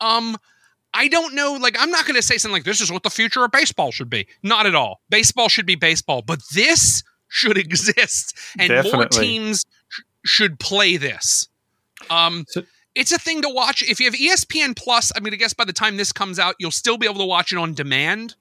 Um, 0.00 0.36
I 0.94 1.08
don't 1.08 1.34
know. 1.34 1.54
Like, 1.54 1.76
I'm 1.78 1.90
not 1.90 2.06
going 2.06 2.16
to 2.16 2.22
say 2.22 2.38
something 2.38 2.54
like 2.54 2.64
this 2.64 2.80
is 2.80 2.90
what 2.90 3.02
the 3.02 3.10
future 3.10 3.44
of 3.44 3.50
baseball 3.50 3.90
should 3.92 4.08
be. 4.10 4.26
Not 4.42 4.66
at 4.66 4.74
all. 4.74 5.00
Baseball 5.10 5.48
should 5.48 5.66
be 5.66 5.74
baseball, 5.74 6.22
but 6.22 6.40
this 6.54 7.02
should 7.28 7.58
exist, 7.66 8.36
and 8.58 8.70
more 8.92 9.02
teams 9.22 9.64
sh- 9.88 10.00
should 10.24 10.58
play 10.60 10.96
this. 10.96 11.48
Um, 12.10 12.44
So- 12.48 12.62
it's 12.94 13.12
a 13.12 13.18
thing 13.18 13.42
to 13.42 13.50
watch. 13.50 13.82
If 13.82 14.00
you 14.00 14.06
have 14.06 14.14
ESPN 14.14 14.74
Plus, 14.74 15.12
I'm 15.14 15.22
going 15.22 15.32
to 15.32 15.36
guess 15.36 15.52
by 15.52 15.64
the 15.66 15.72
time 15.74 15.98
this 15.98 16.12
comes 16.14 16.38
out, 16.38 16.54
you'll 16.58 16.70
still 16.70 16.96
be 16.96 17.06
able 17.06 17.18
to 17.18 17.26
watch 17.26 17.52
it 17.52 17.58
on 17.58 17.74
demand. 17.74 18.36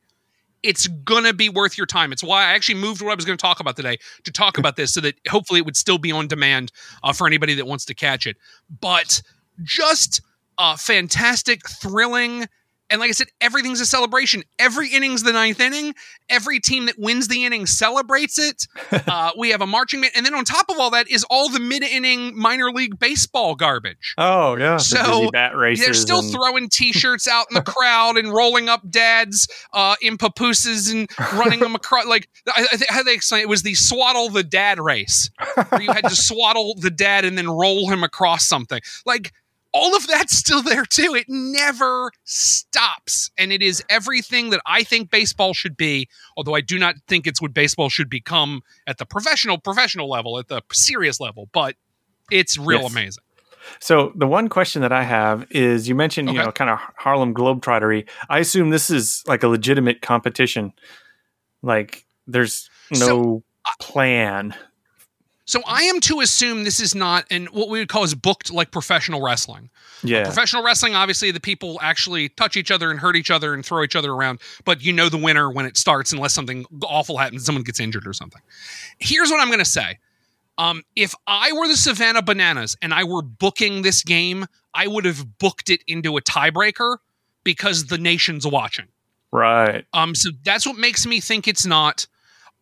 It's 0.66 0.88
gonna 0.88 1.34
be 1.34 1.48
worth 1.50 1.78
your 1.78 1.88
time. 1.88 2.12
It's 2.12 2.24
why 2.24 2.46
I 2.46 2.54
actually 2.54 2.76
moved 2.76 3.02
what 3.02 3.12
I 3.12 3.16
was 3.16 3.26
going 3.26 3.38
to 3.38 3.42
talk 3.42 3.60
about 3.60 3.76
today 3.76 3.98
to 4.24 4.32
talk 4.32 4.58
about 4.58 4.76
this, 4.76 4.94
so 4.94 5.02
that 5.02 5.16
hopefully 5.30 5.60
it 5.60 5.66
would 5.66 5.78
still 5.78 5.98
be 5.98 6.12
on 6.12 6.28
demand 6.28 6.72
uh, 7.04 7.14
for 7.14 7.28
anybody 7.28 7.54
that 7.54 7.68
wants 7.68 7.86
to 7.86 7.94
catch 7.94 8.26
it. 8.26 8.38
But 8.82 9.22
just 9.64 10.22
uh, 10.58 10.76
fantastic, 10.76 11.68
thrilling, 11.70 12.48
And 12.90 13.00
like 13.00 13.10
I 13.10 13.14
said, 13.14 13.28
everything's 13.42 13.82
a 13.82 13.86
celebration. 13.86 14.44
Every 14.60 14.90
inning's 14.90 15.24
the 15.24 15.34
ninth 15.34 15.60
inning. 15.60 15.96
Every 16.30 16.60
team 16.60 16.86
that 16.86 16.96
wins 17.00 17.28
the 17.28 17.44
inning 17.44 17.66
celebrates 17.66 18.38
it. 18.38 18.68
uh, 19.08 19.32
we 19.38 19.50
have 19.50 19.62
a 19.62 19.66
marching 19.68 20.02
band, 20.02 20.14
and 20.16 20.26
then 20.26 20.36
on 20.36 20.46
top 20.46 20.70
of 20.70 20.78
all 20.80 20.92
that 20.92 21.10
is 21.10 21.24
all 21.30 21.50
the 21.50 21.60
mid-inning 21.60 22.38
minor 22.38 22.72
league 22.72 23.00
baseball 23.00 23.56
garbage. 23.56 24.14
Oh 24.18 24.56
yeah, 24.56 24.76
the 24.76 24.80
So, 24.80 25.30
races. 25.56 25.84
They're 25.86 25.94
still 25.96 26.20
and- 26.20 26.32
throwing 26.32 26.70
T-shirts 26.76 27.28
out 27.28 27.48
in 27.50 27.56
the 27.56 27.64
crowd 27.64 28.18
and 28.18 28.32
rolling 28.32 28.70
up 28.70 28.82
dads 28.90 29.48
uh, 29.74 29.96
in 30.02 30.18
papooses 30.18 30.92
and 30.92 31.10
running 31.34 31.60
them 31.62 31.74
across. 31.76 32.06
Like 32.06 32.30
I, 32.56 32.68
I 32.72 32.78
think 32.78 32.90
how 32.92 33.02
they 33.04 33.14
explain 33.16 33.42
it 33.42 33.50
was 33.50 33.64
the 33.64 33.74
swaddle 33.74 34.30
the 34.30 34.44
dad 34.44 34.80
race, 34.80 35.30
where 35.70 35.82
you 35.82 35.92
had 35.92 36.04
to 36.04 36.16
swaddle 36.16 36.76
the 36.80 36.92
dad 36.92 37.26
and 37.26 37.38
then 37.38 37.50
roll 37.50 37.90
him 37.90 38.04
across 38.04 38.48
something. 38.48 38.82
Like 39.06 39.32
all 39.76 39.96
of 39.96 40.08
that's 40.08 40.36
still 40.36 40.64
there 40.64 40.86
too. 40.86 41.14
It 41.16 41.26
never 41.28 42.12
stops, 42.24 43.30
and 43.38 43.52
it 43.52 43.62
is 43.62 43.84
everything 43.90 44.50
that 44.52 44.62
I 44.66 44.84
think 44.84 45.12
baseball 45.12 45.54
should 45.54 45.76
be. 45.76 46.08
Although 46.38 46.56
I 46.56 46.62
do 46.62 46.80
not 46.80 46.96
think 47.08 47.28
it's 47.28 47.42
what 47.42 47.54
baseball 47.54 47.90
should 47.90 48.10
become 48.10 48.62
at 48.88 48.98
the 48.98 49.06
professional 49.06 49.58
professional 49.60 50.10
level, 50.10 50.40
at 50.40 50.48
the 50.48 50.62
serious 50.72 51.20
level. 51.20 51.50
But 51.52 51.76
it's 52.32 52.58
real 52.58 52.82
Yes. 52.82 52.92
amazing. 52.92 53.24
So 53.80 54.14
the 54.16 54.28
one 54.28 54.48
question 54.48 54.82
that 54.84 54.92
I 54.94 55.04
have 55.04 55.46
is, 55.50 55.90
you 55.90 55.96
mentioned 55.96 56.30
you 56.30 56.36
know 56.40 56.52
kind 56.52 56.70
of 56.70 56.80
Harlem 56.98 57.34
Globetrottery. 57.34 58.08
I 58.30 58.40
assume 58.40 58.70
this 58.70 58.90
is 58.90 59.24
like 59.28 59.44
a 59.44 59.48
legitimate 59.48 60.02
competition. 60.02 60.72
Like 61.62 62.06
there's 62.28 62.70
no 62.92 62.98
So, 62.98 63.44
plan. 63.80 64.56
So 65.46 65.62
I 65.68 65.84
am 65.84 66.00
to 66.02 66.22
assume 66.22 66.64
this 66.64 66.80
is 66.80 66.96
not 66.96 67.26
and 67.30 67.48
what 67.50 67.70
we 67.70 67.78
would 67.78 67.88
call 67.88 68.04
is 68.04 68.16
booked 68.16 68.52
like 68.52 68.72
professional 68.72 69.22
wrestling. 69.22 69.70
Yeah, 70.04 70.24
Professional 70.24 70.64
wrestling, 70.64 70.96
obviously, 70.96 71.32
the 71.32 71.40
people 71.40 71.80
actually 71.82 72.30
touch 72.30 72.58
each 72.58 72.72
other 72.72 72.92
and 72.92 73.00
hurt 73.00 73.16
each 73.16 73.32
other 73.32 73.54
and 73.54 73.66
throw 73.66 73.84
each 73.84 73.96
other 73.96 74.12
around, 74.12 74.40
but 74.66 74.84
you 74.84 74.92
know 74.92 75.08
the 75.08 75.18
winner 75.18 75.50
when 75.52 75.66
it 75.66 75.78
starts, 75.78 76.12
unless 76.12 76.34
something 76.34 76.66
awful 76.84 77.18
happens, 77.18 77.46
someone 77.46 77.64
gets 77.64 77.80
injured 77.80 78.06
or 78.08 78.14
something. 78.14 78.42
Here's 79.00 79.30
what 79.30 79.40
I'm 79.40 79.48
going 79.48 79.60
to 79.60 79.66
say: 79.66 80.00
um, 80.58 80.84
If 80.96 81.14
I 81.28 81.54
were 81.54 81.68
the 81.68 81.78
Savannah 81.78 82.22
Bananas 82.22 82.76
and 82.82 82.94
I 82.94 83.04
were 83.04 83.22
booking 83.22 83.84
this 83.84 84.04
game, 84.04 84.46
I 84.74 84.88
would 84.88 85.06
have 85.06 85.38
booked 85.38 85.70
it 85.70 85.84
into 85.88 86.18
a 86.18 86.22
tiebreaker 86.22 86.98
because 87.44 87.86
the 87.86 87.98
nation's 87.98 88.46
watching. 88.46 88.88
right. 89.32 89.86
Um, 89.94 90.16
so 90.16 90.32
that's 90.44 90.66
what 90.66 90.78
makes 90.78 91.06
me 91.06 91.20
think 91.20 91.48
it's 91.48 91.66
not. 91.66 92.08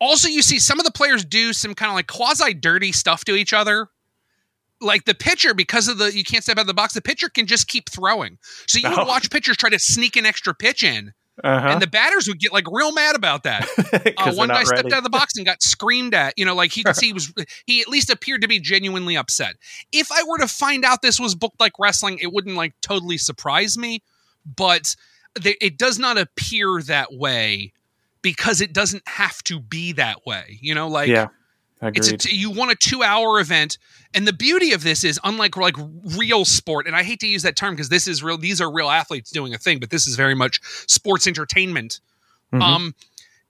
Also, 0.04 0.28
you 0.28 0.42
see 0.42 0.60
some 0.60 0.80
of 0.80 0.86
the 0.86 0.92
players 0.92 1.24
do 1.24 1.54
some 1.54 1.74
kind 1.74 1.90
of 1.90 1.96
like 1.96 2.08
quasi 2.08 2.54
dirty 2.54 2.92
stuff 2.92 3.24
to 3.26 3.36
each 3.36 3.54
other. 3.54 3.88
Like 4.82 5.06
the 5.06 5.14
pitcher, 5.16 5.54
because 5.54 5.88
of 5.88 5.98
the 5.98 6.14
you 6.16 6.24
can't 6.26 6.44
step 6.44 6.58
out 6.58 6.62
of 6.62 6.68
the 6.68 6.74
box, 6.74 6.94
the 6.94 7.02
pitcher 7.02 7.30
can 7.30 7.48
just 7.48 7.68
keep 7.70 7.90
throwing. 7.90 8.38
So 8.68 8.80
you 8.80 8.90
would 8.90 9.00
Oh. 9.00 9.06
watch 9.06 9.30
pitchers 9.32 9.56
try 9.56 9.70
to 9.70 9.80
sneak 9.80 10.18
an 10.18 10.26
extra 10.26 10.54
pitch 10.54 10.84
in, 10.84 11.14
Uh-huh. 11.42 11.68
and 11.70 11.82
the 11.82 11.88
batters 11.88 12.28
would 12.28 12.40
get 12.40 12.52
like 12.52 12.66
real 12.70 12.92
mad 12.92 13.16
about 13.16 13.44
that. 13.44 13.68
Uh, 14.18 14.34
one 14.34 14.50
guy 14.50 14.56
not 14.64 14.68
stepped 14.68 14.92
out 14.92 14.98
of 14.98 15.04
the 15.04 15.10
box 15.10 15.34
and 15.38 15.46
got 15.46 15.64
screamed 15.64 16.14
at. 16.14 16.34
You 16.38 16.44
know, 16.46 16.54
like 16.56 16.72
he 16.74 16.84
could 16.86 16.98
see 16.98 17.08
he 17.08 17.14
was 17.14 17.32
he 17.66 17.80
at 17.82 17.88
least 17.88 18.10
appeared 18.10 18.42
to 18.42 18.48
be 18.50 18.60
genuinely 18.60 19.16
upset. 19.16 19.56
If 19.94 20.12
I 20.12 20.24
were 20.24 20.38
to 20.40 20.48
find 20.50 20.84
out 20.84 21.02
this 21.02 21.20
was 21.20 21.34
booked 21.34 21.62
like 21.62 21.80
wrestling, 21.80 22.20
it 22.22 22.34
wouldn't 22.34 22.56
like 22.58 22.74
totally 22.82 23.18
surprise 23.18 23.78
me, 23.78 24.04
but 24.58 24.96
it 25.46 25.78
does 25.78 25.98
not 25.98 26.18
appear 26.18 26.82
that 26.88 27.14
way 27.14 27.72
because 28.24 28.62
it 28.62 28.74
doesn't 28.74 29.08
have 29.08 29.44
to 29.44 29.60
be 29.60 29.92
that 29.94 30.26
way. 30.26 30.58
You 30.62 30.74
know, 30.74 30.88
like 30.88 31.10
yeah, 31.10 31.28
it's 31.84 32.26
a 32.26 32.36
you 32.36 32.50
want 32.50 32.72
a 32.72 32.76
two 32.76 33.04
hour 33.04 33.40
event, 33.40 33.78
and 34.16 34.28
the 34.28 34.34
beauty 34.34 34.72
of 34.72 34.84
this 34.84 35.04
is 35.04 35.20
unlike 35.24 35.56
like 35.56 35.76
real 36.18 36.46
sport, 36.46 36.88
and 36.88 36.96
I 36.96 37.04
hate 37.04 37.20
to 37.20 37.28
use 37.28 37.44
that 37.44 37.56
term 37.56 37.76
because 37.76 37.90
this 37.90 38.08
is 38.08 38.24
real. 38.24 38.40
These 38.40 38.60
are 38.60 38.72
real 38.72 38.90
athletes 38.90 39.30
doing 39.30 39.54
a 39.54 39.60
thing, 39.60 39.80
but 39.80 39.92
this 39.92 40.08
is 40.08 40.16
very 40.16 40.34
much 40.34 40.60
sports 40.88 41.28
entertainment. 41.28 42.00
Mhm. 42.52 42.62
Um, 42.62 42.96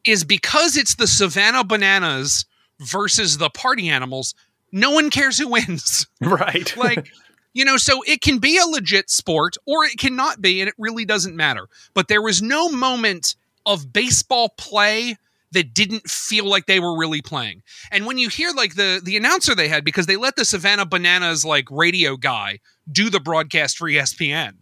is 0.05 0.25
because 0.25 0.75
it's 0.75 0.95
the 0.95 1.07
Savannah 1.07 1.63
Bananas 1.63 2.45
versus 2.79 3.37
the 3.37 3.49
Party 3.49 3.87
Animals. 3.87 4.35
No 4.71 4.91
one 4.91 5.09
cares 5.09 5.37
who 5.37 5.47
wins. 5.47 6.07
right. 6.21 6.75
like 6.77 7.09
you 7.53 7.63
know 7.63 7.77
so 7.77 8.01
it 8.07 8.21
can 8.21 8.39
be 8.39 8.57
a 8.57 8.65
legit 8.65 9.09
sport 9.09 9.55
or 9.65 9.85
it 9.85 9.97
cannot 9.97 10.41
be 10.41 10.59
and 10.59 10.67
it 10.67 10.73
really 10.79 11.05
doesn't 11.05 11.35
matter 11.35 11.67
but 11.93 12.07
there 12.07 12.21
was 12.21 12.41
no 12.41 12.67
moment 12.69 13.35
of 13.65 13.93
baseball 13.93 14.49
play 14.57 15.17
that 15.51 15.73
didn't 15.73 16.09
feel 16.09 16.45
like 16.45 16.65
they 16.65 16.79
were 16.79 16.97
really 16.97 17.21
playing. 17.21 17.61
And 17.91 18.05
when 18.05 18.17
you 18.17 18.27
hear 18.29 18.51
like 18.51 18.75
the 18.75 19.01
the 19.03 19.15
announcer 19.15 19.55
they 19.55 19.67
had 19.67 19.85
because 19.85 20.07
they 20.07 20.17
let 20.17 20.35
the 20.35 20.45
savannah 20.45 20.85
bananas 20.85 21.45
like 21.45 21.67
radio 21.69 22.17
guy 22.17 22.59
do 22.91 23.09
the 23.09 23.19
broadcast 23.19 23.77
for 23.77 23.87
espn 23.87 24.55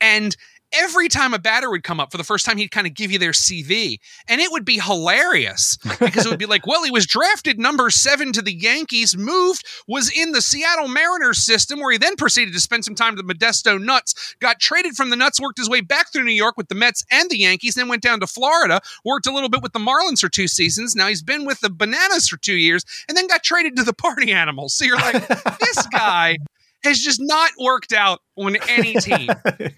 and 0.00 0.36
every 0.72 1.08
time 1.08 1.34
a 1.34 1.38
batter 1.38 1.70
would 1.70 1.82
come 1.82 2.00
up 2.00 2.10
for 2.10 2.18
the 2.18 2.24
first 2.24 2.44
time 2.44 2.56
he'd 2.56 2.70
kind 2.70 2.86
of 2.86 2.94
give 2.94 3.12
you 3.12 3.18
their 3.18 3.32
cv 3.32 3.98
and 4.28 4.40
it 4.40 4.50
would 4.50 4.64
be 4.64 4.78
hilarious 4.78 5.76
because 6.00 6.26
it 6.26 6.30
would 6.30 6.38
be 6.38 6.46
like 6.46 6.66
well 6.66 6.82
he 6.84 6.90
was 6.90 7.06
drafted 7.06 7.58
number 7.58 7.90
seven 7.90 8.32
to 8.32 8.42
the 8.42 8.52
yankees 8.52 9.16
moved 9.16 9.64
was 9.86 10.10
in 10.10 10.32
the 10.32 10.42
Seattle 10.42 10.88
Mariners 10.88 11.44
system, 11.44 11.80
where 11.80 11.92
he 11.92 11.98
then 11.98 12.16
proceeded 12.16 12.54
to 12.54 12.60
spend 12.60 12.84
some 12.84 12.94
time 12.94 13.16
with 13.16 13.26
the 13.26 13.34
Modesto 13.34 13.80
Nuts, 13.80 14.36
got 14.40 14.60
traded 14.60 14.94
from 14.94 15.10
the 15.10 15.16
Nuts, 15.16 15.40
worked 15.40 15.58
his 15.58 15.68
way 15.68 15.80
back 15.80 16.12
through 16.12 16.24
New 16.24 16.32
York 16.32 16.56
with 16.56 16.68
the 16.68 16.74
Mets 16.74 17.04
and 17.10 17.28
the 17.30 17.38
Yankees, 17.38 17.74
then 17.74 17.88
went 17.88 18.02
down 18.02 18.20
to 18.20 18.26
Florida, 18.26 18.80
worked 19.04 19.26
a 19.26 19.32
little 19.32 19.48
bit 19.48 19.62
with 19.62 19.72
the 19.72 19.78
Marlins 19.78 20.20
for 20.20 20.28
two 20.28 20.48
seasons. 20.48 20.94
Now 20.94 21.08
he's 21.08 21.22
been 21.22 21.44
with 21.44 21.60
the 21.60 21.70
Bananas 21.70 22.28
for 22.28 22.36
two 22.36 22.56
years, 22.56 22.84
and 23.08 23.16
then 23.16 23.26
got 23.26 23.42
traded 23.42 23.76
to 23.76 23.84
the 23.84 23.92
Party 23.92 24.32
Animals. 24.32 24.74
So 24.74 24.84
you're 24.84 24.96
like, 24.96 25.26
this 25.58 25.86
guy 25.88 26.38
has 26.84 26.98
just 27.00 27.20
not 27.20 27.50
worked 27.60 27.92
out 27.92 28.20
on 28.36 28.56
any 28.68 28.94
team. 29.00 29.28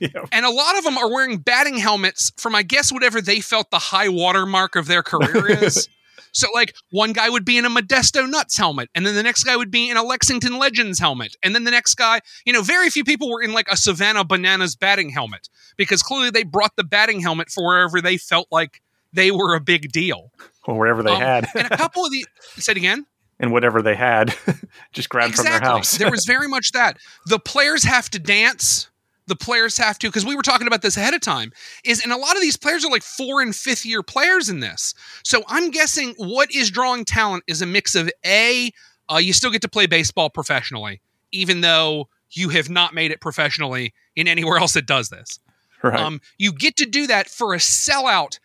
yeah. 0.00 0.08
And 0.32 0.44
a 0.44 0.50
lot 0.50 0.76
of 0.76 0.84
them 0.84 0.98
are 0.98 1.10
wearing 1.10 1.38
batting 1.38 1.76
helmets 1.78 2.32
from, 2.36 2.54
I 2.54 2.62
guess, 2.62 2.92
whatever 2.92 3.20
they 3.20 3.40
felt 3.40 3.70
the 3.70 3.78
high 3.78 4.08
water 4.08 4.44
mark 4.46 4.76
of 4.76 4.86
their 4.86 5.02
career 5.02 5.46
is. 5.62 5.88
so, 6.32 6.48
like, 6.54 6.74
one 6.90 7.12
guy 7.12 7.28
would 7.30 7.44
be 7.44 7.56
in 7.56 7.64
a 7.64 7.70
Modesto 7.70 8.28
Nuts 8.28 8.56
helmet, 8.58 8.90
and 8.94 9.06
then 9.06 9.14
the 9.14 9.22
next 9.22 9.44
guy 9.44 9.56
would 9.56 9.70
be 9.70 9.88
in 9.88 9.96
a 9.96 10.02
Lexington 10.02 10.58
Legends 10.58 10.98
helmet. 10.98 11.34
And 11.42 11.54
then 11.54 11.64
the 11.64 11.70
next 11.70 11.94
guy, 11.94 12.20
you 12.44 12.52
know, 12.52 12.62
very 12.62 12.90
few 12.90 13.04
people 13.04 13.30
were 13.30 13.42
in 13.42 13.52
like 13.52 13.68
a 13.70 13.76
Savannah 13.76 14.24
Bananas 14.24 14.76
batting 14.76 15.10
helmet 15.10 15.48
because 15.76 16.02
clearly 16.02 16.30
they 16.30 16.42
brought 16.42 16.76
the 16.76 16.84
batting 16.84 17.20
helmet 17.20 17.50
for 17.50 17.64
wherever 17.64 18.00
they 18.00 18.16
felt 18.18 18.48
like 18.50 18.80
they 19.12 19.30
were 19.30 19.54
a 19.54 19.60
big 19.60 19.92
deal. 19.92 20.30
Or 20.64 20.76
wherever 20.78 21.02
they 21.02 21.12
Um, 21.12 21.20
had, 21.20 21.46
And 21.54 21.66
a 21.70 21.76
couple 21.76 22.04
of 22.04 22.10
the, 22.10 22.26
say 22.60 22.72
it 22.72 22.76
again. 22.76 23.06
And 23.38 23.52
whatever 23.52 23.82
they 23.82 23.94
had, 23.94 24.34
just 24.92 25.08
grabbed 25.08 25.34
from 25.34 25.44
their 25.44 25.60
house. 25.60 25.98
there 25.98 26.10
was 26.10 26.24
very 26.26 26.48
much 26.48 26.72
that. 26.72 26.98
The 27.26 27.38
players 27.38 27.84
have 27.84 28.08
to 28.10 28.18
dance. 28.18 28.88
The 29.26 29.36
players 29.36 29.76
have 29.78 29.98
to, 29.98 30.08
because 30.08 30.24
we 30.24 30.36
were 30.36 30.42
talking 30.42 30.68
about 30.68 30.82
this 30.82 30.96
ahead 30.96 31.12
of 31.12 31.20
time, 31.20 31.52
is 31.84 32.00
and 32.02 32.12
a 32.12 32.16
lot 32.16 32.36
of 32.36 32.42
these 32.42 32.56
players 32.56 32.84
are 32.84 32.90
like 32.90 33.02
four 33.02 33.42
and 33.42 33.54
fifth 33.54 33.84
year 33.84 34.02
players 34.02 34.48
in 34.48 34.60
this. 34.60 34.94
So 35.24 35.42
I'm 35.48 35.70
guessing 35.70 36.14
what 36.16 36.54
is 36.54 36.70
drawing 36.70 37.04
talent 37.04 37.42
is 37.48 37.60
a 37.60 37.66
mix 37.66 37.96
of 37.96 38.08
A, 38.24 38.70
uh, 39.10 39.16
you 39.16 39.32
still 39.32 39.50
get 39.50 39.62
to 39.62 39.68
play 39.68 39.86
baseball 39.86 40.30
professionally, 40.30 41.00
even 41.32 41.60
though 41.60 42.08
you 42.30 42.50
have 42.50 42.70
not 42.70 42.94
made 42.94 43.10
it 43.10 43.20
professionally 43.20 43.94
in 44.14 44.28
anywhere 44.28 44.58
else 44.60 44.74
that 44.74 44.86
does 44.86 45.08
this. 45.08 45.40
right. 45.82 45.98
Um, 45.98 46.20
you 46.38 46.52
get 46.52 46.76
to 46.76 46.86
do 46.86 47.06
that 47.08 47.28
for 47.28 47.52
a 47.52 47.58
sellout 47.58 48.38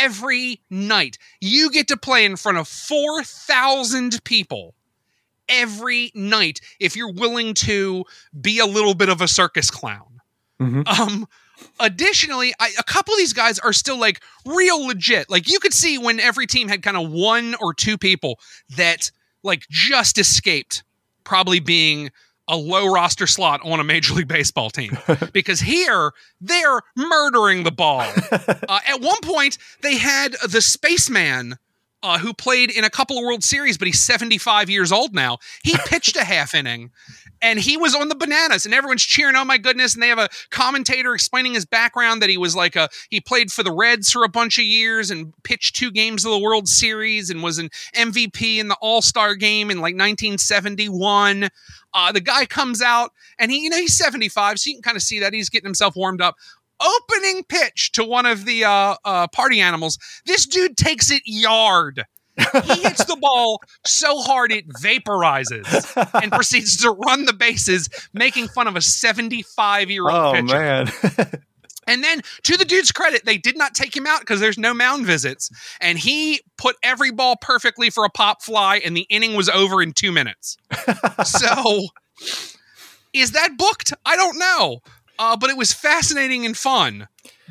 every 0.00 0.60
night. 0.70 1.18
You 1.40 1.70
get 1.70 1.88
to 1.88 1.96
play 1.96 2.24
in 2.24 2.36
front 2.36 2.58
of 2.58 2.68
4,000 2.68 4.22
people 4.24 4.74
every 5.48 6.10
night 6.14 6.60
if 6.80 6.96
you're 6.96 7.12
willing 7.12 7.54
to 7.54 8.04
be 8.40 8.58
a 8.58 8.66
little 8.66 8.94
bit 8.94 9.08
of 9.08 9.20
a 9.20 9.28
circus 9.28 9.70
clown. 9.70 10.20
Mhm. 10.60 10.86
Um, 10.86 11.28
additionally, 11.80 12.54
I, 12.60 12.72
a 12.78 12.84
couple 12.84 13.14
of 13.14 13.18
these 13.18 13.32
guys 13.32 13.58
are 13.58 13.72
still 13.72 13.98
like 13.98 14.22
real 14.46 14.86
legit. 14.86 15.28
Like 15.30 15.48
you 15.48 15.58
could 15.58 15.74
see 15.74 15.98
when 15.98 16.20
every 16.20 16.46
team 16.46 16.68
had 16.68 16.82
kind 16.82 16.96
of 16.96 17.10
one 17.10 17.54
or 17.60 17.74
two 17.74 17.98
people 17.98 18.38
that 18.76 19.10
like 19.42 19.66
just 19.70 20.18
escaped 20.18 20.84
probably 21.24 21.60
being 21.60 22.10
a 22.52 22.56
low 22.56 22.86
roster 22.86 23.26
slot 23.26 23.60
on 23.64 23.80
a 23.80 23.84
major 23.84 24.12
league 24.12 24.28
baseball 24.28 24.68
team 24.68 24.96
because 25.32 25.60
here 25.60 26.12
they're 26.40 26.80
murdering 26.96 27.64
the 27.64 27.72
ball. 27.72 28.06
Uh, 28.68 28.80
at 28.88 29.00
one 29.00 29.20
point, 29.22 29.58
they 29.82 29.96
had 29.96 30.34
the 30.48 30.60
spaceman 30.60 31.56
uh, 32.02 32.18
who 32.18 32.32
played 32.34 32.70
in 32.70 32.84
a 32.84 32.90
couple 32.90 33.18
of 33.18 33.24
World 33.24 33.44
Series, 33.44 33.78
but 33.78 33.86
he's 33.86 34.00
75 34.00 34.68
years 34.68 34.92
old 34.92 35.14
now. 35.14 35.38
He 35.62 35.76
pitched 35.86 36.16
a 36.16 36.24
half 36.24 36.54
inning 36.54 36.90
and 37.42 37.58
he 37.58 37.76
was 37.76 37.94
on 37.94 38.08
the 38.08 38.14
bananas 38.14 38.64
and 38.64 38.72
everyone's 38.72 39.02
cheering 39.02 39.36
oh 39.36 39.44
my 39.44 39.58
goodness 39.58 39.94
and 39.94 40.02
they 40.02 40.08
have 40.08 40.18
a 40.18 40.28
commentator 40.50 41.12
explaining 41.12 41.54
his 41.54 41.66
background 41.66 42.22
that 42.22 42.30
he 42.30 42.38
was 42.38 42.56
like 42.56 42.76
a 42.76 42.88
he 43.10 43.20
played 43.20 43.50
for 43.50 43.62
the 43.62 43.72
reds 43.72 44.10
for 44.10 44.24
a 44.24 44.28
bunch 44.28 44.58
of 44.58 44.64
years 44.64 45.10
and 45.10 45.34
pitched 45.42 45.74
two 45.76 45.90
games 45.90 46.24
of 46.24 46.30
the 46.30 46.38
world 46.38 46.68
series 46.68 47.28
and 47.28 47.42
was 47.42 47.58
an 47.58 47.68
mvp 47.94 48.58
in 48.58 48.68
the 48.68 48.76
all-star 48.80 49.34
game 49.34 49.70
in 49.70 49.78
like 49.78 49.94
1971 49.94 51.48
uh, 51.94 52.10
the 52.10 52.20
guy 52.20 52.46
comes 52.46 52.80
out 52.80 53.10
and 53.38 53.50
he 53.50 53.64
you 53.64 53.70
know 53.70 53.76
he's 53.76 53.96
75 53.96 54.58
so 54.58 54.68
you 54.70 54.76
can 54.76 54.82
kind 54.82 54.96
of 54.96 55.02
see 55.02 55.18
that 55.18 55.34
he's 55.34 55.50
getting 55.50 55.66
himself 55.66 55.96
warmed 55.96 56.22
up 56.22 56.36
opening 56.82 57.44
pitch 57.44 57.92
to 57.92 58.04
one 58.04 58.26
of 58.26 58.44
the 58.44 58.64
uh, 58.64 58.96
uh, 59.04 59.26
party 59.28 59.60
animals 59.60 59.98
this 60.26 60.46
dude 60.46 60.76
takes 60.76 61.10
it 61.10 61.22
yard 61.24 62.04
he 62.38 62.82
hits 62.82 63.04
the 63.04 63.16
ball 63.20 63.60
so 63.84 64.20
hard 64.20 64.52
it 64.52 64.66
vaporizes 64.68 66.12
and 66.22 66.32
proceeds 66.32 66.78
to 66.78 66.90
run 66.90 67.26
the 67.26 67.32
bases, 67.32 67.88
making 68.14 68.48
fun 68.48 68.66
of 68.66 68.76
a 68.76 68.80
75 68.80 69.90
year 69.90 70.08
old 70.08 70.12
oh 70.12 70.32
pitcher. 70.32 70.46
man. 70.46 70.90
And 71.86 72.04
then, 72.04 72.20
to 72.44 72.56
the 72.56 72.64
dude's 72.64 72.92
credit, 72.92 73.24
they 73.24 73.36
did 73.36 73.58
not 73.58 73.74
take 73.74 73.96
him 73.96 74.06
out 74.06 74.20
because 74.20 74.38
there's 74.38 74.56
no 74.56 74.72
mound 74.72 75.04
visits. 75.04 75.50
And 75.80 75.98
he 75.98 76.40
put 76.56 76.76
every 76.84 77.10
ball 77.10 77.34
perfectly 77.40 77.90
for 77.90 78.04
a 78.04 78.08
pop 78.08 78.40
fly, 78.40 78.76
and 78.76 78.96
the 78.96 79.06
inning 79.10 79.34
was 79.34 79.48
over 79.48 79.82
in 79.82 79.92
two 79.92 80.12
minutes. 80.12 80.56
so, 81.24 81.88
is 83.12 83.32
that 83.32 83.58
booked? 83.58 83.92
I 84.06 84.14
don't 84.14 84.38
know. 84.38 84.78
Uh, 85.18 85.36
but 85.36 85.50
it 85.50 85.56
was 85.56 85.72
fascinating 85.72 86.44
and 86.46 86.56
fun. 86.56 87.08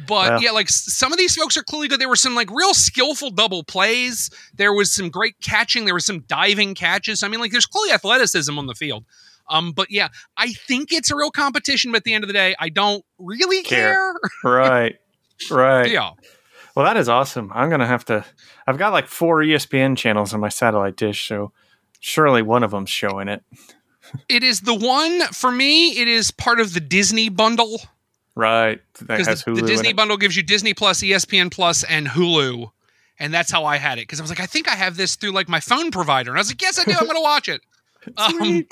But 0.07 0.31
Well. 0.31 0.41
yeah, 0.41 0.51
like 0.51 0.69
some 0.69 1.11
of 1.11 1.17
these 1.17 1.35
folks 1.35 1.55
are 1.57 1.63
clearly 1.63 1.87
good. 1.87 2.01
There 2.01 2.09
were 2.09 2.15
some 2.15 2.35
like 2.35 2.49
real 2.51 2.73
skillful 2.73 3.29
double 3.29 3.63
plays. 3.63 4.29
There 4.55 4.73
was 4.73 4.91
some 4.93 5.09
great 5.09 5.35
catching. 5.43 5.85
There 5.85 5.93
was 5.93 6.05
some 6.05 6.21
diving 6.21 6.75
catches. 6.75 7.23
I 7.23 7.27
mean, 7.27 7.39
like 7.39 7.51
there's 7.51 7.65
clearly 7.65 7.93
athleticism 7.93 8.57
on 8.57 8.65
the 8.65 8.73
field. 8.75 9.05
Um, 9.49 9.73
but 9.73 9.91
yeah, 9.91 10.07
I 10.37 10.53
think 10.53 10.91
it's 10.91 11.11
a 11.11 11.15
real 11.15 11.31
competition. 11.31 11.91
But 11.91 11.97
at 11.97 12.03
the 12.05 12.13
end 12.13 12.23
of 12.23 12.27
the 12.29 12.33
day, 12.33 12.55
I 12.59 12.69
don't 12.69 13.03
really 13.19 13.63
care. 13.63 14.13
Care. 14.13 14.15
right. 14.43 14.95
Right. 15.49 15.91
yeah. 15.91 16.11
Well, 16.75 16.85
that 16.85 16.95
is 16.97 17.09
awesome. 17.09 17.51
I'm 17.53 17.69
gonna 17.69 17.87
have 17.87 18.05
to. 18.05 18.25
I've 18.65 18.77
got 18.77 18.93
like 18.93 19.07
four 19.07 19.39
ESPN 19.39 19.97
channels 19.97 20.33
on 20.33 20.39
my 20.39 20.49
satellite 20.49 20.95
dish, 20.95 21.27
so 21.27 21.51
surely 21.99 22.41
one 22.41 22.63
of 22.63 22.71
them's 22.71 22.89
showing 22.89 23.27
it. 23.27 23.43
It 24.29 24.43
is 24.43 24.61
the 24.61 24.75
one 24.75 25.21
for 25.33 25.51
me. 25.51 25.99
It 25.99 26.07
is 26.07 26.31
part 26.31 26.59
of 26.59 26.73
the 26.73 26.79
Disney 26.79 27.29
bundle 27.29 27.79
Right. 28.35 28.81
Because 28.99 29.43
the, 29.43 29.51
Hulu 29.51 29.55
the 29.57 29.67
Disney 29.67 29.93
bundle 29.93 30.17
gives 30.17 30.35
you 30.35 30.43
Disney 30.43 30.73
Plus, 30.73 31.01
ESPN 31.01 31.51
Plus, 31.51 31.83
and 31.83 32.07
Hulu, 32.07 32.71
and 33.19 33.33
that's 33.33 33.51
how 33.51 33.65
I 33.65 33.77
had 33.77 33.97
it. 33.97 34.03
Because 34.03 34.19
I 34.19 34.23
was 34.23 34.31
like, 34.31 34.39
I 34.39 34.45
think 34.45 34.69
I 34.69 34.75
have 34.75 34.97
this 34.97 35.15
through 35.15 35.31
like 35.31 35.49
my 35.49 35.59
phone 35.59 35.91
provider, 35.91 36.31
and 36.31 36.37
I 36.37 36.41
was 36.41 36.49
like, 36.49 36.61
Yes, 36.61 36.79
I 36.79 36.83
do. 36.85 36.93
I'm 36.93 37.05
going 37.05 37.15
to 37.15 37.21
watch 37.21 37.47
it. 37.47 37.61
Um, 38.17 38.65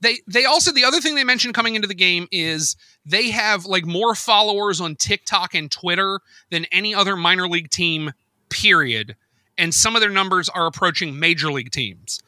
they 0.00 0.20
they 0.26 0.46
also 0.46 0.72
the 0.72 0.84
other 0.84 1.02
thing 1.02 1.14
they 1.14 1.22
mentioned 1.22 1.52
coming 1.52 1.74
into 1.74 1.86
the 1.86 1.92
game 1.92 2.26
is 2.32 2.76
they 3.04 3.28
have 3.28 3.66
like 3.66 3.84
more 3.84 4.14
followers 4.14 4.80
on 4.80 4.96
TikTok 4.96 5.54
and 5.54 5.70
Twitter 5.70 6.20
than 6.48 6.64
any 6.72 6.94
other 6.94 7.14
minor 7.14 7.46
league 7.46 7.68
team 7.68 8.12
period 8.48 9.16
and 9.58 9.74
some 9.74 9.96
of 9.96 10.00
their 10.00 10.08
numbers 10.08 10.48
are 10.48 10.64
approaching 10.64 11.20
major 11.20 11.52
league 11.52 11.70
teams 11.70 12.22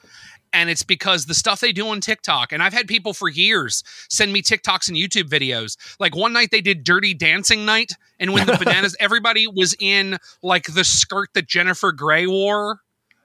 and 0.52 0.68
it's 0.70 0.82
because 0.82 1.26
the 1.26 1.34
stuff 1.34 1.60
they 1.60 1.72
do 1.72 1.88
on 1.88 2.00
TikTok 2.00 2.52
and 2.52 2.62
I've 2.62 2.72
had 2.72 2.86
people 2.88 3.12
for 3.14 3.28
years 3.28 3.82
send 4.08 4.32
me 4.32 4.42
TikToks 4.42 4.88
and 4.88 4.96
YouTube 4.96 5.28
videos 5.28 5.76
like 6.00 6.14
one 6.14 6.32
night 6.32 6.50
they 6.50 6.60
did 6.60 6.84
dirty 6.84 7.14
dancing 7.14 7.64
night 7.64 7.92
and 8.18 8.32
when 8.32 8.46
the 8.46 8.56
bananas 8.64 8.96
everybody 9.00 9.46
was 9.46 9.74
in 9.80 10.18
like 10.42 10.64
the 10.74 10.84
skirt 10.84 11.30
that 11.34 11.48
Jennifer 11.48 11.92
Grey 11.92 12.26
wore 12.26 12.80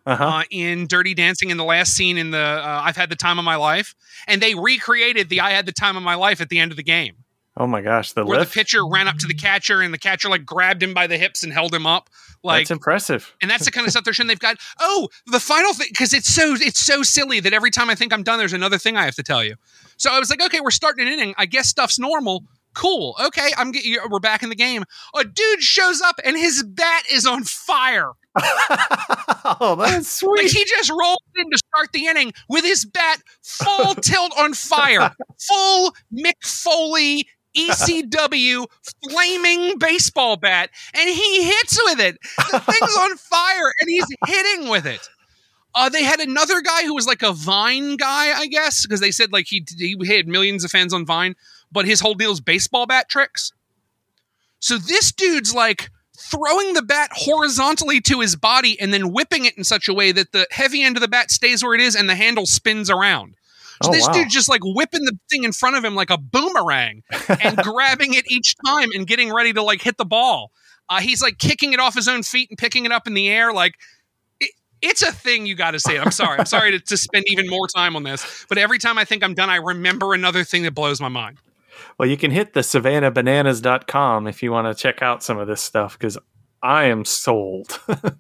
Uh-huh. 0.06 0.24
uh, 0.24 0.44
in 0.52 0.88
Dirty 0.88 1.14
Dancing 1.14 1.50
in 1.50 1.58
the 1.58 1.66
last 1.66 1.92
scene 1.94 2.18
in 2.18 2.32
the 2.32 2.38
uh, 2.40 2.82
I've 2.86 2.96
had 2.96 3.10
the 3.10 3.18
time 3.18 3.38
of 3.40 3.44
my 3.46 3.58
life, 3.58 3.94
and 4.26 4.42
they 4.42 4.56
recreated 4.56 5.28
the 5.28 5.42
I 5.42 5.52
had 5.52 5.66
the 5.66 5.74
time 5.74 5.98
of 5.98 6.04
my 6.04 6.16
life 6.16 6.40
at 6.40 6.48
the 6.48 6.60
end 6.60 6.72
of 6.72 6.78
the 6.78 6.84
game, 6.84 7.16
oh 7.58 7.68
my 7.68 7.82
gosh, 7.82 8.14
the 8.14 8.26
where 8.26 8.40
lift. 8.40 8.54
the 8.54 8.60
pitcher 8.60 8.86
ran 8.88 9.08
up 9.08 9.18
to 9.18 9.28
the 9.28 9.34
catcher 9.34 9.82
and 9.82 9.94
the 9.94 9.98
catcher 9.98 10.30
like 10.30 10.46
grabbed 10.46 10.82
him 10.82 10.94
by 10.94 11.08
the 11.08 11.18
hips 11.18 11.44
and 11.44 11.52
held 11.52 11.74
him 11.74 11.86
up, 11.86 12.10
like. 12.44 12.62
That's 12.62 12.72
impressive. 12.72 13.36
and 13.42 13.50
that's 13.50 13.66
the 13.66 13.72
kind 13.72 13.86
of 13.86 13.92
stuff 13.92 14.04
they're 14.04 14.14
showing. 14.14 14.28
They've 14.28 14.40
got 14.40 14.58
oh 14.80 15.10
the 15.28 15.40
final 15.40 15.74
thing 15.74 15.88
because 15.92 16.14
it's 16.14 16.34
so 16.34 16.56
it's 16.60 16.80
so 16.80 17.04
silly 17.04 17.40
that 17.42 17.54
every 17.54 17.72
time 17.72 17.90
I 17.90 17.96
think 17.96 18.14
I'm 18.14 18.24
done, 18.24 18.40
there's 18.40 18.54
another 18.54 18.78
thing 18.78 18.98
I 18.98 19.06
have 19.06 19.16
to 19.16 19.24
tell 19.24 19.44
you. 19.44 19.56
So 19.98 20.12
I 20.12 20.20
was 20.20 20.30
like, 20.30 20.44
okay, 20.44 20.62
we're 20.62 20.72
starting 20.72 21.08
an 21.08 21.14
inning. 21.14 21.34
I 21.38 21.46
guess 21.46 21.68
stuff's 21.68 22.00
normal. 22.00 22.44
Cool. 22.74 23.16
Okay, 23.26 23.50
I'm 23.58 23.72
get, 23.72 23.84
we're 24.10 24.20
back 24.20 24.44
in 24.44 24.50
the 24.50 24.56
game. 24.56 24.84
A 25.16 25.24
dude 25.24 25.62
shows 25.64 26.00
up 26.00 26.20
and 26.24 26.38
his 26.38 26.62
bat 26.62 27.04
is 27.12 27.26
on 27.26 27.44
fire. 27.44 28.12
oh, 28.40 29.76
that's 29.80 30.08
sweet. 30.20 30.44
Like 30.44 30.52
he 30.52 30.64
just 30.64 30.92
rolled 30.92 31.22
in 31.36 31.50
to 31.50 31.58
start 31.58 31.92
the 31.92 32.06
inning 32.06 32.34
with 32.48 32.64
his 32.64 32.86
bat 32.86 33.22
full 33.42 33.96
tilt 33.96 34.32
on 34.38 34.54
fire, 34.54 35.12
full 35.40 35.96
Mick 36.14 36.44
Foley 36.44 37.28
ECW 37.58 38.66
flaming 39.10 39.78
baseball 39.78 40.38
bat, 40.38 40.70
and 40.94 41.10
he 41.10 41.44
hits 41.44 41.80
with 41.86 42.00
it. 42.00 42.18
The 42.52 42.60
thing's 42.60 42.98
on 42.98 43.18
fire, 43.18 43.74
and 43.80 43.90
he's 43.90 44.06
hitting 44.28 44.70
with 44.70 44.86
it. 44.86 45.08
Uh, 45.76 45.90
they 45.90 46.04
had 46.04 46.20
another 46.20 46.62
guy 46.62 46.84
who 46.84 46.96
was 46.96 47.06
like 47.06 47.22
a 47.22 47.34
Vine 47.34 47.98
guy, 47.98 48.38
I 48.38 48.48
guess, 48.48 48.84
because 48.86 49.00
they 49.00 49.12
said 49.12 49.32
like 49.32 49.46
he 49.48 49.66
he 49.78 49.96
had 50.08 50.28
millions 50.28 50.64
of 50.64 50.72
fans 50.72 50.94
on 50.94 51.06
Vine, 51.06 51.36
but 51.72 51.86
his 51.86 52.00
whole 52.00 52.16
deal 52.16 52.32
is 52.32 52.42
baseball 52.42 52.86
bat 52.88 53.10
tricks. 53.10 53.52
So 54.60 54.78
this 54.78 55.12
dude's 55.12 55.54
like 55.54 55.90
throwing 56.18 56.74
the 56.74 56.82
bat 56.82 57.12
horizontally 57.14 58.02
to 58.02 58.22
his 58.22 58.36
body 58.36 58.80
and 58.80 58.92
then 58.92 59.14
whipping 59.14 59.46
it 59.46 59.56
in 59.58 59.64
such 59.64 59.88
a 59.88 59.94
way 59.94 60.12
that 60.12 60.32
the 60.32 60.48
heavy 60.50 60.82
end 60.82 60.98
of 60.98 61.02
the 61.02 61.08
bat 61.08 61.30
stays 61.30 61.64
where 61.64 61.76
it 61.76 61.82
is 61.82 61.96
and 61.96 62.10
the 62.10 62.16
handle 62.16 62.48
spins 62.48 62.90
around. 62.90 63.37
So 63.84 63.90
Oh, 63.90 63.92
this 63.94 64.08
wow. 64.08 64.14
dude's 64.14 64.34
just 64.34 64.50
like 64.50 64.62
whipping 64.64 65.06
the 65.06 65.18
thing 65.30 65.44
in 65.44 65.52
front 65.52 65.76
of 65.76 65.84
him 65.86 65.94
like 65.96 66.10
a 66.10 66.18
boomerang 66.18 67.04
and 67.42 67.58
grabbing 67.64 68.14
it 68.14 68.30
each 68.32 68.56
time 68.66 68.90
and 68.94 69.06
getting 69.06 69.32
ready 69.34 69.54
to 69.54 69.62
like 69.62 69.82
hit 69.82 69.98
the 69.98 70.06
ball. 70.06 70.52
Uh, 70.90 71.00
he's 71.00 71.22
like 71.22 71.38
kicking 71.38 71.74
it 71.74 71.80
off 71.80 71.94
his 71.94 72.08
own 72.08 72.24
feet 72.24 72.50
and 72.50 72.58
picking 72.58 72.86
it 72.86 72.92
up 72.92 73.08
in 73.08 73.14
the 73.14 73.28
air. 73.30 73.54
Like 73.54 73.76
it, 74.40 74.52
it's 74.82 75.02
a 75.02 75.12
thing 75.12 75.46
you 75.46 75.54
got 75.56 75.72
to 75.72 75.80
see. 75.80 75.98
I'm 75.98 76.12
sorry. 76.12 76.40
I'm 76.40 76.46
sorry 76.46 76.72
to, 76.72 76.80
to 76.80 76.98
spend 76.98 77.26
even 77.28 77.48
more 77.50 77.68
time 77.68 77.96
on 77.96 78.04
this, 78.04 78.46
but 78.50 78.58
every 78.58 78.80
time 78.80 78.98
I 78.98 79.04
think 79.06 79.24
I'm 79.24 79.34
done, 79.34 79.50
I 79.50 79.58
remember 79.58 80.14
another 80.14 80.44
thing 80.44 80.64
that 80.64 80.74
blows 80.74 81.00
my 81.02 81.10
mind. 81.10 81.38
Well, 82.00 82.08
you 82.10 82.18
can 82.18 82.32
hit 82.32 82.54
the 82.54 82.62
savannahbananas.com 82.62 84.28
if 84.28 84.42
you 84.42 84.52
want 84.52 84.68
to 84.76 84.82
check 84.82 85.02
out 85.02 85.22
some 85.24 85.38
of 85.38 85.48
this 85.48 85.62
stuff 85.62 85.98
because 85.98 86.18
I 86.64 86.86
am 86.86 87.06
sold. 87.06 87.80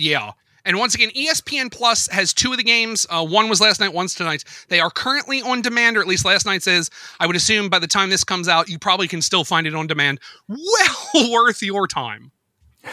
Yeah. 0.00 0.30
And 0.68 0.78
once 0.78 0.94
again, 0.94 1.08
ESPN 1.16 1.72
Plus 1.72 2.08
has 2.08 2.34
two 2.34 2.52
of 2.52 2.58
the 2.58 2.62
games. 2.62 3.06
Uh, 3.08 3.24
one 3.24 3.48
was 3.48 3.58
last 3.58 3.80
night, 3.80 3.94
one's 3.94 4.14
tonight. 4.14 4.44
They 4.68 4.80
are 4.80 4.90
currently 4.90 5.40
on 5.40 5.62
demand, 5.62 5.96
or 5.96 6.02
at 6.02 6.06
least 6.06 6.26
last 6.26 6.44
night 6.44 6.62
says. 6.62 6.90
I 7.18 7.26
would 7.26 7.36
assume 7.36 7.70
by 7.70 7.78
the 7.78 7.86
time 7.86 8.10
this 8.10 8.22
comes 8.22 8.48
out, 8.48 8.68
you 8.68 8.78
probably 8.78 9.08
can 9.08 9.22
still 9.22 9.44
find 9.44 9.66
it 9.66 9.74
on 9.74 9.86
demand. 9.86 10.20
Well 10.48 11.32
worth 11.32 11.62
your 11.62 11.86
time. 11.88 12.30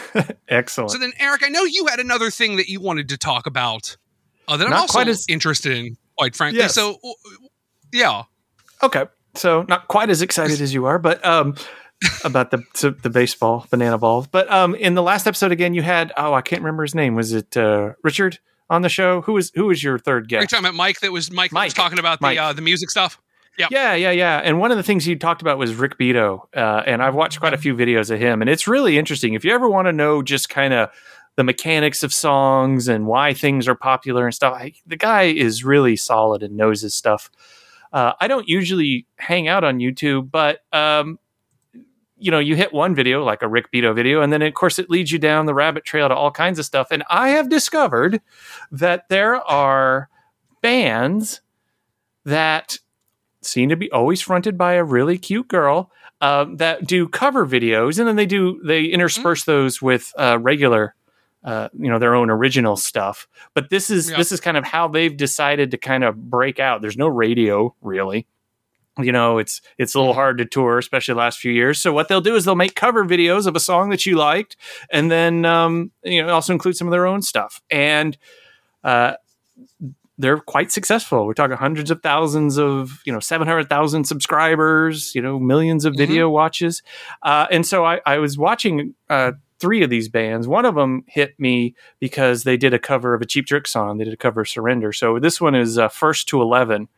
Excellent. 0.48 0.90
So 0.90 0.98
then, 0.98 1.12
Eric, 1.18 1.42
I 1.44 1.48
know 1.50 1.64
you 1.64 1.86
had 1.86 2.00
another 2.00 2.30
thing 2.30 2.56
that 2.56 2.68
you 2.68 2.80
wanted 2.80 3.10
to 3.10 3.18
talk 3.18 3.46
about 3.46 3.96
uh, 4.48 4.56
that 4.56 4.64
I'm 4.64 4.70
Not 4.70 4.80
also 4.80 4.92
quite 4.92 5.08
as- 5.08 5.26
interested 5.28 5.76
in, 5.76 5.96
quite 6.16 6.34
frankly. 6.34 6.60
Yes. 6.60 6.74
So, 6.74 6.98
yeah. 7.92 8.22
okay. 8.82 9.04
So 9.34 9.66
not 9.68 9.88
quite 9.88 10.08
as 10.08 10.22
excited 10.22 10.62
as 10.62 10.72
you 10.72 10.86
are, 10.86 10.98
but 10.98 11.22
um, 11.24 11.56
about 12.24 12.50
the 12.50 12.62
the 13.02 13.10
baseball 13.10 13.66
banana 13.70 13.98
balls. 13.98 14.26
But 14.26 14.50
um, 14.50 14.74
in 14.74 14.94
the 14.94 15.02
last 15.02 15.26
episode 15.26 15.52
again, 15.52 15.74
you 15.74 15.82
had 15.82 16.12
oh 16.16 16.34
I 16.34 16.42
can't 16.42 16.62
remember 16.62 16.82
his 16.82 16.94
name. 16.94 17.14
Was 17.14 17.32
it 17.32 17.56
uh, 17.56 17.92
Richard 18.02 18.38
on 18.68 18.82
the 18.82 18.88
show? 18.88 19.22
Who 19.22 19.34
was 19.34 19.50
who 19.54 19.66
was 19.66 19.82
your 19.82 19.98
third 19.98 20.28
guest? 20.28 20.40
Are 20.40 20.44
you 20.44 20.48
talking 20.48 20.64
about 20.66 20.74
Mike 20.74 21.00
that 21.00 21.12
was 21.12 21.30
Mike, 21.30 21.50
that 21.52 21.64
was 21.64 21.74
talking 21.74 21.98
about 21.98 22.20
Mike. 22.20 22.36
the 22.36 22.42
uh, 22.42 22.52
the 22.52 22.62
music 22.62 22.90
stuff? 22.90 23.20
Yeah, 23.58 23.68
yeah, 23.70 23.94
yeah, 23.94 24.10
yeah. 24.10 24.40
And 24.44 24.58
one 24.60 24.70
of 24.70 24.76
the 24.76 24.82
things 24.82 25.06
you 25.06 25.16
talked 25.16 25.40
about 25.40 25.56
was 25.56 25.74
Rick 25.74 25.96
Beato, 25.96 26.46
uh, 26.54 26.82
and 26.86 27.02
I've 27.02 27.14
watched 27.14 27.40
quite 27.40 27.54
a 27.54 27.58
few 27.58 27.74
videos 27.74 28.10
of 28.10 28.20
him, 28.20 28.42
and 28.42 28.50
it's 28.50 28.68
really 28.68 28.98
interesting. 28.98 29.32
If 29.32 29.46
you 29.46 29.54
ever 29.54 29.68
want 29.68 29.86
to 29.86 29.92
know 29.92 30.22
just 30.22 30.50
kind 30.50 30.74
of 30.74 30.90
the 31.36 31.44
mechanics 31.44 32.02
of 32.02 32.12
songs 32.12 32.86
and 32.86 33.06
why 33.06 33.32
things 33.32 33.66
are 33.66 33.74
popular 33.74 34.26
and 34.26 34.34
stuff, 34.34 34.52
I, 34.54 34.74
the 34.86 34.96
guy 34.96 35.24
is 35.24 35.64
really 35.64 35.96
solid 35.96 36.42
and 36.42 36.56
knows 36.56 36.82
his 36.82 36.94
stuff. 36.94 37.30
Uh, 37.92 38.12
I 38.20 38.28
don't 38.28 38.46
usually 38.46 39.06
hang 39.16 39.48
out 39.48 39.64
on 39.64 39.78
YouTube, 39.78 40.30
but 40.30 40.60
um, 40.72 41.18
you 42.18 42.30
know, 42.30 42.38
you 42.38 42.56
hit 42.56 42.72
one 42.72 42.94
video 42.94 43.22
like 43.24 43.42
a 43.42 43.48
Rick 43.48 43.70
Beato 43.70 43.92
video, 43.92 44.22
and 44.22 44.32
then 44.32 44.42
of 44.42 44.54
course 44.54 44.78
it 44.78 44.88
leads 44.90 45.12
you 45.12 45.18
down 45.18 45.46
the 45.46 45.54
rabbit 45.54 45.84
trail 45.84 46.08
to 46.08 46.14
all 46.14 46.30
kinds 46.30 46.58
of 46.58 46.64
stuff. 46.64 46.88
And 46.90 47.02
I 47.10 47.30
have 47.30 47.48
discovered 47.48 48.20
that 48.70 49.08
there 49.08 49.36
are 49.36 50.08
bands 50.62 51.40
that 52.24 52.78
seem 53.42 53.68
to 53.68 53.76
be 53.76 53.90
always 53.92 54.20
fronted 54.20 54.58
by 54.58 54.74
a 54.74 54.84
really 54.84 55.18
cute 55.18 55.48
girl 55.48 55.92
um, 56.20 56.56
that 56.56 56.86
do 56.86 57.06
cover 57.08 57.46
videos, 57.46 57.98
and 57.98 58.08
then 58.08 58.16
they 58.16 58.26
do 58.26 58.60
they 58.64 58.84
intersperse 58.84 59.44
those 59.44 59.80
with 59.82 60.12
uh, 60.18 60.38
regular. 60.40 60.94
Uh, 61.44 61.68
you 61.78 61.88
know 61.88 62.00
their 62.00 62.16
own 62.16 62.28
original 62.28 62.74
stuff, 62.74 63.28
but 63.54 63.70
this 63.70 63.88
is 63.88 64.10
Yeah. 64.10 64.16
this 64.16 64.32
is 64.32 64.40
kind 64.40 64.56
of 64.56 64.64
how 64.64 64.88
they've 64.88 65.16
decided 65.16 65.70
to 65.70 65.76
kind 65.78 66.02
of 66.02 66.28
break 66.28 66.58
out. 66.58 66.80
There's 66.80 66.96
no 66.96 67.06
radio 67.06 67.72
really, 67.82 68.26
you 68.98 69.12
know 69.12 69.38
it's 69.38 69.60
it's 69.78 69.94
a 69.94 69.98
little 69.98 70.14
hard 70.14 70.38
to 70.38 70.44
tour 70.44 70.78
especially 70.78 71.12
the 71.14 71.18
last 71.18 71.38
few 71.38 71.52
years. 71.52 71.80
So 71.80 71.92
what 71.92 72.08
they'll 72.08 72.20
do 72.20 72.34
is 72.36 72.44
they'll 72.44 72.54
make 72.54 72.74
cover 72.74 73.04
videos 73.04 73.46
of 73.46 73.54
a 73.56 73.60
song 73.60 73.90
that 73.90 74.06
you 74.06 74.16
liked 74.16 74.56
and 74.90 75.10
then 75.10 75.44
um, 75.44 75.90
you 76.02 76.22
know 76.24 76.32
also 76.32 76.52
include 76.52 76.76
some 76.76 76.86
of 76.88 76.92
their 76.92 77.06
own 77.06 77.22
stuff. 77.22 77.60
And 77.70 78.16
uh, 78.84 79.14
they're 80.18 80.38
quite 80.38 80.72
successful. 80.72 81.26
We're 81.26 81.34
talking 81.34 81.56
hundreds 81.58 81.90
of 81.90 82.00
thousands 82.02 82.58
of 82.58 83.02
you 83.04 83.12
know 83.12 83.20
700000 83.20 84.04
subscribers 84.04 85.14
you 85.14 85.20
know 85.20 85.38
millions 85.38 85.84
of 85.84 85.92
Mhm. 85.94 85.98
video 85.98 86.30
watches. 86.30 86.82
Uh, 87.22 87.46
and 87.50 87.66
so 87.66 87.84
I, 87.84 88.00
I 88.06 88.18
was 88.18 88.38
watching 88.38 88.94
uh, 89.10 89.32
three 89.58 89.82
of 89.82 89.90
these 89.90 90.08
bands. 90.08 90.48
One 90.48 90.64
of 90.64 90.74
them 90.74 91.04
hit 91.06 91.38
me 91.38 91.74
because 92.00 92.44
they 92.44 92.56
did 92.56 92.72
a 92.74 92.78
cover 92.78 93.14
of 93.14 93.20
a 93.22 93.26
cheap 93.26 93.46
trick 93.46 93.66
song. 93.66 93.98
They 93.98 94.04
did 94.04 94.12
a 94.14 94.16
cover 94.18 94.42
of 94.42 94.48
surrender. 94.48 94.92
So 94.92 95.18
this 95.18 95.40
one 95.40 95.54
is 95.54 95.76
uh, 95.78 95.88
first 95.88 96.28
to 96.28 96.40
11 96.42 96.88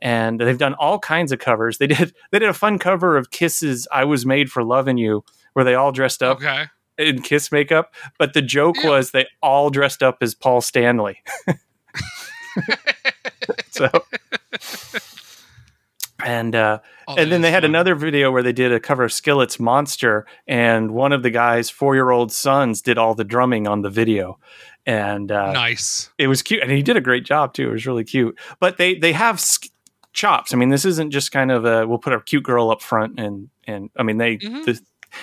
and 0.00 0.40
they've 0.40 0.58
done 0.58 0.74
all 0.74 0.98
kinds 0.98 1.32
of 1.32 1.38
covers. 1.38 1.78
They 1.78 1.86
did 1.86 2.14
they 2.30 2.38
did 2.38 2.48
a 2.48 2.54
fun 2.54 2.78
cover 2.78 3.16
of 3.16 3.30
Kiss's 3.30 3.86
"I 3.92 4.04
Was 4.04 4.26
Made 4.26 4.50
for 4.50 4.62
Loving 4.64 4.98
You," 4.98 5.24
where 5.54 5.64
they 5.64 5.74
all 5.74 5.92
dressed 5.92 6.22
up 6.22 6.38
Okay. 6.38 6.64
in 6.98 7.22
Kiss 7.22 7.50
makeup. 7.52 7.94
But 8.18 8.34
the 8.34 8.42
joke 8.42 8.76
Yeah. 8.82 8.90
was 8.90 9.10
they 9.12 9.26
all 9.42 9.70
dressed 9.70 10.02
up 10.02 10.18
as 10.20 10.34
Paul 10.34 10.60
Stanley. 10.60 11.22
so 13.70 13.88
and 16.24 16.54
uh, 16.54 16.78
Oh, 17.08 17.14
and 17.16 17.30
then 17.30 17.40
they 17.42 17.52
had 17.52 17.62
fun. 17.62 17.70
another 17.70 17.94
video 17.94 18.32
where 18.32 18.42
they 18.42 18.52
did 18.52 18.72
a 18.72 18.80
cover 18.80 19.04
of 19.04 19.12
Skillet's 19.12 19.60
Monster, 19.60 20.26
and 20.48 20.90
one 20.90 21.12
of 21.12 21.22
the 21.22 21.30
guy's 21.30 21.70
four 21.70 21.94
year 21.94 22.10
old 22.10 22.32
sons 22.32 22.82
did 22.82 22.98
all 22.98 23.14
the 23.14 23.22
drumming 23.22 23.68
on 23.68 23.82
the 23.82 23.90
video, 23.90 24.40
and 24.86 25.30
uh, 25.30 25.52
nice. 25.52 26.10
it 26.18 26.26
was 26.26 26.42
cute, 26.42 26.62
and 26.64 26.72
he 26.72 26.82
did 26.82 26.96
a 26.96 27.00
great 27.00 27.24
job 27.24 27.54
too. 27.54 27.68
It 27.68 27.72
was 27.72 27.86
really 27.86 28.02
cute. 28.02 28.36
But 28.58 28.76
they 28.76 28.96
they 28.96 29.12
have 29.12 29.38
chops. 30.16 30.52
I 30.52 30.56
mean, 30.56 30.70
this 30.70 30.84
isn't 30.84 31.10
just 31.12 31.30
kind 31.30 31.52
of 31.52 31.64
a 31.64 31.86
we'll 31.86 31.98
put 31.98 32.12
a 32.12 32.20
cute 32.20 32.42
girl 32.42 32.70
up 32.70 32.82
front, 32.82 33.20
and 33.20 33.48
and 33.66 33.90
I 33.96 34.02
mean 34.02 34.18
they. 34.18 34.38
Mhm. 34.38 34.64
The, 34.64 34.80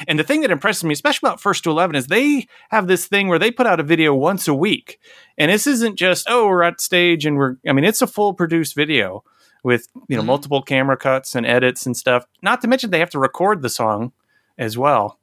and 0.08 0.18
the 0.18 0.24
thing 0.24 0.42
that 0.42 0.50
impresses 0.50 0.84
me, 0.86 0.94
especially 0.94 1.28
about 1.28 1.42
First 1.42 1.66
to 1.66 1.70
Eleven, 1.70 1.96
is 1.96 2.08
they 2.08 2.48
have 2.70 2.88
this 2.88 3.06
thing 3.06 3.28
where 3.28 3.38
they 3.38 3.52
put 3.52 3.68
out 3.68 3.80
a 3.82 3.84
video 3.84 4.14
once 4.16 4.48
a 4.48 4.54
week, 4.54 5.00
and 5.38 5.52
this 5.52 5.68
isn't 5.68 5.98
just 5.98 6.26
oh 6.30 6.48
we're 6.48 6.64
at 6.64 6.80
stage 6.80 7.26
and 7.26 7.38
we're. 7.38 7.58
I 7.68 7.74
mean, 7.74 7.84
it's 7.84 8.02
a 8.02 8.08
full 8.08 8.34
produced 8.34 8.76
video 8.76 9.24
with 9.64 9.88
you 10.08 10.16
know 10.16 10.24
Mhm. 10.24 10.28
multiple 10.28 10.62
camera 10.62 10.96
cuts 10.98 11.36
and 11.36 11.46
edits 11.46 11.86
and 11.86 11.98
stuff. 11.98 12.26
Not 12.42 12.62
to 12.62 12.68
mention 12.68 12.90
they 12.92 13.00
have 13.00 13.10
to 13.12 13.20
record 13.20 13.62
the 13.62 13.70
song 13.70 14.14
as 14.58 14.78
well. 14.78 15.20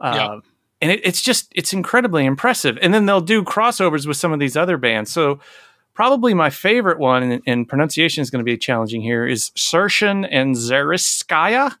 Uh, 0.00 0.12
Yeah. 0.16 0.38
And 0.80 0.90
it, 0.90 1.00
it's 1.04 1.22
just 1.22 1.52
it's 1.54 1.72
incredibly 1.72 2.24
impressive. 2.24 2.76
And 2.82 2.92
then 2.92 3.06
they'll 3.06 3.20
do 3.20 3.44
crossovers 3.44 4.04
with 4.06 4.16
some 4.16 4.32
of 4.32 4.40
these 4.40 4.56
other 4.56 4.76
bands. 4.76 5.12
So 5.12 5.38
probably 5.94 6.34
my 6.34 6.50
favorite 6.50 6.98
one, 6.98 7.22
and, 7.22 7.42
and 7.46 7.68
pronunciation 7.68 8.22
is 8.22 8.30
going 8.30 8.44
to 8.44 8.50
be 8.50 8.56
challenging 8.56 9.02
here, 9.02 9.26
is 9.26 9.50
Sershen 9.56 10.26
and 10.30 10.54
Zaritskaya. 10.54 11.76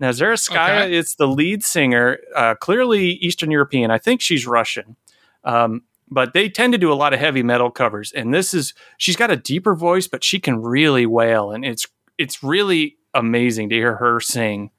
Now 0.00 0.10
Zaritskaya 0.10 0.84
Okay. 0.84 0.94
is 0.96 1.14
the 1.14 1.28
lead 1.28 1.62
singer, 1.62 2.18
uh, 2.34 2.54
clearly 2.56 3.10
Eastern 3.14 3.50
European. 3.50 3.90
I 3.90 3.98
think 3.98 4.20
she's 4.20 4.46
Russian. 4.46 4.96
Um, 5.44 5.82
but 6.10 6.32
they 6.34 6.48
tend 6.48 6.72
to 6.72 6.78
do 6.78 6.92
a 6.92 6.94
lot 6.94 7.12
of 7.14 7.20
heavy 7.20 7.42
metal 7.42 7.70
covers 7.70 8.12
and 8.12 8.32
this 8.32 8.52
is 8.52 8.74
she's 8.98 9.16
got 9.16 9.30
a 9.30 9.36
deeper 9.36 9.74
voice 9.74 10.06
but 10.06 10.22
she 10.22 10.38
can 10.38 10.60
really 10.62 11.06
wail 11.06 11.50
and 11.50 11.64
it's 11.64 11.86
it's 12.18 12.42
really 12.42 12.96
amazing 13.14 13.70
to 13.70 13.74
hear 13.74 13.96
her 13.96 14.20
sing 14.20 14.70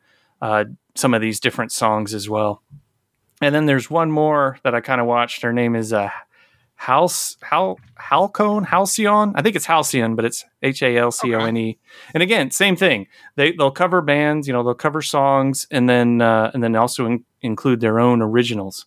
uh, 0.42 0.66
some 0.94 1.14
of 1.16 1.22
these 1.22 1.40
different 1.40 1.72
songs 1.72 2.14
as 2.14 2.30
well 2.30 2.62
and 3.42 3.54
then 3.56 3.66
there's 3.66 3.90
one 3.90 4.12
more 4.12 4.60
that 4.64 4.76
i 4.76 4.80
kind 4.82 5.02
of 5.02 5.08
watched 5.08 5.42
her 5.42 5.52
name 5.52 5.76
is 5.76 5.92
uh 5.92 6.10
House 6.76 7.38
Hal 7.42 7.80
Halcone 8.00 8.66
Halcyon 8.66 9.34
I 9.36 9.42
think 9.42 9.56
it's 9.56 9.66
Halcyon 9.66 10.16
but 10.16 10.26
it's 10.26 10.46
H 10.62 10.84
A 10.84 10.98
L 10.98 11.12
C 11.12 11.34
O 11.34 11.40
N 11.40 11.58
E 11.58 11.78
and 12.14 12.22
again 12.22 12.52
same 12.52 12.76
thing 12.76 13.08
they 13.36 13.54
they'll 13.54 13.72
cover 13.72 14.02
bands 14.02 14.48
you 14.48 14.54
know 14.54 14.64
they'll 14.64 14.74
cover 14.74 15.02
songs 15.02 15.66
and 15.72 15.90
then 15.90 16.22
uh, 16.22 16.52
and 16.54 16.64
then 16.64 16.76
also 16.76 17.06
in, 17.06 17.26
include 17.42 17.80
their 17.80 18.00
own 18.00 18.22
originals 18.22 18.86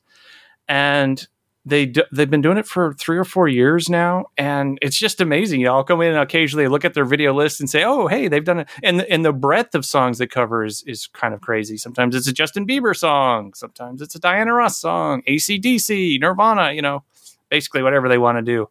and 0.69 1.27
they 1.69 1.87
do, 1.87 2.03
they've 2.13 2.31
been 2.31 2.41
doing 2.41 2.57
it 2.57 2.67
for 2.67 2.95
three 2.95 3.19
or 3.19 3.25
four 3.25 3.47
years 3.47 3.91
now, 3.91 4.27
and 4.39 4.79
it's 4.81 4.97
just 4.97 5.21
amazing. 5.21 5.61
You 5.61 5.67
know, 5.67 5.75
I'll 5.75 5.85
come 5.85 6.01
in 6.01 6.09
and 6.09 6.19
occasionally 6.19 6.67
look 6.67 6.85
at 6.85 6.95
their 6.95 7.05
video 7.05 7.35
list 7.35 7.61
and 7.61 7.69
say, 7.69 7.85
"Oh, 7.85 8.07
hey, 8.07 8.29
they've 8.29 8.45
done 8.45 8.61
it." 8.61 8.69
And 8.83 9.03
and 9.03 9.25
the 9.25 9.33
breadth 9.33 9.75
of 9.75 9.85
songs 9.85 10.19
they 10.19 10.27
cover 10.27 10.65
is 10.65 10.83
is 10.87 11.07
kind 11.09 11.35
of 11.35 11.41
crazy. 11.41 11.77
Sometimes 11.77 12.15
it's 12.15 12.27
a 12.27 12.33
Justin 12.33 12.67
Bieber 12.67 12.97
song, 12.97 13.53
sometimes 13.55 14.01
it's 14.01 14.15
a 14.15 14.19
Diana 14.19 14.55
Ross 14.55 14.79
song, 14.81 15.23
ACDC, 15.29 16.21
Nirvana. 16.21 16.73
You 16.73 16.83
know, 16.83 17.05
basically 17.49 17.83
whatever 17.83 18.09
they 18.09 18.19
want 18.19 18.39
to 18.39 18.43
do. 18.43 18.69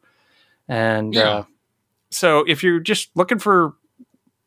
And 0.67 1.13
Yeah. 1.13 1.29
uh, 1.29 1.43
so 2.09 2.43
if 2.47 2.63
you're 2.63 2.79
just 2.79 3.09
looking 3.15 3.39
for 3.39 3.73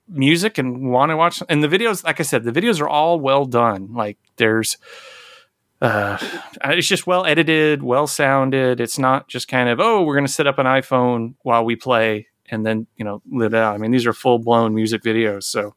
music 0.08 0.58
and 0.58 0.90
want 0.90 1.10
to 1.10 1.16
watch, 1.16 1.42
and 1.48 1.62
the 1.62 1.68
videos, 1.68 2.04
like 2.04 2.20
I 2.20 2.22
said, 2.24 2.44
the 2.44 2.52
videos 2.52 2.80
are 2.80 2.88
all 2.88 3.20
well 3.20 3.44
done. 3.44 3.92
Like 3.94 4.18
there's 4.36 4.76
uh, 5.82 6.18
it's 6.64 6.86
just 6.86 7.06
well 7.06 7.24
edited, 7.24 7.82
well 7.82 8.06
sounded. 8.06 8.80
It's 8.80 8.98
not 8.98 9.28
just 9.28 9.48
kind 9.48 9.68
of 9.68 9.80
oh, 9.80 10.02
we're 10.02 10.14
going 10.14 10.26
to 10.26 10.32
set 10.32 10.46
up 10.46 10.58
an 10.58 10.66
iPhone 10.66 11.34
while 11.42 11.64
we 11.64 11.74
play 11.76 12.26
and 12.50 12.66
then 12.66 12.86
you 12.96 13.04
know 13.04 13.22
live 13.30 13.54
out. 13.54 13.74
I 13.74 13.78
mean, 13.78 13.90
these 13.90 14.06
are 14.06 14.12
full 14.12 14.38
blown 14.38 14.74
music 14.74 15.02
videos. 15.02 15.44
So 15.44 15.74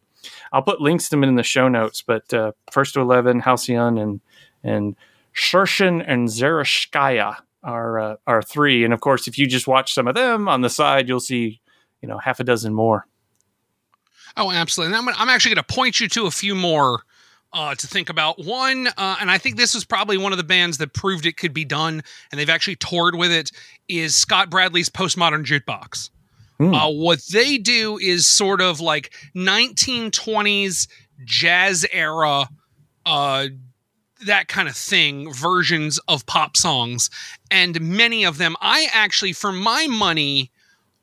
I'll 0.51 0.61
put 0.61 0.81
links 0.81 1.05
to 1.05 1.11
them 1.11 1.23
in 1.23 1.35
the 1.35 1.43
show 1.43 1.67
notes. 1.69 2.01
But 2.01 2.33
uh, 2.33 2.51
first 2.71 2.95
to 2.95 3.01
eleven, 3.01 3.39
Halcyon 3.39 3.97
and 3.97 4.19
and 4.63 4.95
Shershin 5.33 6.03
and 6.05 6.27
Zereshkaya 6.27 7.37
are 7.63 7.99
uh, 7.99 8.15
are 8.27 8.41
three. 8.41 8.83
And 8.83 8.93
of 8.93 9.01
course, 9.01 9.27
if 9.27 9.37
you 9.37 9.47
just 9.47 9.67
watch 9.67 9.93
some 9.93 10.07
of 10.07 10.15
them 10.15 10.47
on 10.47 10.61
the 10.61 10.69
side, 10.69 11.07
you'll 11.07 11.19
see 11.19 11.61
you 12.01 12.07
know 12.07 12.17
half 12.17 12.39
a 12.39 12.43
dozen 12.43 12.73
more. 12.73 13.07
Oh, 14.35 14.51
absolutely. 14.51 14.97
And 14.97 15.09
I'm, 15.09 15.15
I'm 15.17 15.29
actually 15.29 15.55
going 15.55 15.63
to 15.63 15.73
point 15.73 15.99
you 15.99 16.07
to 16.09 16.25
a 16.25 16.31
few 16.31 16.55
more 16.55 17.03
uh, 17.53 17.75
to 17.75 17.87
think 17.87 18.09
about. 18.09 18.43
One, 18.43 18.87
uh, 18.97 19.17
and 19.21 19.29
I 19.29 19.37
think 19.37 19.57
this 19.57 19.73
was 19.73 19.85
probably 19.85 20.17
one 20.17 20.31
of 20.31 20.37
the 20.37 20.43
bands 20.43 20.79
that 20.79 20.93
proved 20.93 21.25
it 21.25 21.37
could 21.37 21.53
be 21.53 21.65
done, 21.65 22.01
and 22.31 22.39
they've 22.39 22.49
actually 22.49 22.77
toured 22.77 23.15
with 23.15 23.31
it, 23.31 23.51
is 23.87 24.15
Scott 24.15 24.49
Bradlee's 24.49 24.89
Postmodern 24.89 25.45
Jukebox. 25.45 26.09
Hmm. 26.57 26.73
Uh, 26.73 26.89
what 26.89 27.21
they 27.31 27.57
do 27.57 27.97
is 27.99 28.25
sort 28.27 28.61
of 28.61 28.79
like 28.79 29.13
1920s 29.35 30.87
jazz 31.25 31.85
era, 31.91 32.47
uh, 33.05 33.47
that 34.25 34.47
kind 34.47 34.67
of 34.67 34.75
thing, 34.75 35.33
versions 35.33 35.99
of 36.07 36.25
pop 36.25 36.55
songs. 36.57 37.09
And 37.51 37.79
many 37.81 38.23
of 38.23 38.37
them, 38.37 38.55
I 38.61 38.87
actually, 38.93 39.33
for 39.33 39.51
my 39.51 39.87
money, 39.87 40.51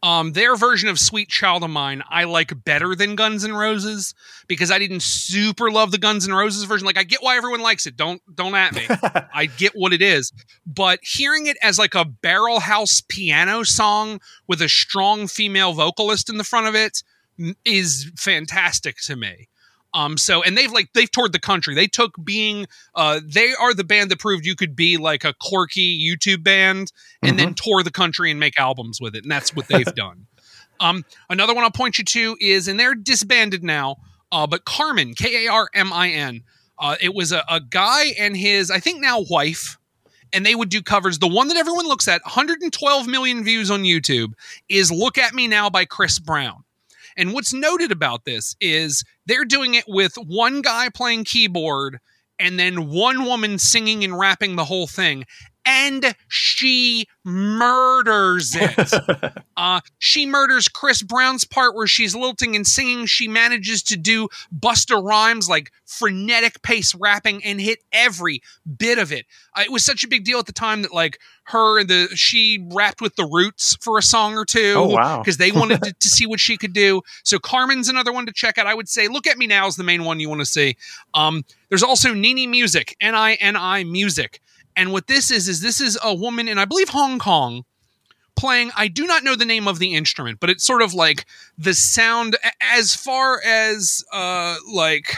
um, 0.03 0.33
their 0.33 0.57
version 0.57 0.89
of 0.89 0.99
"Sweet 0.99 1.29
Child 1.29 1.63
of 1.63 1.71
Mine" 1.71 2.03
I 2.09 2.25
like 2.25 2.65
better 2.65 2.95
than 2.95 3.17
Guns 3.17 3.45
N' 3.45 3.53
Roses 3.53 4.15
because 4.49 4.71
I 4.71 4.79
didn't 4.79 5.03
super 5.03 5.71
love 5.71 5.91
the 5.91 5.99
Guns 5.99 6.27
N' 6.27 6.35
Roses 6.35 6.65
version. 6.65 6.87
Like, 6.87 6.97
I 6.97 7.03
get 7.03 7.23
why 7.23 7.37
everyone 7.37 7.61
likes 7.61 7.87
it. 7.87 7.97
Don't 7.97 8.23
don't 8.35 8.55
at 8.55 8.75
me. 8.75 8.87
I 9.35 9.47
get 9.47 9.73
what 9.75 9.93
it 9.93 10.01
is, 10.01 10.33
but 10.67 11.01
hearing 11.03 11.47
it 11.47 11.59
as 11.63 11.79
like 11.79 11.95
a 11.95 12.07
barrel 12.07 12.61
house 12.61 13.03
piano 13.07 13.63
song 13.63 14.21
with 14.47 14.63
a 14.63 14.71
strong 14.71 15.27
female 15.27 15.75
vocalist 15.75 16.31
in 16.31 16.39
the 16.39 16.45
front 16.45 16.67
of 16.67 16.75
it 16.75 17.03
is 17.67 18.11
fantastic 18.17 18.97
to 19.03 19.17
me. 19.17 19.50
Um, 19.93 20.17
so 20.17 20.43
and 20.43 20.57
they've 20.57 20.71
like 20.71 20.93
they've 20.93 21.11
toured 21.11 21.33
the 21.33 21.41
country. 21.41 21.75
They 21.75 21.87
took 21.87 22.15
being 22.23 22.67
uh 22.95 23.21
they 23.25 23.53
are 23.55 23.75
the 23.75 23.85
band 23.85 24.11
that 24.11 24.21
proved 24.21 24.47
you 24.47 24.55
could 24.55 24.77
be 24.77 24.97
like 24.97 25.25
a 25.25 25.35
quirky 25.41 25.99
YouTube 26.01 26.45
band 26.45 26.93
and 27.23 27.39
then 27.39 27.55
tour 27.55 27.83
the 27.83 27.91
country 27.91 28.31
and 28.31 28.39
make 28.39 28.59
albums 28.59 29.01
with 29.01 29.17
it, 29.17 29.25
and 29.25 29.33
that's 29.33 29.55
what 29.55 29.67
they've 29.69 29.85
done. 29.95 30.27
Um, 30.81 31.05
another 31.29 31.55
one 31.55 31.65
I'll 31.65 31.71
point 31.71 31.99
you 31.99 32.05
to 32.05 32.37
is, 32.41 32.67
and 32.67 32.81
they're 32.81 32.95
disbanded 32.95 33.63
now, 33.63 33.97
uh, 34.33 34.47
but 34.47 34.65
Karmin, 34.65 35.15
K 35.15 35.47
A 35.47 35.53
R 35.53 35.69
M 35.75 35.93
I 35.93 36.11
N. 36.11 36.43
Uh, 36.79 36.97
it 37.03 37.15
was 37.15 37.31
a, 37.31 37.45
a 37.49 37.61
guy 37.61 38.07
and 38.19 38.35
his, 38.35 38.71
I 38.71 38.81
think 38.81 39.03
now 39.03 39.23
wife, 39.29 39.77
and 40.33 40.47
they 40.47 40.55
would 40.55 40.71
do 40.71 40.81
covers. 40.81 41.19
The 41.19 41.29
one 41.29 41.49
that 41.49 41.59
everyone 41.59 41.87
looks 41.87 42.09
at, 42.09 42.23
112 42.25 43.07
million 43.07 43.45
views 43.45 43.71
on 43.71 43.83
YouTube, 43.83 44.33
is 44.69 44.91
"Look 44.91 45.19
at 45.19 45.35
Me 45.35 45.47
Now" 45.47 45.69
by 45.69 45.85
Chris 45.85 46.19
Brown. 46.19 46.65
And 47.17 47.33
what's 47.33 47.53
noted 47.53 47.93
about 47.93 48.25
this 48.25 48.55
is 48.61 49.05
they're 49.27 49.45
doing 49.45 49.75
it 49.75 49.85
with 49.87 50.15
one 50.15 50.63
guy 50.63 50.89
playing 50.89 51.25
keyboard 51.25 51.99
and 52.39 52.59
then 52.59 52.89
one 52.89 53.25
woman 53.25 53.59
singing 53.59 54.03
and 54.03 54.19
rapping 54.19 54.57
the 54.57 54.65
whole 54.65 54.87
thing. 54.87 55.25
And 55.65 56.15
she 56.29 57.07
murders 57.25 58.55
it. 58.57 58.93
uh, 59.57 59.81
she 59.99 60.27
murders 60.27 60.69
Chris 60.69 61.03
Brown's 61.03 61.45
part 61.45 61.75
where 61.75 61.87
she's 61.87 62.17
lilting 62.17 62.57
and 62.57 62.67
singing. 62.67 63.07
She 63.07 63.29
manages 63.29 63.83
to 63.85 63.97
do 63.97 64.29
Busta 64.59 65.03
Rhymes 65.03 65.49
like 65.49 65.71
frenetic 65.85 66.63
pace 66.63 66.95
rapping 66.95 67.45
and 67.45 67.61
hit 67.61 67.81
every 67.93 68.43
bit 68.79 68.99
of 68.99 69.13
it. 69.13 69.27
Uh, 69.55 69.63
it 69.63 69.71
was 69.73 69.85
such 69.85 70.03
a 70.03 70.09
big 70.09 70.25
deal 70.25 70.39
at 70.39 70.47
the 70.47 70.53
time 70.53 70.83
that 70.83 70.93
like 70.95 71.19
her 71.45 71.81
and 71.81 71.89
the 71.89 72.09
she 72.15 72.65
rapped 72.73 73.01
with 73.01 73.17
the 73.17 73.29
Roots 73.31 73.77
for 73.81 73.99
a 73.99 74.03
song 74.03 74.35
or 74.35 74.45
two 74.45 74.75
Oh, 74.77 74.87
wow. 74.89 75.19
because 75.19 75.37
they 75.37 75.53
wanted 75.53 75.83
to, 75.83 75.93
to 76.01 76.09
see 76.09 76.27
what 76.27 76.41
she 76.41 76.57
could 76.57 76.73
do. 76.73 77.03
So 77.25 77.39
Karmin's 77.39 77.89
another 77.89 78.13
one 78.13 78.27
to 78.27 78.33
check 78.33 78.57
out. 78.57 78.67
I 78.67 78.75
would 78.75 78.89
say 78.89 79.09
Look 79.09 79.27
at 79.27 79.37
Me 79.37 79.47
Now 79.47 79.67
is 79.67 79.77
the 79.77 79.85
main 79.85 80.05
one 80.05 80.21
you 80.21 80.29
want 80.29 80.41
to 80.41 80.47
see. 80.47 80.77
Um, 81.15 81.45
there's 81.69 81.83
also 81.83 82.15
Nini 82.15 82.47
Music, 82.47 82.97
N 83.01 83.15
I 83.15 83.35
N 83.35 83.57
I 83.57 83.85
Music. 83.85 84.41
And 84.77 84.93
what 84.93 85.07
this 85.07 85.31
is 85.31 85.49
is 85.49 85.61
this 85.61 85.81
is 85.81 85.99
a 86.03 86.15
woman 86.15 86.49
in 86.49 86.59
I 86.59 86.65
believe 86.65 86.89
Hong 86.91 87.19
Kong 87.19 87.65
playing 88.37 88.71
I 88.77 88.89
do 88.89 89.07
not 89.07 89.23
know 89.25 89.37
the 89.37 89.45
name 89.45 89.69
of 89.69 89.79
the 89.79 89.95
instrument, 89.95 90.41
but 90.41 90.49
it's 90.51 90.65
sort 90.65 90.81
of 90.83 90.95
like 90.95 91.27
the 91.59 91.75
sound 91.75 92.37
as 92.63 92.95
far 92.95 93.41
as 93.45 94.03
uh 94.13 94.57
like 94.73 95.17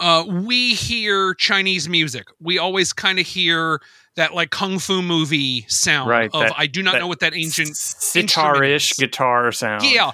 uh 0.00 0.24
we 0.26 0.74
hear 0.74 1.34
Chinese 1.34 1.88
music. 1.88 2.28
We 2.40 2.58
always 2.58 2.92
kind 2.92 3.18
of 3.18 3.26
hear 3.26 3.80
that 4.16 4.34
like 4.34 4.50
kung 4.50 4.78
fu 4.78 5.02
movie 5.02 5.64
sound 5.68 6.08
Right, 6.08 6.30
of 6.32 6.40
that- 6.40 6.54
I 6.56 6.66
do 6.66 6.82
not 6.82 6.94
know 6.98 7.06
what 7.06 7.20
that 7.20 7.34
ancient 7.34 7.76
sitar-ish 7.76 8.92
is. 8.92 8.96
guitar 8.98 9.50
sound. 9.52 9.82
yeah. 9.84 10.12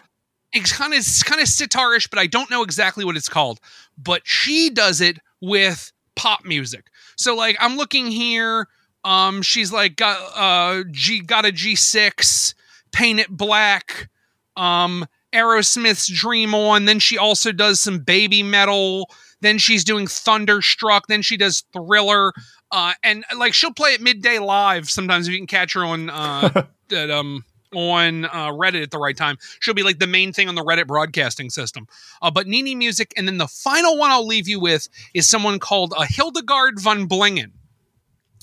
It's 0.53 0.73
kind 0.73 0.93
of 0.95 1.05
kind 1.25 1.41
of 1.41 1.47
sitarish, 1.47 2.11
but 2.11 2.19
I 2.19 2.27
don't 2.27 2.51
know 2.51 2.63
exactly 2.65 3.05
what 3.05 3.17
it's 3.17 3.29
called. 3.29 3.61
But 3.97 4.23
she 4.25 4.69
does 4.71 5.01
it 5.01 5.19
with 5.41 5.93
pop 6.17 6.45
music. 6.45 6.87
So 7.21 7.37
like 7.37 7.57
I'm 7.61 7.77
looking 7.77 8.07
here, 8.07 8.67
um, 9.05 9.43
she's 9.43 9.71
like 9.71 9.97
got 9.97 10.19
uh 10.35 10.85
G 10.91 11.21
got 11.21 11.45
a 11.45 11.53
G6, 11.53 12.55
paint 12.93 13.21
it 13.21 13.29
black, 13.29 14.09
um, 14.57 15.05
Aerosmith's 15.35 16.11
Dream 16.11 16.55
On. 16.55 16.87
Then 16.87 16.99
she 16.99 17.19
also 17.19 17.53
does 17.53 17.79
some 17.79 18.01
Babymetal. 18.01 19.05
Then 19.43 19.59
she's 19.59 19.85
doing 19.85 20.07
Thunderstruck. 20.07 21.09
Then 21.09 21.21
she 21.21 21.37
does 21.37 21.63
Thriller. 21.75 22.33
Uh, 22.73 22.95
and 23.03 23.25
like 23.37 23.53
she'll 23.53 23.75
play 23.75 23.93
at 23.93 24.01
midday 24.01 24.39
live 24.39 24.89
sometimes 24.89 25.29
if 25.29 25.33
you 25.33 25.39
can 25.41 25.47
catch 25.47 25.75
her 25.75 25.85
on 25.85 26.09
uh, 26.09 26.49
that 26.89 27.11
um 27.11 27.45
on 27.75 28.25
uh, 28.27 28.51
Reddit 28.53 28.83
at 28.83 28.91
the 28.91 28.99
right 28.99 29.17
time. 29.17 29.37
She'll 29.61 29.75
be 29.75 29.83
like 29.83 29.99
the 29.99 30.07
main 30.07 30.33
thing 30.33 30.49
on 30.49 30.55
the 30.55 30.65
Reddit 30.65 30.87
broadcasting 30.87 31.51
system. 31.51 31.87
Uh, 32.21 32.31
but 32.31 32.47
Nini 32.47 32.75
Music, 32.75 33.13
and 33.17 33.27
then 33.29 33.39
the 33.39 33.47
final 33.49 33.97
one 33.99 34.11
I'll 34.11 34.27
leave 34.27 34.49
you 34.49 34.59
with 34.61 34.89
is 35.15 35.29
someone 35.29 35.59
called 35.59 35.95
uh, 35.97 36.05
Hildegard 36.09 36.81
von 36.81 37.09
Blingen. 37.09 37.53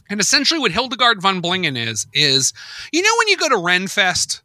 And 0.10 0.20
essentially, 0.22 0.60
what 0.60 0.72
Hildegard 0.72 1.22
von 1.22 1.42
Blingen 1.42 1.78
is 1.78 2.08
is 2.14 2.54
you 2.94 3.02
know 3.02 3.12
when 3.20 3.28
you 3.28 3.38
go 3.38 3.50
to 3.50 3.56
Renfest, 3.56 4.42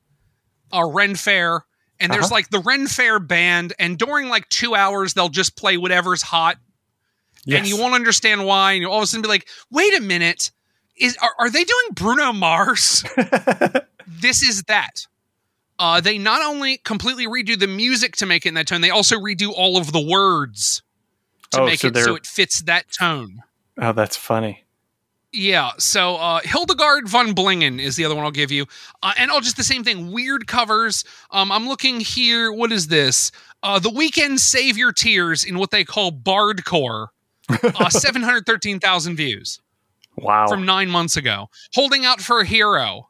a 0.73 0.85
Ren 0.85 1.15
Fair, 1.15 1.65
and 2.01 2.13
there's 2.13 2.25
Uh-huh. 2.25 2.35
like 2.35 2.51
the 2.51 2.59
Ren 2.59 2.89
Fair 2.89 3.21
band, 3.21 3.73
and 3.79 3.97
during 3.97 4.29
like 4.29 4.49
two 4.49 4.75
hours 4.75 5.15
they'll 5.15 5.29
just 5.29 5.57
play 5.57 5.77
whatever's 5.77 6.23
hot 6.23 6.57
and 7.59 7.67
you 7.69 7.77
won't 7.77 7.95
understand 7.95 8.45
why, 8.45 8.73
and 8.73 8.83
you'll 8.83 8.91
all 8.93 8.99
of 8.99 9.05
a 9.05 9.07
sudden 9.07 9.23
be 9.23 9.29
like, 9.29 9.49
"Wait 9.71 9.97
a 9.97 10.01
minute, 10.01 10.51
is 10.97 11.17
are, 11.23 11.35
are 11.39 11.51
they 11.51 11.63
doing 11.65 11.87
Bruno 11.93 12.33
Mars?" 12.33 13.05
this 14.07 14.43
is 14.43 14.63
that. 14.65 15.07
Uh, 15.79 16.01
they 16.01 16.17
not 16.19 16.43
only 16.43 16.77
completely 16.79 17.27
redo 17.27 17.59
the 17.59 17.67
music 17.67 18.15
to 18.17 18.27
make 18.27 18.45
it 18.47 18.51
in 18.51 18.55
that 18.55 18.67
tone, 18.69 18.81
they 18.83 18.91
also 18.91 19.17
redo 19.17 19.51
all 19.53 19.77
of 19.77 19.91
the 19.93 20.01
words 20.01 20.83
to 21.51 21.63
Oh, 21.63 21.67
make 21.67 21.81
so 21.81 21.89
it 21.89 21.97
so 21.97 22.15
it 22.15 22.27
fits 22.27 22.61
that 22.63 22.85
tone. 22.93 23.43
oh, 23.81 23.93
that's 23.93 24.17
funny. 24.17 24.65
Yeah, 25.35 25.71
so 25.79 26.17
uh, 26.17 26.41
Hildegard 26.45 27.09
von 27.09 27.35
Blingen 27.35 27.81
is 27.81 27.97
the 27.97 28.05
other 28.05 28.15
one 28.15 28.23
I'll 28.25 28.31
give 28.31 28.53
you, 28.53 28.67
uh, 29.03 29.13
and 29.17 29.31
all 29.31 29.41
just 29.41 29.57
the 29.57 29.65
same 29.65 29.83
thing. 29.83 30.13
Weird 30.13 30.47
covers. 30.47 31.05
Um, 31.31 31.51
I'm 31.51 31.67
looking 31.67 32.01
here. 32.01 32.53
What 32.53 32.71
is 32.71 32.89
this? 32.89 33.33
Uh, 33.63 33.79
the 33.79 33.89
Weeknd 33.89 34.39
Save 34.39 34.77
Your 34.77 34.93
Tears 34.93 35.43
in 35.43 35.59
what 35.59 35.71
they 35.71 35.85
call 35.85 36.13
Bardcore. 36.13 37.09
Uh, 37.63 37.89
Seven 37.91 38.23
hundred 38.23 38.45
thirteen 38.47 38.79
thousand 38.79 39.17
views 39.17 39.61
Wow. 40.17 40.47
from 40.49 40.65
nine 40.65 40.89
months 40.91 41.17
ago. 41.17 41.49
Holding 41.75 42.05
out 42.07 42.21
for 42.21 42.41
a 42.41 42.45
hero. 42.47 43.09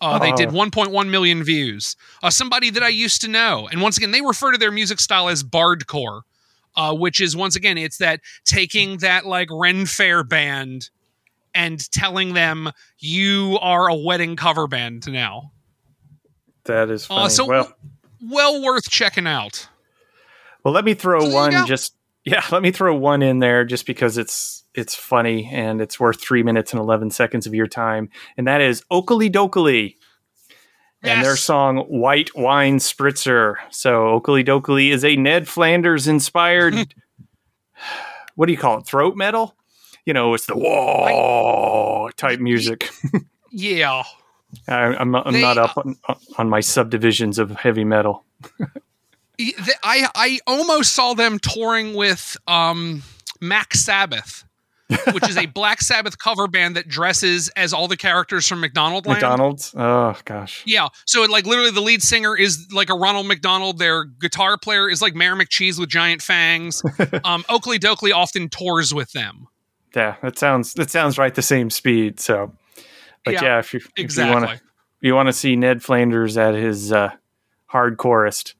Uh, 0.00 0.18
They 0.18 0.32
did 0.32 0.50
Oh. 0.50 0.52
1.1 0.52 1.10
million 1.10 1.42
views. 1.42 1.96
Uh, 2.22 2.30
somebody 2.30 2.70
that 2.70 2.82
I 2.82 2.88
used 2.88 3.20
to 3.22 3.28
know, 3.28 3.68
and 3.70 3.80
once 3.80 3.96
again, 3.96 4.12
they 4.12 4.20
refer 4.20 4.52
to 4.52 4.58
their 4.58 4.70
music 4.70 5.00
style 5.00 5.28
as 5.28 5.42
Bardcore, 5.42 6.22
uh, 6.76 6.94
which 6.94 7.20
is 7.20 7.34
once 7.36 7.56
again, 7.56 7.76
it's 7.76 7.98
that 7.98 8.20
taking 8.44 8.98
that 8.98 9.26
like 9.26 9.48
Ren 9.50 9.86
Fair 9.86 10.22
band 10.22 10.90
and 11.54 11.90
telling 11.90 12.34
them 12.34 12.70
you 12.98 13.58
are 13.60 13.88
a 13.88 13.94
wedding 13.96 14.36
cover 14.36 14.68
band 14.68 15.10
now. 15.10 15.50
that 16.64 16.90
is 16.90 17.06
funny. 17.06 17.24
Uh, 17.24 17.28
so 17.28 17.46
well, 17.46 17.72
well 18.22 18.62
worth 18.62 18.88
checking 18.90 19.26
out. 19.26 19.68
well, 20.62 20.74
let 20.74 20.84
me 20.84 20.94
throw 20.94 21.20
So 21.20 21.30
one 21.34 21.66
just 21.66 21.94
yeah, 22.24 22.44
let 22.52 22.62
me 22.62 22.70
throw 22.70 22.94
one 22.94 23.22
in 23.22 23.38
there 23.38 23.64
just 23.64 23.86
because 23.86 24.18
it's 24.18 24.64
it's 24.74 24.94
funny 24.94 25.48
and 25.52 25.80
it's 25.80 25.98
worth 25.98 26.20
three 26.20 26.42
minutes 26.42 26.72
and 26.72 26.80
eleven 26.80 27.10
seconds 27.10 27.46
of 27.46 27.54
your 27.54 27.66
time, 27.66 28.10
and 28.36 28.46
that 28.46 28.60
is 28.60 28.82
Okilly 28.90 29.30
Dokilly. 29.30 29.96
and 31.02 31.24
their 31.24 31.36
song 31.36 31.78
White 31.88 32.34
Wine 32.36 32.78
Spritzer. 32.78 33.54
So 33.70 34.20
Okilly 34.20 34.44
Dokilly 34.46 34.90
is 34.90 35.04
a 35.04 35.16
Ned 35.16 35.48
Flanders 35.48 36.06
inspired 36.08 36.74
what 38.34 38.46
do 38.46 38.52
you 38.52 38.58
call 38.58 38.78
it? 38.78 38.86
Throat 38.86 39.16
metal? 39.16 39.54
You 40.04 40.14
know, 40.14 40.34
it's 40.34 40.46
the 40.46 40.54
whoa 40.56 42.10
type 42.16 42.40
music. 42.40 42.90
Yeah. 43.50 44.02
I, 44.68 44.76
I'm 44.96 45.10
not, 45.10 45.26
I'm 45.26 45.34
They- 45.34 45.42
not 45.42 45.58
up 45.58 45.76
on, 45.76 45.96
on 46.38 46.48
my 46.48 46.60
subdivisions 46.60 47.38
of 47.38 47.50
heavy 47.52 47.84
metal. 47.84 48.24
I 49.40 50.08
I 50.14 50.38
almost 50.46 50.92
saw 50.94 51.14
them 51.14 51.38
touring 51.38 51.94
with 51.94 52.36
um 52.46 53.02
Mac 53.40 53.74
Sabbath, 53.74 54.44
which 55.12 55.28
is 55.28 55.36
a 55.36 55.46
Black 55.54 55.80
Sabbath 55.80 56.18
cover 56.18 56.48
band 56.48 56.76
that 56.76 56.88
dresses 56.88 57.48
as 57.50 57.72
all 57.72 57.86
the 57.88 57.96
characters 57.96 58.48
from 58.48 58.60
McDonald 58.60 59.06
Land. 59.06 59.22
McDonald's? 59.22 59.74
Oh 59.76 60.16
gosh. 60.24 60.64
Yeah, 60.66 60.88
so 61.04 61.22
like 61.24 61.46
literally 61.46 61.70
the 61.70 61.80
lead 61.80 62.02
singer 62.02 62.36
is 62.36 62.66
like 62.72 62.90
a 62.90 62.94
Ronald 62.94 63.26
McDonald. 63.26 63.78
Their 63.78 64.04
guitar 64.04 64.58
player 64.58 64.88
is 64.88 65.00
like 65.00 65.14
Mayor 65.14 65.36
McCheese 65.36 65.78
with 65.78 65.88
giant 65.88 66.22
fangs. 66.22 66.82
um, 67.24 67.44
Okilly 67.44 67.78
Dokilly 67.78 68.12
often 68.12 68.48
tours 68.48 68.92
with 68.92 69.12
them. 69.12 69.46
Yeah, 69.94 70.16
that 70.22 70.38
sounds 70.38 70.74
that 70.74 70.90
sounds 70.90 71.16
right 71.16 71.34
the 71.34 71.42
same 71.42 71.70
speed. 71.70 72.18
So 72.20 72.52
but 73.24 73.34
Yeah, 73.34 73.44
yeah, 73.44 73.58
if 73.60 73.72
you 73.72 73.80
if 73.80 73.90
Exactly. 73.96 74.34
want 74.34 74.58
to 74.58 74.64
you 75.00 75.14
want 75.14 75.28
to 75.28 75.32
see 75.32 75.54
Ned 75.54 75.82
Flanders 75.82 76.36
at 76.36 76.54
his 76.54 76.92
uh 76.92 77.10
hardcorest, 77.72 78.54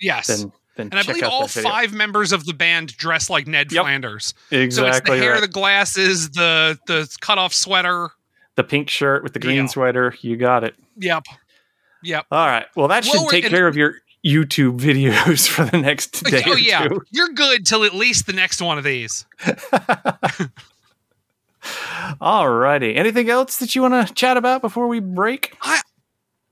yes. 0.00 0.26
then 0.28 0.52
then 0.76 0.88
and 0.92 1.00
I 1.00 1.02
believe 1.02 1.24
all 1.24 1.48
five 1.48 1.92
members 1.92 2.32
of 2.32 2.46
the 2.46 2.54
band 2.54 2.96
dress 2.96 3.28
like 3.28 3.46
Ned 3.46 3.72
Yep. 3.72 3.82
Flanders. 3.82 4.34
exactly 4.50 4.70
So 4.70 4.86
it's 4.96 5.00
the 5.08 5.16
hair, 5.18 5.32
right. 5.32 5.40
the 5.40 5.48
glasses, 5.48 6.30
the 6.30 6.78
the 6.86 7.14
cut 7.20 7.38
off 7.38 7.52
sweater. 7.52 8.10
the 8.54 8.64
pink 8.64 8.88
shirt 8.90 9.22
with 9.22 9.32
the 9.32 9.38
green 9.40 9.56
Yeah. 9.56 9.66
sweater. 9.66 10.14
You 10.20 10.36
got 10.36 10.64
it. 10.64 10.74
Yep. 10.96 11.24
Yep. 12.02 12.26
All 12.30 12.46
right. 12.46 12.66
Well, 12.76 12.88
that 12.88 13.04
should 13.04 13.28
take 13.28 13.44
and- 13.44 13.52
care 13.52 13.66
of 13.68 13.76
your 13.76 13.94
YouTube 14.24 14.78
videos 14.80 15.48
for 15.48 15.64
the 15.64 15.78
next 15.78 16.22
oh, 16.26 16.30
day 16.30 16.42
oh 16.46 16.56
yeah, 16.56 16.88
two. 16.88 17.02
you're 17.10 17.28
good 17.30 17.66
till 17.66 17.84
at 17.84 17.94
least 17.94 18.26
the 18.26 18.32
next 18.32 18.60
one 18.62 18.78
of 18.78 18.84
these. 18.84 19.26
All 22.20 22.48
righty. 22.48 22.96
Anything 22.96 23.28
else 23.30 23.58
that 23.58 23.74
you 23.74 23.82
want 23.82 24.08
to 24.08 24.14
chat 24.14 24.36
about 24.36 24.62
before 24.62 24.88
we 24.88 25.00
break? 25.00 25.56
I 25.62 25.80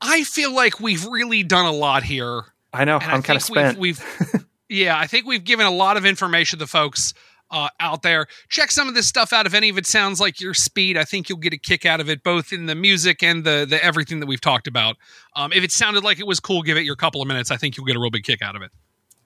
I 0.01 0.23
feel 0.25 0.55
like 0.55 0.81
we've 0.81 1.05
really 1.07 1.43
done 1.43 1.67
a 1.67 1.73
lot 1.73 2.03
here. 2.05 2.43
I 2.79 2.85
know. 2.85 2.99
And 2.99 3.11
I'm 3.11 3.23
kind 3.23 3.37
of 3.37 3.43
spent. 3.43 3.79
We've, 3.79 3.99
we've 4.21 4.47
yeah, 4.69 4.99
I 4.99 5.07
think 5.07 5.27
we've 5.27 5.45
given 5.45 5.67
a 5.67 5.71
lot 5.71 5.97
of 5.97 6.07
information 6.07 6.59
to 6.61 6.67
folks 6.67 7.13
uh, 7.51 7.69
out 7.81 8.03
there. 8.03 8.27
Check 8.49 8.71
some 8.71 8.89
of 8.89 8.95
this 8.95 9.07
stuff 9.07 9.33
out. 9.33 9.47
If 9.47 9.55
any 9.55 9.69
of 9.69 9.79
it 9.79 9.87
sounds 9.87 10.21
like 10.21 10.41
your 10.41 10.55
speed, 10.55 10.97
I 10.97 11.05
think 11.05 11.29
you'll 11.29 11.39
get 11.39 11.53
a 11.53 11.59
kick 11.59 11.85
out 11.85 12.01
of 12.01 12.09
it, 12.09 12.23
both 12.23 12.53
in 12.53 12.67
the 12.67 12.75
music 12.75 13.23
and 13.23 13.45
the 13.45 13.67
the 13.69 13.83
everything 13.85 14.21
that 14.21 14.27
we've 14.27 14.41
talked 14.41 14.67
about. 14.67 14.97
Um, 15.35 15.53
if 15.53 15.65
it 15.65 15.73
sounded 15.73 16.05
like 16.05 16.21
it 16.21 16.27
was 16.27 16.41
cool, 16.41 16.63
give 16.63 16.77
it 16.77 16.85
your 16.85 16.97
couple 16.97 17.21
of 17.21 17.29
minutes. 17.29 17.51
I 17.51 17.57
think 17.57 17.77
you'll 17.77 17.87
get 17.87 17.97
a 17.97 18.01
real 18.01 18.11
big 18.11 18.25
kick 18.25 18.43
out 18.43 18.57
of 18.57 18.63
it. 18.63 18.71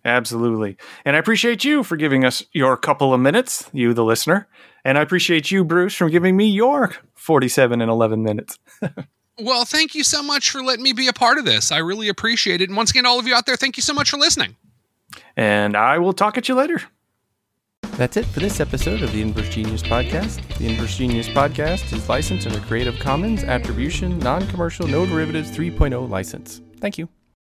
Absolutely. 0.04 0.76
And 1.04 1.14
I 1.14 1.18
appreciate 1.18 1.64
you 1.64 1.84
for 1.84 1.96
giving 1.96 2.24
us 2.24 2.42
your 2.52 2.76
couple 2.76 3.14
of 3.14 3.20
minutes, 3.20 3.70
you, 3.72 3.94
the 3.94 4.04
listener. 4.04 4.48
And 4.84 4.98
I 4.98 5.02
appreciate 5.02 5.52
you, 5.52 5.64
Bruce, 5.64 5.94
from 5.94 6.10
giving 6.10 6.36
me 6.36 6.48
your 6.48 6.96
47 7.14 7.80
and 7.80 7.88
11 7.88 8.22
minutes. 8.22 8.58
Well, 9.38 9.64
thank 9.64 9.94
you 9.94 10.04
so 10.04 10.22
much 10.22 10.50
for 10.50 10.62
letting 10.62 10.82
me 10.82 10.92
be 10.92 11.08
a 11.08 11.12
part 11.12 11.38
of 11.38 11.44
this. 11.44 11.72
I 11.72 11.78
really 11.78 12.08
appreciate 12.08 12.60
it. 12.60 12.68
And 12.68 12.76
once 12.76 12.90
again, 12.90 13.06
all 13.06 13.18
of 13.18 13.26
you 13.26 13.34
out 13.34 13.46
there, 13.46 13.56
thank 13.56 13.76
you 13.76 13.82
so 13.82 13.94
much 13.94 14.10
for 14.10 14.18
listening. 14.18 14.56
And 15.36 15.76
I 15.76 15.98
will 15.98 16.12
talk 16.12 16.36
at 16.36 16.48
you 16.48 16.54
later. 16.54 16.82
That's 17.96 18.16
it 18.16 18.24
for 18.26 18.40
this 18.40 18.60
episode 18.60 19.02
of 19.02 19.12
the 19.12 19.20
Inverse 19.20 19.50
Genius 19.50 19.82
Podcast. 19.82 20.40
The 20.56 20.68
Inverse 20.68 20.96
Genius 20.96 21.28
Podcast 21.28 21.92
is 21.92 22.08
licensed 22.08 22.46
under 22.46 22.60
Creative 22.60 22.98
Commons 22.98 23.44
Attribution 23.44 24.18
Non 24.18 24.46
Commercial 24.48 24.86
No 24.86 25.04
Derivatives 25.04 25.50
3.0 25.50 26.08
license. 26.08 26.62
Thank 26.80 26.96
you. 26.96 27.08